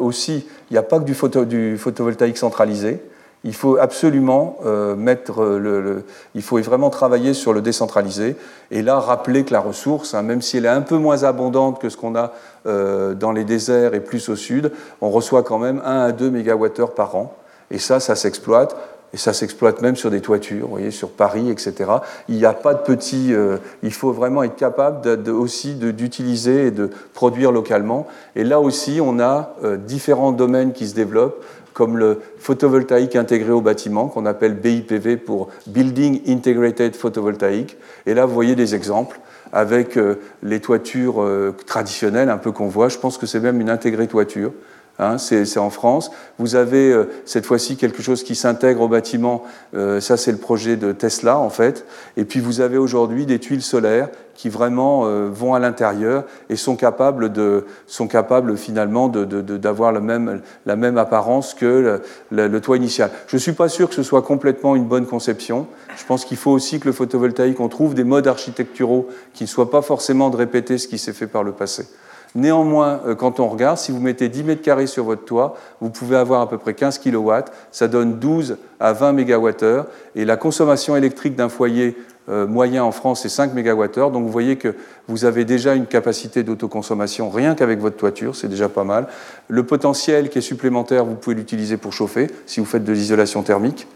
aussi, 0.00 0.46
il 0.70 0.74
n'y 0.74 0.78
a 0.78 0.82
pas 0.82 1.00
que 1.00 1.04
du 1.44 1.78
photovoltaïque 1.78 2.38
centralisé 2.38 3.02
il 3.44 3.54
faut 3.54 3.76
absolument 3.76 4.58
euh, 4.64 4.94
mettre 4.94 5.44
le, 5.44 6.04
il 6.34 6.42
faut 6.42 6.60
vraiment 6.60 6.90
travailler 6.90 7.34
sur 7.34 7.52
le 7.52 7.60
décentralisé 7.60 8.36
et 8.70 8.82
là 8.82 8.98
rappeler 9.00 9.44
que 9.44 9.52
la 9.52 9.60
ressource, 9.60 10.14
hein, 10.14 10.22
même 10.22 10.42
si 10.42 10.58
elle 10.58 10.66
est 10.66 10.68
un 10.68 10.82
peu 10.82 10.96
moins 10.96 11.24
abondante 11.24 11.80
que 11.80 11.88
ce 11.88 11.96
qu'on 11.96 12.14
a 12.14 12.32
euh, 12.66 13.14
dans 13.14 13.32
les 13.32 13.44
déserts 13.44 13.94
et 13.94 14.00
plus 14.00 14.28
au 14.28 14.36
sud, 14.36 14.72
on 15.00 15.10
reçoit 15.10 15.42
quand 15.42 15.58
même 15.58 15.82
1 15.84 16.00
à 16.02 16.12
2 16.12 16.30
MWh 16.30 16.94
par 16.94 17.16
an 17.16 17.34
et 17.70 17.78
ça, 17.78 18.00
ça 18.00 18.14
s'exploite. 18.14 18.76
Et 19.14 19.18
ça 19.18 19.34
s'exploite 19.34 19.82
même 19.82 19.94
sur 19.94 20.10
des 20.10 20.22
toitures, 20.22 20.64
vous 20.64 20.70
voyez, 20.70 20.90
sur 20.90 21.10
Paris, 21.10 21.50
etc. 21.50 21.90
Il 22.30 22.36
n'y 22.36 22.46
a 22.46 22.54
pas 22.54 22.72
de 22.72 22.78
petits. 22.80 23.34
Euh, 23.34 23.58
il 23.82 23.92
faut 23.92 24.10
vraiment 24.10 24.42
être 24.42 24.56
capable 24.56 25.06
aussi 25.28 25.74
d'utiliser 25.74 26.68
et 26.68 26.70
de 26.70 26.88
produire 27.12 27.52
localement. 27.52 28.06
Et 28.36 28.42
là 28.42 28.58
aussi, 28.58 29.00
on 29.02 29.20
a 29.20 29.52
différents 29.86 30.32
domaines 30.32 30.72
qui 30.72 30.88
se 30.88 30.94
développent 30.94 31.44
comme 31.72 31.96
le 31.96 32.20
photovoltaïque 32.38 33.16
intégré 33.16 33.50
au 33.50 33.60
bâtiment, 33.60 34.08
qu'on 34.08 34.26
appelle 34.26 34.54
BIPV 34.54 35.16
pour 35.16 35.48
Building 35.66 36.22
Integrated 36.28 36.94
Photovoltaic. 36.94 37.76
Et 38.06 38.14
là, 38.14 38.26
vous 38.26 38.34
voyez 38.34 38.54
des 38.54 38.74
exemples 38.74 39.20
avec 39.52 39.96
euh, 39.96 40.16
les 40.42 40.60
toitures 40.60 41.22
euh, 41.22 41.54
traditionnelles, 41.66 42.30
un 42.30 42.38
peu 42.38 42.52
qu'on 42.52 42.68
voit. 42.68 42.88
Je 42.88 42.98
pense 42.98 43.18
que 43.18 43.26
c'est 43.26 43.40
même 43.40 43.60
une 43.60 43.70
intégrée 43.70 44.06
toiture. 44.06 44.52
Hein, 44.98 45.16
c'est 45.18 45.58
en 45.58 45.70
France. 45.70 46.10
Vous 46.38 46.54
avez 46.54 46.92
euh, 46.92 47.10
cette 47.24 47.46
fois-ci 47.46 47.76
quelque 47.76 48.02
chose 48.02 48.22
qui 48.22 48.34
s'intègre 48.34 48.82
au 48.82 48.88
bâtiment. 48.88 49.42
Euh, 49.74 50.00
ça, 50.00 50.16
c'est 50.16 50.32
le 50.32 50.38
projet 50.38 50.76
de 50.76 50.92
Tesla, 50.92 51.38
en 51.38 51.48
fait. 51.48 51.86
Et 52.16 52.24
puis, 52.24 52.40
vous 52.40 52.60
avez 52.60 52.76
aujourd'hui 52.76 53.24
des 53.24 53.38
tuiles 53.38 53.62
solaires 53.62 54.10
qui 54.34 54.50
vraiment 54.50 55.06
euh, 55.06 55.28
vont 55.32 55.54
à 55.54 55.58
l'intérieur 55.58 56.24
et 56.50 56.56
sont 56.56 56.76
capables, 56.76 57.32
de, 57.32 57.66
sont 57.86 58.06
capables 58.06 58.56
finalement 58.56 59.08
d'avoir 59.08 59.92
même, 60.00 60.42
la 60.66 60.76
même 60.76 60.98
apparence 60.98 61.54
que 61.54 62.00
le, 62.30 62.48
le 62.48 62.60
toit 62.60 62.76
initial. 62.76 63.10
Je 63.28 63.36
ne 63.36 63.40
suis 63.40 63.52
pas 63.52 63.68
sûr 63.68 63.88
que 63.88 63.94
ce 63.94 64.02
soit 64.02 64.22
complètement 64.22 64.76
une 64.76 64.86
bonne 64.86 65.06
conception. 65.06 65.66
Je 65.96 66.04
pense 66.04 66.24
qu'il 66.24 66.36
faut 66.36 66.50
aussi 66.50 66.80
que 66.80 66.86
le 66.86 66.92
photovoltaïque, 66.92 67.60
on 67.60 67.68
trouve 67.68 67.94
des 67.94 68.04
modes 68.04 68.26
architecturaux 68.26 69.08
qui 69.32 69.44
ne 69.44 69.48
soient 69.48 69.70
pas 69.70 69.82
forcément 69.82 70.28
de 70.30 70.36
répéter 70.36 70.76
ce 70.76 70.86
qui 70.86 70.98
s'est 70.98 71.12
fait 71.12 71.26
par 71.26 71.44
le 71.44 71.52
passé. 71.52 71.86
Néanmoins, 72.34 73.00
euh, 73.06 73.14
quand 73.14 73.40
on 73.40 73.48
regarde, 73.48 73.76
si 73.76 73.92
vous 73.92 74.00
mettez 74.00 74.28
10 74.28 74.44
mètres 74.44 74.62
carrés 74.62 74.86
sur 74.86 75.04
votre 75.04 75.24
toit, 75.24 75.56
vous 75.80 75.90
pouvez 75.90 76.16
avoir 76.16 76.40
à 76.40 76.48
peu 76.48 76.56
près 76.56 76.74
15 76.74 76.98
kW, 76.98 77.30
ça 77.70 77.88
donne 77.88 78.18
12 78.18 78.56
à 78.80 78.92
20 78.92 79.12
MWh, 79.12 79.84
et 80.16 80.24
la 80.24 80.36
consommation 80.36 80.96
électrique 80.96 81.36
d'un 81.36 81.50
foyer 81.50 81.96
euh, 82.28 82.46
moyen 82.46 82.84
en 82.84 82.92
France 82.92 83.24
est 83.26 83.28
5 83.28 83.52
MWh, 83.52 84.10
donc 84.12 84.22
vous 84.22 84.30
voyez 84.30 84.56
que 84.56 84.74
vous 85.08 85.24
avez 85.24 85.44
déjà 85.44 85.74
une 85.74 85.86
capacité 85.86 86.42
d'autoconsommation 86.42 87.28
rien 87.28 87.54
qu'avec 87.54 87.80
votre 87.80 87.96
toiture, 87.96 88.34
c'est 88.34 88.48
déjà 88.48 88.68
pas 88.68 88.84
mal. 88.84 89.08
Le 89.48 89.64
potentiel 89.64 90.30
qui 90.30 90.38
est 90.38 90.42
supplémentaire, 90.42 91.04
vous 91.04 91.16
pouvez 91.16 91.36
l'utiliser 91.36 91.76
pour 91.76 91.92
chauffer 91.92 92.28
si 92.46 92.60
vous 92.60 92.66
faites 92.66 92.84
de 92.84 92.92
l'isolation 92.92 93.42
thermique. 93.42 93.88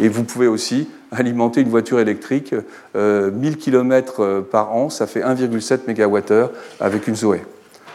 Et 0.00 0.08
vous 0.08 0.24
pouvez 0.24 0.46
aussi 0.46 0.88
alimenter 1.10 1.60
une 1.60 1.68
voiture 1.68 2.00
électrique, 2.00 2.52
1000 2.52 2.62
euh, 2.96 3.30
km 3.58 4.46
par 4.50 4.74
an, 4.74 4.88
ça 4.88 5.06
fait 5.06 5.20
1,7 5.20 5.80
MWh 5.88 6.48
avec 6.80 7.06
une 7.08 7.16
Zoé. 7.16 7.42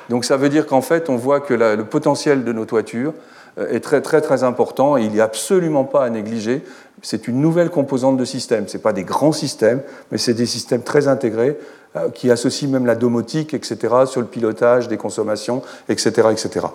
Donc 0.09 0.25
ça 0.25 0.37
veut 0.37 0.49
dire 0.49 0.65
qu'en 0.65 0.81
fait, 0.81 1.09
on 1.09 1.15
voit 1.15 1.39
que 1.39 1.53
le 1.53 1.83
potentiel 1.83 2.43
de 2.43 2.53
nos 2.53 2.65
toitures 2.65 3.13
euh, 3.57 3.69
est 3.69 3.79
très 3.79 4.01
très 4.01 4.21
très 4.21 4.43
important 4.43 4.97
et 4.97 5.03
il 5.03 5.11
n'y 5.11 5.19
a 5.19 5.25
absolument 5.25 5.83
pas 5.83 6.03
à 6.03 6.09
négliger. 6.09 6.63
C'est 7.01 7.27
une 7.27 7.41
nouvelle 7.41 7.69
composante 7.69 8.17
de 8.17 8.25
système. 8.25 8.67
Ce 8.67 8.77
pas 8.77 8.93
des 8.93 9.03
grands 9.03 9.31
systèmes, 9.31 9.81
mais 10.11 10.17
c'est 10.17 10.33
des 10.33 10.45
systèmes 10.45 10.81
très 10.81 11.07
intégrés 11.07 11.57
euh, 11.95 12.09
qui 12.09 12.31
associent 12.31 12.69
même 12.69 12.85
la 12.85 12.95
domotique, 12.95 13.53
etc., 13.53 13.77
sur 14.05 14.21
le 14.21 14.27
pilotage 14.27 14.87
des 14.87 14.97
consommations, 14.97 15.61
etc., 15.89 16.29
etc. 16.31 16.67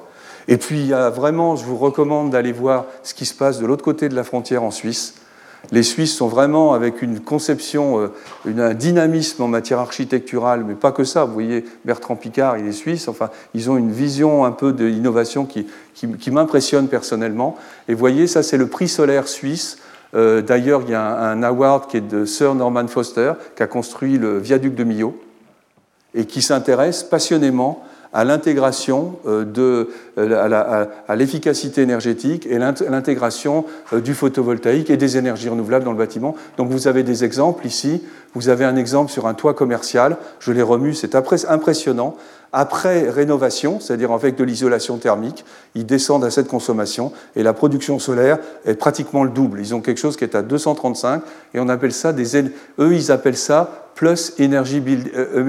Et 0.48 0.56
puis, 0.56 0.80
il 0.80 0.86
y 0.88 0.94
a 0.94 1.10
vraiment, 1.10 1.56
je 1.56 1.64
vous 1.64 1.76
recommande 1.76 2.30
d'aller 2.30 2.52
voir 2.52 2.86
ce 3.02 3.14
qui 3.14 3.26
se 3.26 3.34
passe 3.34 3.58
de 3.58 3.66
l'autre 3.66 3.84
côté 3.84 4.08
de 4.08 4.16
la 4.16 4.24
frontière 4.24 4.62
en 4.62 4.70
Suisse. 4.70 5.14
Les 5.70 5.82
Suisses 5.82 6.16
sont 6.16 6.26
vraiment 6.26 6.74
avec 6.74 7.02
une 7.02 7.20
conception, 7.20 8.00
euh, 8.00 8.08
un 8.58 8.74
dynamisme 8.74 9.42
en 9.42 9.48
matière 9.48 9.78
architecturale, 9.78 10.64
mais 10.66 10.74
pas 10.74 10.92
que 10.92 11.04
ça. 11.04 11.24
Vous 11.24 11.32
voyez, 11.32 11.64
Bertrand 11.84 12.16
Picard, 12.16 12.58
il 12.58 12.66
est 12.66 12.72
suisse. 12.72 13.06
Enfin, 13.08 13.30
ils 13.54 13.70
ont 13.70 13.76
une 13.76 13.92
vision 13.92 14.44
un 14.44 14.50
peu 14.50 14.72
d'innovation 14.72 15.46
qui, 15.46 15.66
qui, 15.94 16.30
m'impressionne 16.30 16.88
personnellement. 16.88 17.56
Et 17.88 17.94
vous 17.94 18.00
voyez, 18.00 18.26
ça, 18.26 18.42
c'est 18.42 18.56
le 18.56 18.66
prix 18.66 18.88
solaire 18.88 19.28
suisse. 19.28 19.78
Euh, 20.14 20.42
d'ailleurs, 20.42 20.82
il 20.84 20.90
y 20.90 20.94
a 20.94 21.02
un, 21.02 21.42
award 21.42 21.86
qui 21.88 21.98
est 21.98 22.00
de 22.00 22.24
Sir 22.24 22.54
Norman 22.54 22.88
Foster, 22.88 23.34
qui 23.56 23.62
a 23.62 23.66
construit 23.66 24.18
le 24.18 24.38
viaduc 24.38 24.74
de 24.74 24.84
Millau 24.84 25.16
et 26.14 26.26
qui 26.26 26.42
s'intéresse 26.42 27.02
passionnément 27.02 27.82
à 28.12 28.24
l'intégration 28.24 29.16
de 29.26 29.88
à 30.16 31.16
l'efficacité 31.16 31.82
énergétique 31.82 32.46
et 32.46 32.58
l'intégration 32.58 33.64
du 33.92 34.14
photovoltaïque 34.14 34.90
et 34.90 34.96
des 34.96 35.16
énergies 35.16 35.48
renouvelables 35.48 35.84
dans 35.84 35.92
le 35.92 35.98
bâtiment. 35.98 36.34
Donc 36.56 36.70
vous 36.70 36.88
avez 36.88 37.02
des 37.02 37.24
exemples 37.24 37.66
ici. 37.66 38.02
Vous 38.34 38.48
avez 38.48 38.64
un 38.64 38.76
exemple 38.76 39.10
sur 39.10 39.26
un 39.26 39.34
toit 39.34 39.54
commercial. 39.54 40.16
Je 40.40 40.52
l'ai 40.52 40.62
remu, 40.62 40.94
c'est 40.94 41.14
impressionnant 41.14 42.16
après 42.52 43.08
rénovation, 43.08 43.80
c'est-à-dire 43.80 44.12
avec 44.12 44.36
de 44.36 44.44
l'isolation 44.44 44.98
thermique, 44.98 45.44
ils 45.74 45.86
descendent 45.86 46.24
à 46.24 46.30
cette 46.30 46.48
consommation 46.48 47.12
et 47.34 47.42
la 47.42 47.54
production 47.54 47.98
solaire 47.98 48.38
est 48.66 48.74
pratiquement 48.74 49.24
le 49.24 49.30
double. 49.30 49.60
Ils 49.60 49.74
ont 49.74 49.80
quelque 49.80 49.98
chose 49.98 50.18
qui 50.18 50.24
est 50.24 50.34
à 50.34 50.42
235 50.42 51.22
et 51.54 51.60
on 51.60 51.68
appelle 51.70 51.92
ça 51.92 52.12
des. 52.12 52.42
Eux, 52.78 52.92
ils 52.92 53.10
appellent 53.10 53.38
ça 53.38 53.81
plus 54.02 54.32
énergie, 54.38 54.82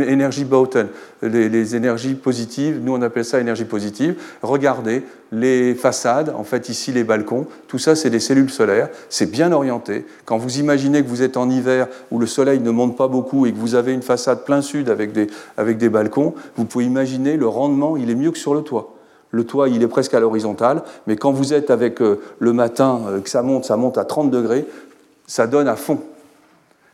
énergie 0.07 0.45
Boughton, 0.45 0.87
les, 1.23 1.49
les, 1.49 1.75
énergies 1.75 2.13
positives. 2.13 2.79
Nous, 2.83 2.93
on 2.93 3.01
appelle 3.01 3.25
ça 3.25 3.39
énergie 3.39 3.65
positive. 3.65 4.13
Regardez 4.43 5.01
les 5.31 5.73
façades, 5.73 6.31
en 6.37 6.43
fait, 6.43 6.69
ici, 6.69 6.91
les 6.91 7.03
balcons, 7.03 7.47
tout 7.67 7.79
ça, 7.79 7.95
c'est 7.95 8.11
des 8.11 8.19
cellules 8.19 8.51
solaires. 8.51 8.89
C'est 9.09 9.31
bien 9.31 9.51
orienté. 9.51 10.05
Quand 10.25 10.37
vous 10.37 10.59
imaginez 10.59 11.01
que 11.01 11.07
vous 11.07 11.23
êtes 11.23 11.35
en 11.35 11.49
hiver 11.49 11.87
où 12.11 12.19
le 12.19 12.27
soleil 12.27 12.59
ne 12.59 12.69
monte 12.69 12.95
pas 12.95 13.07
beaucoup 13.07 13.47
et 13.47 13.51
que 13.51 13.57
vous 13.57 13.73
avez 13.73 13.91
une 13.91 14.03
façade 14.03 14.45
plein 14.45 14.61
sud 14.61 14.87
avec 14.91 15.13
des, 15.13 15.25
avec 15.57 15.79
des 15.79 15.89
balcons, 15.89 16.35
vous 16.55 16.65
pouvez 16.65 16.85
imaginer 16.85 17.37
le 17.37 17.47
rendement, 17.47 17.97
il 17.97 18.11
est 18.11 18.15
mieux 18.15 18.29
que 18.29 18.37
sur 18.37 18.53
le 18.53 18.61
toit. 18.61 18.93
Le 19.31 19.45
toit, 19.45 19.67
il 19.67 19.81
est 19.81 19.87
presque 19.87 20.13
à 20.13 20.19
l'horizontale, 20.19 20.83
mais 21.07 21.15
quand 21.15 21.31
vous 21.31 21.55
êtes 21.55 21.71
avec 21.71 22.03
euh, 22.03 22.21
le 22.37 22.53
matin, 22.53 23.01
euh, 23.07 23.19
que 23.19 23.31
ça 23.31 23.41
monte, 23.41 23.65
ça 23.65 23.77
monte 23.77 23.97
à 23.97 24.05
30 24.05 24.29
degrés, 24.29 24.67
ça 25.25 25.47
donne 25.47 25.67
à 25.67 25.75
fond. 25.75 26.01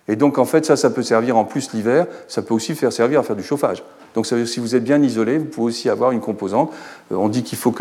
Et 0.09 0.15
donc, 0.15 0.39
en 0.39 0.45
fait, 0.45 0.65
ça, 0.65 0.75
ça 0.75 0.89
peut 0.89 1.03
servir 1.03 1.37
en 1.37 1.45
plus 1.45 1.71
l'hiver, 1.71 2.07
ça 2.27 2.41
peut 2.41 2.55
aussi 2.55 2.73
faire 2.73 2.91
servir 2.91 3.19
à 3.19 3.23
faire 3.23 3.35
du 3.35 3.43
chauffage. 3.43 3.83
Donc, 4.15 4.25
ça 4.25 4.35
veut 4.35 4.43
dire, 4.43 4.51
si 4.51 4.59
vous 4.59 4.75
êtes 4.75 4.83
bien 4.83 5.01
isolé, 5.01 5.37
vous 5.37 5.45
pouvez 5.45 5.67
aussi 5.67 5.89
avoir 5.89 6.11
une 6.11 6.21
composante. 6.21 6.71
Euh, 7.11 7.15
on 7.15 7.29
dit 7.29 7.43
qu'il 7.43 7.57
faut 7.57 7.73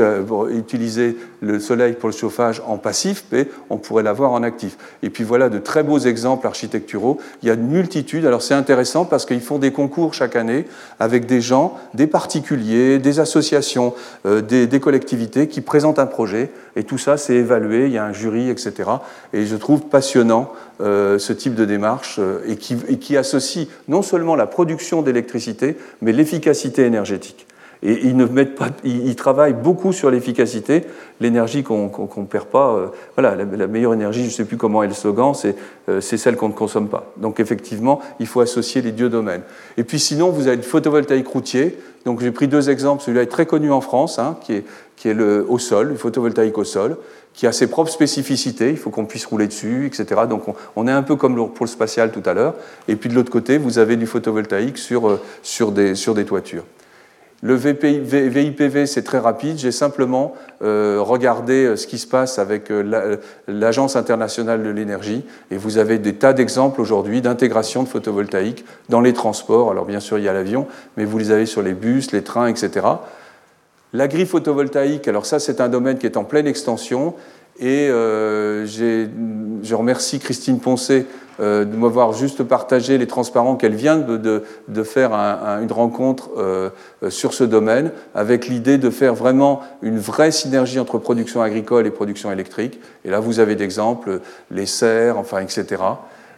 utiliser 0.48 1.16
le 1.40 1.60
soleil 1.60 1.94
pour 1.94 2.08
le 2.08 2.14
chauffage 2.14 2.62
en 2.66 2.78
passif, 2.78 3.24
mais 3.32 3.48
on 3.70 3.76
pourrait 3.76 4.02
l'avoir 4.02 4.32
en 4.32 4.42
actif. 4.42 4.76
Et 5.02 5.10
puis 5.10 5.24
voilà 5.24 5.48
de 5.48 5.58
très 5.58 5.82
beaux 5.82 5.98
exemples 5.98 6.46
architecturaux. 6.46 7.18
Il 7.42 7.48
y 7.48 7.50
a 7.50 7.54
une 7.54 7.68
multitude. 7.68 8.26
Alors, 8.26 8.42
c'est 8.42 8.54
intéressant 8.54 9.04
parce 9.04 9.26
qu'ils 9.26 9.40
font 9.40 9.58
des 9.58 9.72
concours 9.72 10.14
chaque 10.14 10.36
année 10.36 10.66
avec 11.00 11.26
des 11.26 11.40
gens, 11.40 11.76
des 11.94 12.06
particuliers, 12.06 12.98
des 12.98 13.20
associations, 13.20 13.94
euh, 14.26 14.40
des, 14.40 14.80
collectivités 14.80 15.48
qui 15.48 15.60
présentent 15.60 15.98
un 15.98 16.06
projet. 16.06 16.50
Et 16.76 16.84
tout 16.84 16.98
ça, 16.98 17.16
c'est 17.16 17.34
évalué. 17.34 17.86
Il 17.86 17.92
y 17.92 17.98
a 17.98 18.04
un 18.04 18.12
jury, 18.12 18.48
etc. 18.48 18.90
Et 19.32 19.44
je 19.44 19.56
trouve 19.56 19.82
passionnant 19.82 20.52
euh, 20.80 21.18
ce 21.18 21.32
type 21.32 21.56
de 21.56 21.64
démarche 21.64 22.20
euh, 22.20 22.38
et, 22.46 22.56
qui, 22.56 23.16
associe 23.16 23.66
non 23.88 24.02
seulement 24.02 24.36
la 24.36 24.46
production 24.46 25.02
d'électricité, 25.02 25.76
mais 26.02 26.12
l'efficacité 26.18 26.84
énergétique. 26.84 27.46
Et 27.82 28.06
ils, 28.06 29.16
travaillent 29.16 29.52
beaucoup 29.52 29.92
sur 29.92 30.10
l'efficacité, 30.10 30.84
l'énergie 31.20 31.62
qu'on 31.62 31.90
ne 32.16 32.26
perd 32.26 32.46
pas. 32.46 32.74
Euh, 32.74 32.86
voilà, 33.16 33.36
la, 33.36 33.66
meilleure 33.66 33.94
énergie, 33.94 34.22
je 34.22 34.26
ne 34.26 34.32
sais 34.32 34.44
plus 34.44 34.56
comment 34.56 34.82
est 34.82 34.88
le 34.88 34.94
slogan, 34.94 35.32
c'est 35.34 36.16
celle 36.16 36.36
qu'on 36.36 36.48
ne 36.48 36.54
consomme 36.54 36.88
pas. 36.88 37.12
Donc 37.16 37.38
effectivement, 37.40 38.00
il 38.18 38.26
faut 38.26 38.40
associer 38.40 38.82
les 38.82 38.92
deux 38.92 39.08
domaines. 39.08 39.42
Et 39.76 39.84
puis 39.84 40.00
sinon, 40.00 40.30
vous 40.30 40.48
avez 40.48 40.56
le 40.56 40.62
photovoltaïque 40.62 41.28
routier. 41.28 41.78
Donc 42.04 42.20
j'ai 42.20 42.32
pris 42.32 42.48
deux 42.48 42.68
exemples. 42.70 43.02
Celui-là 43.02 43.22
est 43.22 43.26
très 43.26 43.46
connu 43.46 43.70
en 43.70 43.80
France, 43.80 44.18
hein, 44.18 44.36
qui 44.40 44.54
est, 44.54 45.14
le, 45.14 45.46
au 45.48 45.58
sol, 45.58 45.88
le 45.88 45.96
photovoltaïque 45.96 46.58
au 46.58 46.64
sol 46.64 46.96
qui 47.38 47.46
a 47.46 47.52
ses 47.52 47.68
propres 47.68 47.92
spécificités, 47.92 48.70
il 48.70 48.76
faut 48.76 48.90
qu'on 48.90 49.06
puisse 49.06 49.24
rouler 49.24 49.46
dessus, 49.46 49.86
etc. 49.86 50.22
Donc 50.28 50.42
on, 50.74 50.88
est 50.88 50.90
un 50.90 51.04
peu 51.04 51.14
comme 51.14 51.36
pour 51.52 51.66
le 51.66 51.70
spatial 51.70 52.10
tout 52.10 52.22
à 52.26 52.34
l'heure. 52.34 52.54
Et 52.88 52.96
puis 52.96 53.08
de 53.08 53.14
l'autre 53.14 53.30
côté, 53.30 53.58
vous 53.58 53.78
avez 53.78 53.94
du 53.94 54.06
photovoltaïque 54.06 54.76
sur, 54.76 55.08
euh, 55.08 55.20
des 55.70 56.24
toitures. 56.24 56.64
Le 57.40 57.54
VIPV, 57.54 58.86
c'est 58.86 59.02
très 59.02 59.18
rapide. 59.18 59.58
J'ai 59.58 59.70
simplement 59.70 60.34
euh, 60.62 60.98
regardé 61.00 61.64
euh, 61.64 61.76
ce 61.76 61.86
qui 61.86 61.98
se 61.98 62.06
passe 62.06 62.38
avec 62.38 62.72
l'Agence 63.46 63.94
internationale 63.94 64.62
de 64.62 64.70
l'énergie. 64.70 65.24
Et 65.50 65.56
vous 65.56 65.78
avez 65.78 65.98
des 65.98 66.14
tas 66.14 66.32
d'exemples 66.32 66.80
aujourd'hui 66.80 67.22
d'intégration 67.22 67.84
de 67.84 67.88
photovoltaïque 67.88 68.64
dans 68.88 69.00
les 69.00 69.12
transports. 69.12 69.70
Alors 69.70 69.84
bien 69.84 70.00
sûr, 70.00 70.18
il 70.18 70.24
y 70.24 70.28
a 70.28 70.32
l'avion, 70.32 70.66
mais 70.96 71.04
vous 71.04 71.18
les 71.18 71.30
avez 71.30 71.46
sur 71.46 71.62
les 71.62 71.74
bus, 71.74 72.10
les 72.12 72.22
trains, 72.22 72.48
etc. 72.48 72.86
L'agri-photovoltaïque, 73.92 75.08
alors 75.08 75.24
ça 75.24 75.38
c'est 75.38 75.60
un 75.60 75.68
domaine 75.68 75.96
qui 75.96 76.06
est 76.06 76.18
en 76.18 76.24
pleine 76.24 76.46
extension 76.46 77.14
et 77.58 77.88
euh, 77.88 78.66
je 78.66 79.74
remercie 79.74 80.18
Christine 80.18 80.60
Poncet 80.60 81.00
euh, 81.00 81.27
de 81.38 81.76
m'avoir 81.76 82.12
juste 82.12 82.42
partagé 82.42 82.98
les 82.98 83.06
transparents 83.06 83.56
qu'elle 83.56 83.74
vient 83.74 83.98
de, 83.98 84.82
faire 84.82 85.12
une 85.12 85.70
rencontre 85.70 86.30
euh, 86.36 86.70
sur 87.10 87.32
ce 87.34 87.44
domaine 87.44 87.92
avec 88.14 88.48
l'idée 88.48 88.78
de 88.78 88.90
faire 88.90 89.14
vraiment 89.14 89.60
une 89.82 89.98
vraie 89.98 90.30
synergie 90.30 90.80
entre 90.80 90.98
production 90.98 91.42
agricole 91.42 91.86
et 91.86 91.90
production 91.90 92.32
électrique. 92.32 92.80
Et 93.04 93.10
là 93.10 93.20
vous 93.20 93.40
avez 93.40 93.56
d'exemples, 93.56 94.20
les 94.50 94.66
serres, 94.66 95.18
enfin 95.18 95.40
etc. 95.40 95.82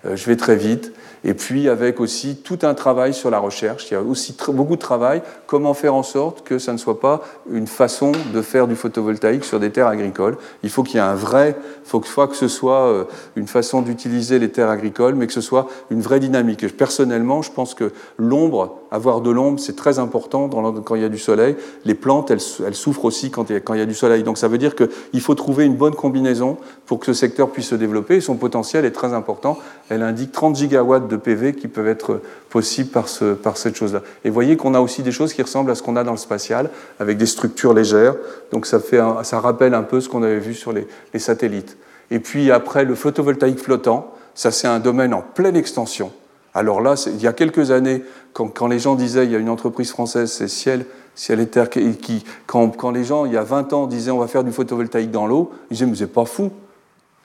je 0.05 0.26
vais 0.26 0.36
très 0.36 0.57
vite 0.57 0.92
et 1.24 1.34
puis 1.34 1.68
avec 1.68 2.01
aussi 2.01 2.36
tout 2.36 2.59
un 2.62 2.74
travail 2.74 3.12
sur 3.12 3.30
la 3.30 3.38
recherche. 3.38 3.90
Il 3.90 3.94
y 3.94 3.96
a 3.96 4.03
aussi 4.03 4.36
beaucoup 4.48 4.76
de 4.76 4.80
travail, 4.80 5.22
comment 5.46 5.74
faire 5.74 5.94
en 5.94 6.03
sorte 6.03 6.42
que 6.42 6.59
ça 6.59 6.72
ne 6.72 6.78
soit 6.78 7.01
pas 7.01 7.22
une 7.51 7.66
façon 7.66 8.12
de 8.32 8.42
faire 8.42 8.66
du 8.66 8.76
photovoltaïque 8.76 9.44
sur 9.44 9.61
des 9.61 9.70
terres 9.70 9.88
agricoles. 9.88 10.36
Il 10.62 10.70
faut 10.70 10.82
qu'il 10.82 10.96
y 10.96 10.98
ait 10.98 11.07
un 11.07 11.14
vrai, 11.14 11.57
faut 11.84 12.01
que 12.01 12.36
ce 12.36 12.48
soit 12.48 12.86
euh, 12.86 13.05
une 13.36 13.46
façon 13.46 13.82
d'utiliser 13.82 14.38
les 14.38 14.51
terres 14.51 14.70
agricoles, 14.70 15.14
mais 15.14 15.26
que 15.26 15.32
ce 15.32 15.40
soit 15.40 15.68
une 15.90 16.01
vraie 16.01 16.20
dynamique. 16.20 16.66
personnellement, 16.76 17.42
je 17.42 17.53
pense 17.53 17.74
que 17.74 17.92
l'ombre, 18.16 18.80
avoir 18.91 19.20
de 19.20 19.30
l'ombre, 19.30 19.61
c'est 19.61 19.76
très 19.76 19.99
important 19.99 20.49
quand 20.49 20.95
il 20.95 21.03
y 21.03 21.05
a 21.05 21.09
du 21.09 21.18
soleil. 21.18 21.57
Les 21.84 21.95
plantes, 21.95 22.30
elles, 22.30 22.41
souffrent 22.74 23.05
aussi 23.05 23.30
quand 23.30 23.51
il, 23.51 23.62
y 23.78 23.80
a, 23.80 23.86
du 23.86 23.95
soleil. 23.95 24.22
Donc 24.22 24.38
ça 24.38 24.49
veut 24.49 24.59
dire 24.59 24.74
qu'il 24.74 25.20
faut 25.20 25.34
trouver 25.34 25.64
une 25.64 25.76
bonne 25.76 25.95
combinaison 25.95 26.57
pour 26.86 26.99
que 26.99 27.07
ce 27.07 27.12
secteur 27.12 27.51
puisse 27.51 27.68
se 27.68 27.74
développer. 27.74 28.20
son 28.20 28.36
potentiel 28.36 28.84
est 28.84 28.91
très 28.91 29.12
important. 29.12 29.59
Elle 29.88 30.03
indique 30.03 30.32
30 30.32 30.57
gigawatts 30.57 31.09
de 31.09 31.16
PV 31.16 31.55
qui 31.55 31.68
peuvent 31.68 31.88
être 31.88 32.20
possibles 32.49 32.91
par, 32.91 33.09
ce, 33.09 33.34
par 33.34 33.57
cette 33.57 33.76
chose-là. 33.76 34.03
Et 34.24 34.30
voyez 34.30 34.57
qu'on 34.57 34.74
a 34.74 34.80
aussi 34.80 35.03
des 35.03 35.12
choses 35.12 35.32
qui 35.32 35.43
ressemblent 35.43 35.70
à 35.70 35.74
ce 35.74 35.82
qu'on 35.82 35.97
a 35.97 36.05
dans 36.05 36.12
le 36.12 36.16
spatial, 36.16 36.70
avec 36.99 37.16
des 37.16 37.26
structures 37.26 37.74
légères. 37.74 38.16
Donc 38.53 38.66
ça, 38.66 38.80
fait 38.80 39.01
ça 39.22 39.41
rappelle 39.41 39.74
un 39.74 39.82
peu 39.82 40.01
ce 40.01 40.09
qu'on 40.09 40.22
avait 40.22 40.41
vu 40.41 40.55
sur 40.55 40.72
les, 40.72 40.86
satellites. 41.18 41.76
Et 42.11 42.18
puis 42.18 42.51
après, 42.51 42.84
le 42.84 42.95
photovoltaïque 42.95 43.61
flottant, 43.61 44.12
ça 44.34 44.51
c'est 44.51 44.66
un 44.66 44.80
domaine 44.80 45.14
en 45.14 45.22
pleine 45.22 45.57
extension. 45.57 46.12
Alors 46.55 46.80
là, 46.80 46.94
il 47.07 47.20
y 47.22 47.26
a 47.26 47.32
quelques 47.32 47.70
années, 47.70 48.03
quand, 48.32 48.66
les 48.66 48.78
gens 48.78 48.94
disaient, 48.94 49.24
il 49.24 49.30
y 49.30 49.36
a 49.36 49.38
une 49.38 49.48
entreprise 49.48 49.90
française, 49.90 50.32
c'est 50.32 50.48
Ciel, 50.48 50.84
Ciel 51.14 51.40
et 51.40 51.46
Terre, 51.46 51.70
qui, 51.70 52.24
quand, 52.46 52.90
les 52.90 53.05
gens, 53.05 53.24
il 53.24 53.32
y 53.32 53.36
a 53.36 53.42
20 53.42 53.72
ans, 53.72 53.86
disaient 53.86 54.11
on 54.11 54.18
va 54.18 54.26
faire 54.26 54.44
du 54.44 54.53
photovoltaïque 54.53 55.11
dans 55.11 55.26
l'eau, 55.26 55.51
ils 55.70 55.74
disaient 55.74 55.86
mais 55.86 55.96
c'est 55.96 56.07
pas 56.07 56.24
fou, 56.24 56.51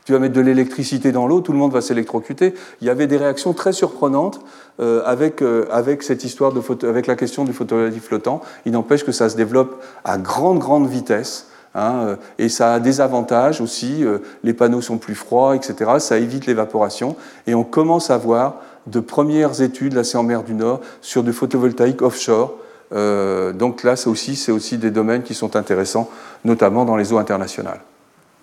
tu 0.05 0.11
vas 0.11 0.19
mettre 0.19 0.36
de 0.36 0.41
l'électricité 0.41 1.11
dans 1.11 1.26
l'eau, 1.26 1.41
tout 1.41 1.51
le 1.51 1.57
monde 1.57 1.73
va 1.73 1.82
s'électrocuter. 1.82 2.53
Il 2.80 2.88
y 2.88 2.91
avait 2.91 3.07
des 3.07 3.17
réactions 3.17 3.53
très 3.53 3.73
surprenantes 3.73 4.39
euh, 4.80 5.01
avec, 5.03 5.41
euh, 5.41 5.65
avec 5.71 6.03
cette 6.03 6.23
histoire 6.23 6.53
de 6.53 6.61
photo, 6.61 6.86
avec 6.86 7.07
la 7.07 7.15
question 7.15 7.43
du 7.43 7.53
photovoltaïque 7.53 8.03
flottant. 8.03 8.41
Il 8.67 8.73
n'empêche 8.73 9.03
que 9.03 9.11
ça 9.11 9.30
se 9.30 9.36
développe 9.36 9.84
à 10.03 10.19
grande, 10.19 10.59
grande 10.59 10.88
vitesse. 10.88 11.47
Hein, 11.73 11.93
euh, 12.05 12.15
et 12.38 12.49
ça 12.49 12.76
a 12.76 12.80
des 12.80 13.01
avantages 13.01 13.61
aussi. 13.61 14.05
Les 14.43 14.53
panneaux 14.53 14.82
sont 14.82 14.99
plus 14.99 15.15
froids, 15.15 15.55
etc. 15.55 15.93
Ça 15.97 16.19
évite 16.19 16.45
l'évaporation. 16.45 17.15
Et 17.47 17.55
on 17.55 17.63
commence 17.63 18.11
à 18.11 18.17
voir 18.19 18.61
de 18.88 19.00
premières 19.00 19.62
études, 19.62 19.94
là 19.94 20.04
c'est 20.04 20.18
en 20.18 20.24
mer 20.24 20.44
du 20.44 20.54
Nord, 20.54 20.82
sur 21.02 21.24
du 21.24 21.34
photovoltaïque 21.34 22.02
offshore. 22.02 22.56
Euh, 22.94 23.52
donc 23.52 23.84
là, 23.84 23.96
c'est 23.96 24.10
aussi, 24.10 24.52
aussi 24.52 24.78
des 24.78 24.92
domaines 24.92 25.24
qui 25.24 25.34
sont 25.34 25.56
intéressants, 25.56 26.10
notamment 26.44 26.86
dans 26.86 26.96
les 26.96 27.14
eaux 27.14 27.18
internationales. 27.18 27.82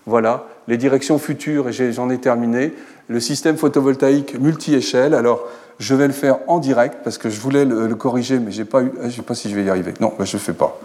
Voilà, 0.07 0.47
les 0.67 0.77
directions 0.77 1.19
futures, 1.19 1.69
et 1.69 1.93
j'en 1.93 2.11
ai, 2.11 2.19
terminé. 2.19 2.75
Le 3.09 3.21
système 3.21 3.57
photovoltaïque 3.57 4.39
multi-échelle. 4.39 5.15
Alors, 5.15 5.47
je 5.79 5.95
vais 5.95 6.07
le 6.07 6.13
faire 6.13 6.39
en 6.49 6.59
direct 6.59 6.99
parce 7.05 7.19
que 7.19 7.31
je 7.31 7.41
voulais 7.41 7.65
le, 7.65 7.95
corriger, 7.95 8.39
mais 8.39 8.51
pas 8.65 8.83
je 8.83 9.07
ne 9.07 9.11
sais 9.11 9.23
pas 9.23 9.35
si 9.35 9.49
je 9.49 9.55
vais 9.55 9.65
y 9.65 9.71
arriver. 9.71 9.95
Non, 10.01 10.13
ben, 10.19 10.25
je 10.25 10.37
ne 10.37 10.41
fais 10.41 10.53
pas. 10.53 10.79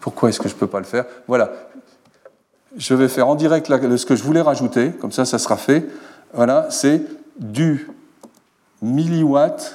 Pourquoi 0.00 0.28
est-ce 0.28 0.40
que 0.40 0.48
je 0.48 0.54
ne 0.54 0.58
peux 0.58 0.66
pas 0.66 0.78
le 0.78 0.84
faire? 0.84 1.06
Voilà. 1.26 1.52
Je 2.76 2.94
vais 2.94 3.08
faire 3.08 3.28
en 3.28 3.34
direct 3.34 3.66
ce 3.96 4.04
que 4.04 4.16
je 4.16 4.22
voulais 4.22 4.40
rajouter, 4.40 4.90
comme 4.92 5.12
ça, 5.12 5.24
ça 5.24 5.38
sera 5.38 5.56
fait. 5.56 5.86
Voilà, 6.34 6.66
c'est 6.70 7.02
du 7.38 7.88
milliwatt 8.84 9.74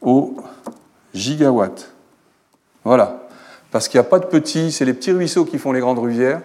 au 0.00 0.36
gigawatt. 1.12 1.90
Voilà. 2.84 3.26
Parce 3.70 3.88
qu'il 3.88 4.00
n'y 4.00 4.06
a 4.06 4.08
pas 4.08 4.18
de 4.18 4.26
petits, 4.26 4.72
c'est 4.72 4.84
les 4.84 4.94
petits 4.94 5.12
ruisseaux 5.12 5.44
qui 5.44 5.58
font 5.58 5.72
les 5.72 5.80
grandes 5.80 5.98
rivières. 5.98 6.40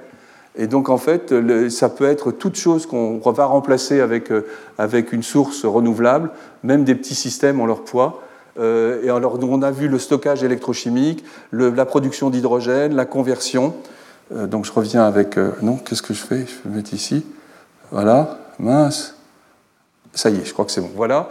Et 0.58 0.68
donc, 0.68 0.90
en 0.90 0.98
fait, 0.98 1.34
ça 1.70 1.90
peut 1.90 2.06
être 2.06 2.32
toute 2.32 2.56
chose 2.56 2.86
qu'on 2.86 3.20
va 3.20 3.46
remplacer 3.46 4.00
avec, 4.00 4.32
euh, 4.32 4.48
avec 4.78 5.12
une 5.12 5.24
source 5.24 5.66
renouvelable, 5.66 6.32
même 6.64 6.86
des 6.86 6.96
petits 6.96 7.16
systèmes 7.16 7.60
ont 7.60 7.66
leur 7.66 7.84
poids. 7.84 8.24
Euh, 8.58 9.04
et 9.04 9.10
alors, 9.10 9.38
on 9.44 9.62
a 9.62 9.72
vu 9.72 9.90
le 9.90 10.00
stockage 10.00 10.44
électrochimique, 10.44 11.26
la 11.52 11.86
production 11.86 12.30
d'hydrogène, 12.30 12.96
la 12.96 13.06
conversion. 13.06 13.76
Euh, 14.34 14.48
donc, 14.48 14.66
je 14.66 14.72
reviens 14.72 15.04
avec. 15.04 15.38
non, 15.62 15.76
qu'est-ce 15.76 16.02
que 16.02 16.14
je 16.14 16.22
fais? 16.22 16.46
Je 16.48 16.70
vais 16.70 16.78
mettre 16.78 16.94
ici. 16.94 17.26
Voilà, 17.92 18.40
mince. 18.58 19.16
Ça 20.14 20.30
y 20.30 20.38
est, 20.38 20.46
je 20.46 20.54
crois 20.54 20.64
que 20.64 20.72
c'est 20.72 20.82
bon. 20.82 20.92
Voilà. 20.96 21.30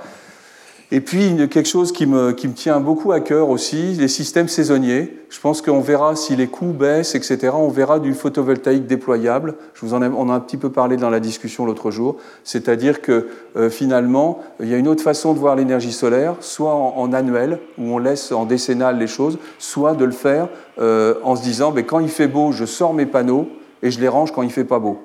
Et 0.92 1.00
puis 1.00 1.48
quelque 1.48 1.68
chose 1.68 1.92
qui 1.92 2.06
me, 2.06 2.32
qui 2.32 2.46
me, 2.46 2.52
tient 2.52 2.78
beaucoup 2.78 3.12
à 3.12 3.20
cœur 3.20 3.48
aussi, 3.48 3.94
les 3.94 4.08
systèmes 4.08 4.48
saisonniers. 4.48 5.16
Je 5.30 5.40
pense 5.40 5.62
qu'on 5.62 5.80
verra 5.80 6.14
si 6.14 6.36
les 6.36 6.46
coûts 6.46 6.72
baissent, 6.72 7.14
etc. 7.14 7.50
On 7.54 7.68
verra 7.68 7.98
du 7.98 8.12
photovoltaïque 8.12 8.86
déployable. 8.86 9.54
Je 9.72 9.80
vous 9.80 9.94
en 9.94 10.02
ai, 10.02 10.06
on 10.06 10.28
a 10.28 10.34
un 10.34 10.40
petit 10.40 10.58
peu 10.58 10.70
parlé 10.70 10.96
dans 10.96 11.10
la 11.10 11.20
discussion 11.20 11.64
l'autre 11.64 11.90
jour. 11.90 12.16
C'est-à-dire 12.44 13.00
que 13.00 13.28
euh, 13.56 13.70
finalement, 13.70 14.40
il 14.60 14.68
y 14.68 14.74
a 14.74 14.76
une 14.76 14.88
autre 14.88 15.02
façon 15.02 15.32
de 15.32 15.38
voir 15.38 15.56
l'énergie 15.56 15.92
solaire, 15.92 16.36
soit 16.40 16.74
en, 16.74 17.12
annuel, 17.12 17.58
où 17.78 17.94
on 17.94 17.98
laisse 17.98 18.30
en 18.30 18.44
décennale 18.44 18.98
les 18.98 19.06
choses, 19.06 19.38
soit 19.58 19.94
de 19.94 20.04
le 20.04 20.12
faire 20.12 20.48
euh, 20.78 21.14
en 21.24 21.34
se 21.34 21.42
disant, 21.42 21.72
ben, 21.72 21.84
quand 21.84 22.00
il 22.00 22.10
fait 22.10 22.28
beau, 22.28 22.52
je 22.52 22.66
sors 22.66 22.92
mes 22.92 23.06
panneaux 23.06 23.48
et 23.82 23.90
je 23.90 24.00
les 24.00 24.08
range 24.08 24.32
quand 24.32 24.42
il 24.42 24.50
fait 24.50 24.64
pas 24.64 24.78
beau. 24.78 24.98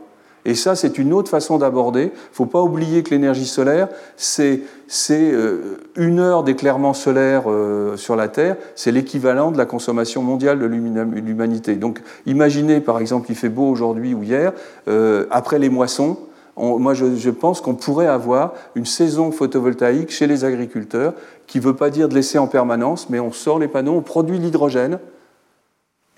Et 0.49 0.55
ça, 0.55 0.75
c'est 0.75 0.97
une 0.97 1.13
autre 1.13 1.29
façon 1.29 1.59
d'aborder. 1.59 2.05
Il 2.05 2.05
ne 2.05 2.33
faut 2.33 2.47
pas 2.47 2.63
oublier 2.63 3.03
que 3.03 3.11
l'énergie 3.11 3.45
solaire, 3.45 3.87
c'est 4.17 4.63
euh, 5.11 5.77
une 5.95 6.17
heure 6.17 6.41
d'éclairement 6.41 6.95
solaire 6.95 7.43
euh, 7.45 7.95
sur 7.97 8.15
la 8.15 8.29
Terre, 8.29 8.55
c'est 8.73 8.91
l'équivalent 8.91 9.51
de 9.51 9.59
la 9.59 9.67
consommation 9.67 10.23
mondiale 10.23 10.57
de 10.57 10.65
l'humanité. 10.65 11.75
Donc 11.75 12.01
imaginez, 12.25 12.79
par 12.81 12.99
exemple, 12.99 13.27
il 13.29 13.35
fait 13.35 13.49
beau 13.49 13.69
aujourd'hui 13.69 14.15
ou 14.15 14.23
hier, 14.23 14.53
euh, 14.87 15.27
après 15.29 15.59
les 15.59 15.69
moissons, 15.69 16.17
moi 16.57 16.95
je, 16.95 17.15
je 17.15 17.29
pense 17.29 17.61
qu'on 17.61 17.75
pourrait 17.75 18.07
avoir 18.07 18.55
une 18.73 18.87
saison 18.87 19.31
photovoltaïque 19.31 20.09
chez 20.09 20.25
les 20.25 20.45
agriculteurs 20.45 21.13
qui 21.45 21.59
ne 21.59 21.63
veut 21.63 21.75
pas 21.75 21.91
dire 21.91 22.09
de 22.09 22.15
laisser 22.15 22.39
en 22.39 22.47
permanence, 22.47 23.07
mais 23.11 23.19
on 23.19 23.31
sort 23.31 23.59
les 23.59 23.67
panneaux, 23.67 23.93
on 23.93 24.01
produit 24.01 24.39
l'hydrogène, 24.39 24.97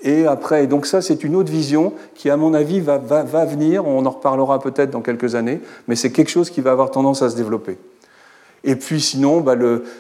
et 0.03 0.25
après, 0.25 0.67
donc 0.67 0.85
ça, 0.85 1.01
c'est 1.01 1.23
une 1.23 1.35
autre 1.35 1.51
vision 1.51 1.93
qui, 2.15 2.29
à 2.29 2.37
mon 2.37 2.53
avis, 2.53 2.79
va, 2.79 2.97
venir. 3.45 3.87
On 3.87 4.05
en 4.05 4.09
reparlera 4.09 4.59
peut-être 4.59 4.89
dans 4.89 5.01
quelques 5.01 5.35
années, 5.35 5.61
mais 5.87 5.95
c'est 5.95 6.11
quelque 6.11 6.29
chose 6.29 6.49
qui 6.49 6.61
va 6.61 6.71
avoir 6.71 6.91
tendance 6.91 7.21
à 7.21 7.29
se 7.29 7.35
développer. 7.35 7.77
Et 8.63 8.75
puis 8.75 9.01
sinon, 9.01 9.41
bah 9.41 9.55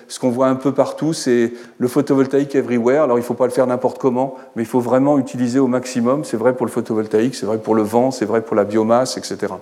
ce 0.07 0.19
qu'on 0.19 0.29
voit 0.29 0.47
un 0.47 0.55
peu 0.55 0.71
partout, 0.71 1.13
c'est 1.13 1.51
le 1.79 1.87
photovoltaïque 1.87 2.53
everywhere. 2.53 3.03
Alors 3.03 3.17
il 3.17 3.21
ne 3.21 3.25
faut 3.25 3.33
pas 3.33 3.45
le 3.45 3.51
faire 3.51 3.65
n'importe 3.65 3.97
comment, 3.97 4.35
mais 4.55 4.61
il 4.61 4.67
faut 4.67 4.79
vraiment 4.79 5.17
utiliser 5.17 5.57
au 5.57 5.65
maximum. 5.65 6.23
C'est 6.23 6.37
vrai 6.37 6.55
pour 6.55 6.67
le 6.67 6.71
photovoltaïque, 6.71 7.33
c'est 7.33 7.47
vrai 7.47 7.57
pour 7.57 7.73
le 7.73 7.81
vent, 7.81 8.11
c'est 8.11 8.25
vrai 8.25 8.41
pour 8.41 8.55
la 8.55 8.63
biomasse, 8.63 9.17
etc. 9.17 9.53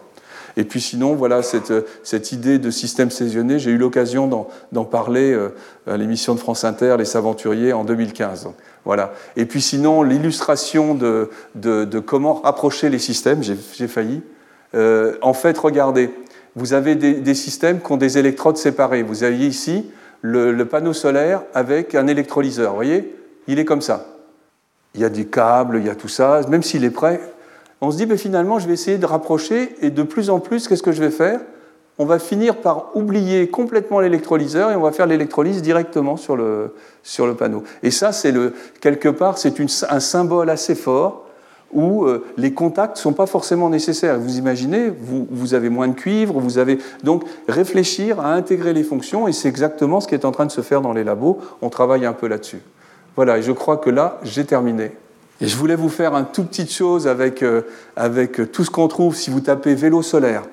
Et 0.58 0.64
puis 0.64 0.82
sinon, 0.82 1.16
voilà 1.16 1.41
cette, 1.41 1.74
cette 2.04 2.32
idée 2.32 2.60
de 2.60 2.70
système 2.72 3.12
saisonnier, 3.12 3.60
j'ai 3.60 3.72
eu 3.72 3.78
l'occasion 3.78 4.47
d'en 4.72 4.86
parler 4.86 5.32
euh, 5.32 5.50
à 5.88 5.97
l'émission 5.97 6.36
de 6.36 6.39
France 6.39 6.64
Inter, 6.64 6.95
Les 6.97 7.18
Aventuriers, 7.18 7.74
en 7.74 7.84
2015. 7.84 8.50
Voilà. 8.86 9.14
Et 9.36 9.45
puis 9.45 9.62
sinon, 9.62 10.04
l'illustration 10.04 10.95
de, 10.95 11.30
de, 11.56 12.00
comment 12.00 12.36
rapprocher 12.36 12.89
les 12.89 13.00
systèmes, 13.00 13.43
j'ai 13.43 13.88
failli. 13.88 14.22
Euh, 14.76 15.16
en 15.22 15.34
fait, 15.34 15.58
regardez, 15.58 16.12
vous 16.56 16.74
avez 16.74 16.95
des, 16.95 17.36
systèmes 17.36 17.82
qui 17.82 17.91
ont 17.91 17.97
des 17.97 18.18
électrodes 18.18 18.58
séparées. 18.58 19.04
Vous 19.04 19.24
aviez 19.24 19.47
ici 19.47 19.91
le, 20.22 20.52
le 20.52 20.66
panneau 20.66 20.93
solaire 20.93 21.43
avec 21.54 21.95
un 21.95 22.08
électrolyseur. 22.08 22.72
Vous 22.72 22.76
voyez? 22.76 23.16
Il 23.47 23.60
est 23.60 23.66
comme 23.66 23.82
ça. 23.82 24.06
Il 24.95 25.02
y 25.02 25.06
a 25.06 25.10
des 25.10 25.26
câbles, 25.26 25.78
il 25.78 25.86
y 25.86 25.89
a 25.89 25.95
tout 25.95 26.08
ça. 26.08 26.41
Même 26.50 26.64
s'il 26.64 26.84
est 26.84 26.89
prêt, 26.89 27.22
on 27.82 27.92
se 27.92 27.98
dit, 27.98 28.06
mais 28.06 28.18
finalement, 28.18 28.60
je 28.60 28.68
vais 28.68 28.74
essayer 28.74 28.98
de 28.98 29.06
rapprocher 29.06 29.76
et 29.82 29.90
de 29.90 30.04
plus 30.04 30.30
en 30.30 30.40
plus, 30.40 30.68
qu'est-ce 30.68 30.84
que 30.84 30.92
je 30.92 31.02
vais 31.02 31.12
faire? 31.12 31.40
On 31.98 32.06
va 32.06 32.20
finir 32.20 32.58
par 32.58 32.96
oublier 32.96 33.50
complètement 33.50 34.00
l'électrolyseur 34.00 34.72
et 34.72 34.76
on 34.76 34.82
va 34.82 34.92
faire 34.92 35.06
l'électrolyse 35.06 35.62
directement 35.62 36.16
sur 36.16 36.38
le, 36.38 36.74
sur 37.04 37.28
le 37.28 37.36
panneau. 37.36 37.64
Et 37.84 37.92
ça, 37.92 38.12
c'est 38.12 38.32
le, 38.32 38.54
quelque 38.80 39.10
part, 39.10 39.38
c'est 39.38 39.54
un 39.90 40.00
symbole 40.00 40.50
assez 40.50 40.76
fort 40.76 41.26
où 41.72 42.06
euh, 42.06 42.26
les 42.38 42.54
contacts 42.54 42.98
ne 42.98 43.02
sont 43.02 43.14
pas 43.14 43.26
forcément 43.26 43.70
nécessaires. 43.70 44.18
Vous 44.20 44.38
imaginez, 44.38 44.90
vous, 44.90 45.28
vous, 45.30 45.54
avez 45.54 45.70
moins 45.70 45.88
de 45.88 45.94
cuivre, 45.94 46.40
vous 46.40 46.58
avez 46.58 46.80
donc 47.04 47.24
réfléchir 47.48 48.20
à 48.20 48.34
intégrer 48.34 48.74
les 48.74 48.84
fonctions, 48.84 49.28
et 49.28 49.34
c'est 49.34 49.50
exactement 49.50 50.00
ce 50.00 50.08
qui 50.08 50.16
est 50.16 50.26
en 50.26 50.32
train 50.32 50.46
de 50.46 50.52
se 50.52 50.62
faire 50.62 50.82
dans 50.82 50.94
les 50.94 51.04
labos. 51.04 51.38
On 51.62 51.70
travaille 51.70 52.06
un 52.06 52.14
peu 52.14 52.28
là-dessus. 52.28 52.62
Voilà, 53.16 53.38
et 53.38 53.42
je 53.42 53.52
crois 53.52 53.78
que 53.78 53.90
là, 53.90 54.20
j'ai 54.24 54.46
terminé. 54.46 54.92
Et 55.42 55.48
je 55.48 55.56
voulais 55.56 55.76
vous 55.76 55.90
faire 55.90 56.16
un 56.16 56.24
tout 56.24 56.44
petite 56.44 56.72
chose 56.72 57.08
avec, 57.08 57.44
euh, 57.44 57.62
avec 57.96 58.52
tout 58.52 58.66
ce 58.66 58.70
qu'on 58.70 58.88
trouve 58.88 59.16
si 59.16 59.30
vous 59.30 59.40
tapez 59.40 59.74
vélo 59.74 60.02
solaire, 60.02 60.44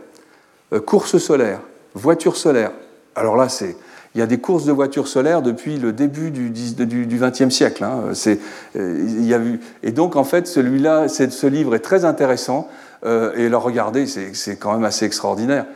euh, 0.72 0.80
course 0.80 1.18
solaire, 1.18 1.60
voiture 1.94 2.36
solaire. 2.36 2.70
Alors 3.16 3.36
là, 3.36 3.48
c'est, 3.48 3.76
il 4.14 4.18
y 4.20 4.22
a 4.22 4.26
des 4.26 4.38
courses 4.38 4.64
de 4.64 4.72
voitures 4.72 5.08
solaires 5.08 5.42
depuis 5.42 5.76
le 5.78 5.92
début 5.92 6.30
du 6.30 7.18
XXe 7.18 7.52
siècle. 7.52 7.82
Hein. 7.82 8.12
Euh, 8.76 9.04
il 9.04 9.26
y 9.26 9.34
a 9.34 9.38
eu, 9.38 9.60
et 9.82 9.90
donc, 9.90 10.14
en 10.14 10.24
fait, 10.24 10.46
celui-là, 10.46 11.08
ce 11.08 11.46
livre 11.46 11.74
est 11.74 11.80
très 11.80 12.04
intéressant. 12.04 12.68
et 13.04 13.48
le 13.48 13.56
regarder, 13.56 14.06
c'est 14.06 14.56
quand 14.56 14.72
même 14.72 14.84
assez 14.84 15.04
extraordinaire. 15.04 15.66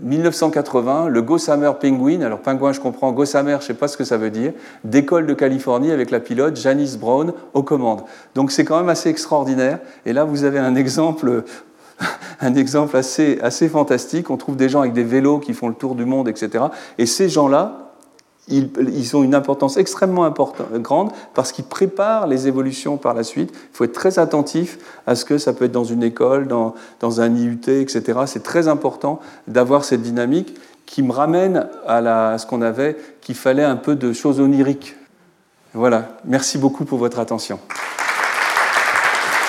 1980, 0.00 1.08
le 1.08 1.22
Gossamer 1.22 1.72
Penguin, 1.80 2.20
alors 2.20 2.40
pingouin 2.40 2.72
je 2.72 2.80
comprends, 2.80 3.12
Gossamer 3.12 3.52
je 3.52 3.56
ne 3.56 3.62
sais 3.62 3.74
pas 3.74 3.88
ce 3.88 3.96
que 3.96 4.04
ça 4.04 4.16
veut 4.16 4.30
dire, 4.30 4.52
d'école 4.84 5.26
de 5.26 5.34
Californie 5.34 5.90
avec 5.90 6.10
la 6.10 6.20
pilote 6.20 6.56
Janice 6.56 6.98
Brown 6.98 7.32
aux 7.54 7.62
commandes. 7.62 8.02
Donc 8.34 8.52
c'est 8.52 8.64
quand 8.64 8.78
même 8.78 8.88
assez 8.88 9.08
extraordinaire. 9.08 9.78
Et 10.04 10.12
là 10.12 10.24
vous 10.24 10.44
avez 10.44 10.58
un 10.58 10.74
exemple, 10.74 11.44
un 12.40 12.54
exemple 12.54 12.96
assez, 12.96 13.38
assez 13.42 13.68
fantastique. 13.68 14.30
On 14.30 14.36
trouve 14.36 14.56
des 14.56 14.68
gens 14.68 14.80
avec 14.80 14.92
des 14.92 15.04
vélos 15.04 15.38
qui 15.38 15.54
font 15.54 15.68
le 15.68 15.74
tour 15.74 15.94
du 15.94 16.04
monde, 16.04 16.28
etc. 16.28 16.64
Et 16.98 17.06
ces 17.06 17.28
gens-là, 17.28 17.85
ils, 18.48 19.16
ont 19.16 19.24
une 19.24 19.34
importance 19.34 19.76
extrêmement 19.76 20.32
grande 20.74 21.10
parce 21.34 21.52
qu'ils 21.52 21.64
préparent 21.64 22.26
les 22.26 22.48
évolutions 22.48 22.96
par 22.96 23.14
la 23.14 23.24
suite. 23.24 23.50
Il 23.52 23.76
faut 23.76 23.84
être 23.84 23.92
très 23.92 24.18
attentif 24.18 24.78
à 25.06 25.14
ce 25.14 25.24
que 25.24 25.38
ça 25.38 25.52
peut 25.52 25.66
être 25.66 25.72
dans 25.72 25.84
une 25.84 26.02
école, 26.02 26.46
dans, 26.46 26.74
un 27.20 27.34
IUT, 27.34 27.68
etc. 27.68 28.20
C'est 28.26 28.42
très 28.42 28.68
important 28.68 29.20
d'avoir 29.48 29.84
cette 29.84 30.02
dynamique 30.02 30.54
qui 30.86 31.02
me 31.02 31.12
ramène 31.12 31.68
à 31.86 32.38
ce 32.38 32.46
qu'on 32.46 32.62
avait, 32.62 32.96
qu'il 33.20 33.34
fallait 33.34 33.64
un 33.64 33.76
peu 33.76 33.96
de 33.96 34.12
choses 34.12 34.40
oniriques. 34.40 34.94
Voilà, 35.74 36.16
merci 36.24 36.58
beaucoup 36.58 36.84
pour 36.84 36.98
votre 36.98 37.18
attention. 37.18 37.58